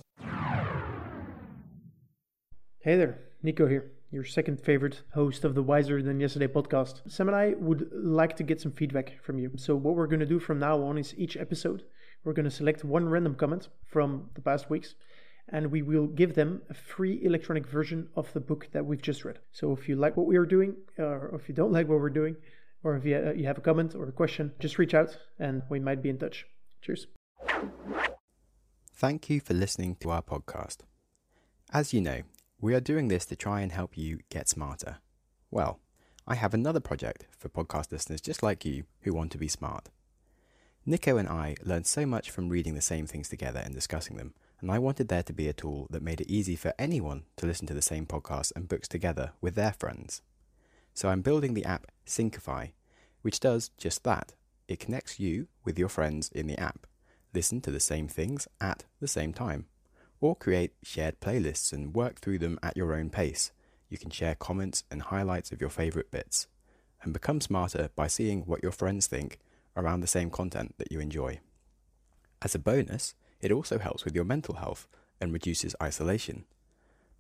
Hey 2.81 2.97
there, 2.97 3.19
Nico 3.43 3.67
here 3.67 3.91
your 4.15 4.25
second 4.25 4.61
favorite 4.61 5.03
host 5.13 5.45
of 5.45 5.57
the 5.57 5.63
Wiser 5.63 6.01
Than 6.01 6.21
Yesterday 6.21 6.47
podcast. 6.47 7.01
Sam 7.11 7.27
and 7.27 7.37
I 7.37 7.55
would 7.59 7.91
like 7.93 8.37
to 8.37 8.45
get 8.45 8.61
some 8.61 8.71
feedback 8.71 9.21
from 9.21 9.41
you. 9.41 9.51
So, 9.57 9.75
what 9.75 9.97
we're 9.97 10.07
going 10.07 10.21
to 10.21 10.27
do 10.27 10.39
from 10.39 10.61
now 10.61 10.81
on 10.83 10.99
is 10.99 11.15
each 11.19 11.37
episode, 11.37 11.83
we're 12.23 12.33
going 12.33 12.45
to 12.45 12.51
select 12.51 12.85
one 12.85 13.09
random 13.09 13.35
comment 13.35 13.71
from 13.87 14.31
the 14.35 14.41
past 14.41 14.71
weeks 14.71 14.95
and 15.49 15.71
we 15.71 15.83
will 15.83 16.07
give 16.07 16.35
them 16.35 16.63
a 16.71 16.75
free 16.75 17.21
electronic 17.23 17.67
version 17.67 18.09
of 18.17 18.33
the 18.33 18.41
book 18.41 18.69
that 18.73 18.87
we've 18.87 19.03
just 19.03 19.25
read. 19.25 19.39
So, 19.53 19.73
if 19.73 19.89
you 19.89 19.97
like 19.97 20.17
what 20.17 20.27
we 20.27 20.37
are 20.37 20.47
doing, 20.47 20.77
or 20.99 21.35
if 21.35 21.49
you 21.49 21.55
don't 21.55 21.73
like 21.73 21.89
what 21.89 22.01
we're 22.01 22.11
doing, 22.11 22.37
or 22.83 22.97
if 22.97 23.05
you, 23.05 23.17
uh, 23.17 23.47
have 23.47 23.59
a 23.59 23.63
comment 23.63 23.95
or 23.95 24.09
a 24.09 24.13
question, 24.13 24.53
just 24.59 24.79
reach 24.79 24.95
out 24.95 25.17
and 25.39 25.63
we 25.69 25.81
might 25.81 26.03
be 26.03 26.11
in 26.11 26.19
touch. 26.19 26.47
Cheers. 26.83 27.07
Thank 28.93 29.29
you 29.29 29.41
for 29.41 29.55
listening 29.55 29.97
to 29.97 30.11
our 30.11 30.23
podcast. 30.23 30.79
As 31.73 31.93
you 31.93 32.01
know, 32.01 32.23
we 32.61 32.75
are 32.75 32.81
doing 32.81 33.09
this 33.09 33.27
to 33.27 33.37
try 33.37 33.61
and 33.61 33.73
help 33.73 33.97
you 33.99 34.21
get 34.31 34.49
smarter. 34.49 34.99
Well, 35.51 35.81
I 36.27 36.37
have 36.37 36.55
another 36.55 36.81
project 36.81 37.27
for 37.37 37.49
podcast 37.49 37.93
listeners 37.93 38.21
just 38.21 38.43
like 38.43 38.65
you 38.65 38.85
who 39.01 39.13
want 39.13 39.33
to 39.33 39.39
be 39.39 39.49
smart. 39.49 39.91
Nico 40.87 41.17
and 41.17 41.29
I 41.29 41.57
learned 41.65 41.87
so 41.87 42.07
much 42.07 42.31
from 42.31 42.49
reading 42.49 42.75
the 42.75 42.81
same 42.81 43.07
things 43.07 43.29
together 43.29 43.61
and 43.65 43.75
discussing 43.75 44.17
them, 44.17 44.35
and 44.61 44.71
I 44.71 44.79
wanted 44.79 45.09
there 45.09 45.23
to 45.23 45.33
be 45.33 45.49
a 45.49 45.53
tool 45.53 45.87
that 45.91 46.03
made 46.03 46.21
it 46.21 46.31
easy 46.31 46.57
for 46.57 46.75
anyone 46.79 47.25
to 47.37 47.47
listen 47.47 47.67
to 47.69 47.75
the 47.75 47.83
same 47.83 48.07
podcasts 48.07 48.53
and 48.55 48.69
books 48.69 48.89
together 48.89 49.33
with 49.41 49.55
their 49.55 49.73
friends. 49.73 50.23
So 50.95 51.09
I'm 51.09 51.23
building 51.23 51.55
the 51.55 51.65
app 51.65 51.87
Syncify, 52.07 52.73
which 53.23 53.41
does 53.41 53.71
just 53.79 54.05
that. 54.05 54.35
It 54.69 54.81
connects 54.81 55.21
you 55.21 55.49
with 55.65 55.79
your 55.79 55.89
friends 55.89 56.31
in 56.31 56.47
the 56.47 56.59
app. 56.59 56.87
Listen 57.35 57.61
to 57.63 57.71
the 57.71 57.81
same 57.81 58.09
things 58.09 58.47
at 58.61 58.85
the 59.01 59.09
same 59.09 59.33
time 59.33 59.67
or 60.25 60.35
create 60.35 60.73
shared 60.83 61.21
playlists 61.21 61.71
and 61.71 61.95
work 61.95 62.19
through 62.19 62.39
them 62.39 62.59
at 62.63 62.77
your 62.77 62.95
own 62.95 63.11
pace. 63.11 63.53
You 63.91 63.99
can 63.99 64.11
share 64.11 64.35
comments 64.35 64.83
and 64.91 65.03
highlights 65.03 65.53
of 65.53 65.61
your 65.61 65.69
favorite 65.69 66.11
bits, 66.11 66.47
and 67.03 67.13
become 67.13 67.43
smarter 67.43 67.91
by 67.95 68.07
seeing 68.07 68.43
what 68.43 68.63
your 68.63 68.73
friends 68.73 69.07
think 69.07 69.39
around 69.77 70.01
the 70.01 70.07
same 70.07 70.31
content 70.31 70.75
that 70.79 70.91
you 70.91 70.99
enjoy. 70.99 71.41
As 72.41 72.55
a 72.55 72.59
bonus, 72.59 73.15
it 73.45 73.53
also 73.53 73.79
helps 73.79 74.05
with 74.05 74.15
your 74.15 74.25
mental 74.25 74.55
health 74.55 74.89
and 75.21 75.31
reduces 75.33 75.77
isolation. 75.83 76.47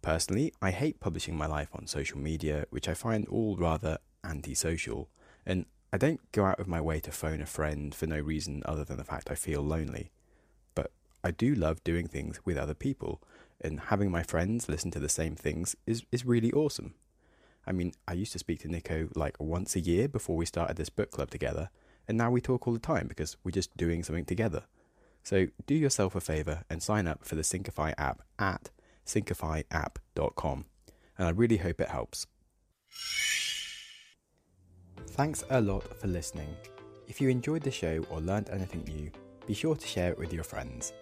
Personally, 0.01 0.53
I 0.63 0.71
hate 0.71 0.99
publishing 0.99 1.37
my 1.37 1.47
life 1.47 1.69
on 1.75 1.87
social 1.87 2.19
media, 2.19 2.65
which 2.71 2.89
I 2.89 2.95
find 2.95 3.29
all 3.29 3.57
rather 3.57 3.99
antisocial, 4.25 5.11
and 5.45 5.67
I 5.93 5.99
don't 5.99 6.21
go 6.33 6.47
out 6.47 6.59
of 6.59 6.67
my 6.67 6.81
way 6.81 6.99
to 7.01 7.13
phone 7.13 7.43
a 7.43 7.47
friend 7.47 7.95
for 7.95 8.07
no 8.07 8.19
reason 8.19 8.63
other 8.65 8.85
than 8.85 8.97
the 8.97 9.05
fact 9.05 9.31
I 9.31 9.35
feel 9.35 9.61
lonely. 9.61 10.11
But 10.75 10.93
I 11.23 11.31
do 11.31 11.55
love 11.55 11.85
doing 11.85 12.09
things 12.09 12.41
with 12.45 12.57
other 12.57 12.75
people, 12.75 13.23
and 13.61 13.81
having 13.81 14.11
my 14.11 14.23
friends 14.23 14.67
listen 14.67 14.91
to 14.93 15.01
the 15.01 15.09
same 15.11 15.37
things 15.37 15.77
is, 15.87 16.05
is 16.11 16.25
really 16.25 16.53
awesome. 16.53 16.95
I 17.67 17.73
mean, 17.73 17.93
I 18.09 18.15
used 18.15 18.33
to 18.33 18.39
speak 18.39 18.61
to 18.61 18.69
Nico 18.69 19.09
like 19.15 19.37
once 19.39 19.77
a 19.77 19.81
year 19.81 20.09
before 20.09 20.37
we 20.37 20.47
started 20.47 20.79
this 20.79 20.91
book 20.91 21.11
club 21.11 21.31
together, 21.31 21.69
and 22.09 22.17
now 22.17 22.31
we 22.31 22.41
talk 22.41 22.67
all 22.67 22.75
the 22.75 22.81
time 22.81 23.09
because 23.09 23.37
we're 23.45 23.51
just 23.51 23.77
doing 23.77 24.03
something 24.03 24.25
together. 24.25 24.65
So 25.25 25.47
do 25.67 25.75
yourself 25.75 26.15
a 26.15 26.21
favor 26.21 26.65
and 26.71 26.83
sign 26.83 27.09
up 27.09 27.25
for 27.25 27.35
the 27.35 27.43
Syncify 27.43 27.95
app 27.97 28.23
at 28.39 28.71
syncifyapp.com, 29.07 30.65
and 31.19 31.27
I 31.27 31.31
really 31.31 31.57
hope 31.57 31.81
it 31.81 31.89
helps. 31.89 32.27
Thanks 35.09 35.43
a 35.51 35.61
lot 35.61 35.99
for 35.99 36.09
listening. 36.09 36.55
If 37.09 37.21
you 37.21 37.29
enjoyed 37.31 37.63
the 37.63 37.71
show 37.71 38.05
or 38.11 38.21
learned 38.21 38.51
anything 38.51 38.85
new, 38.85 39.11
be 39.47 39.55
sure 39.55 39.77
to 39.77 39.87
share 39.87 40.13
it 40.13 40.19
with 40.19 40.33
your 40.33 40.45
friends. 40.45 40.93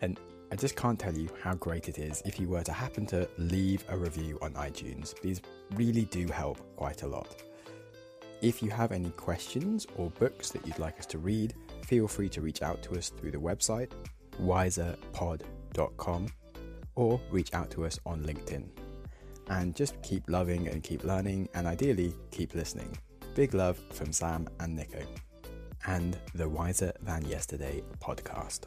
And 0.00 0.18
I 0.52 0.56
just 0.56 0.76
can't 0.76 0.98
tell 0.98 1.14
you 1.14 1.28
how 1.42 1.54
great 1.54 1.88
it 1.88 1.98
is 1.98 2.22
if 2.24 2.38
you 2.38 2.48
were 2.48 2.62
to 2.62 2.72
happen 2.72 3.04
to 3.06 3.28
leave 3.38 3.84
a 3.88 3.96
review 3.96 4.38
on 4.40 4.52
iTunes. 4.52 5.20
These 5.20 5.42
really 5.74 6.04
do 6.04 6.28
help 6.28 6.58
quite 6.76 7.02
a 7.02 7.08
lot. 7.08 7.42
If 8.42 8.62
you 8.62 8.70
have 8.70 8.92
any 8.92 9.10
questions 9.10 9.86
or 9.96 10.10
books 10.10 10.50
that 10.50 10.66
you'd 10.66 10.78
like 10.78 10.98
us 10.98 11.06
to 11.06 11.18
read, 11.18 11.54
feel 11.86 12.08
free 12.08 12.28
to 12.30 12.40
reach 12.40 12.62
out 12.62 12.82
to 12.82 12.98
us 12.98 13.10
through 13.10 13.30
the 13.30 13.38
website 13.38 13.90
wiserpod.com 14.42 16.26
or 16.94 17.20
reach 17.30 17.52
out 17.54 17.70
to 17.70 17.84
us 17.84 17.98
on 18.06 18.22
LinkedIn. 18.22 18.64
And 19.48 19.74
just 19.76 20.00
keep 20.02 20.28
loving 20.28 20.68
and 20.68 20.82
keep 20.82 21.04
learning, 21.04 21.48
and 21.54 21.66
ideally, 21.66 22.12
keep 22.32 22.54
listening. 22.54 22.98
Big 23.34 23.54
love 23.54 23.78
from 23.92 24.12
Sam 24.12 24.48
and 24.58 24.74
Nico, 24.74 25.02
and 25.86 26.18
the 26.34 26.48
Wiser 26.48 26.92
Than 27.02 27.24
Yesterday 27.26 27.82
podcast. 28.00 28.62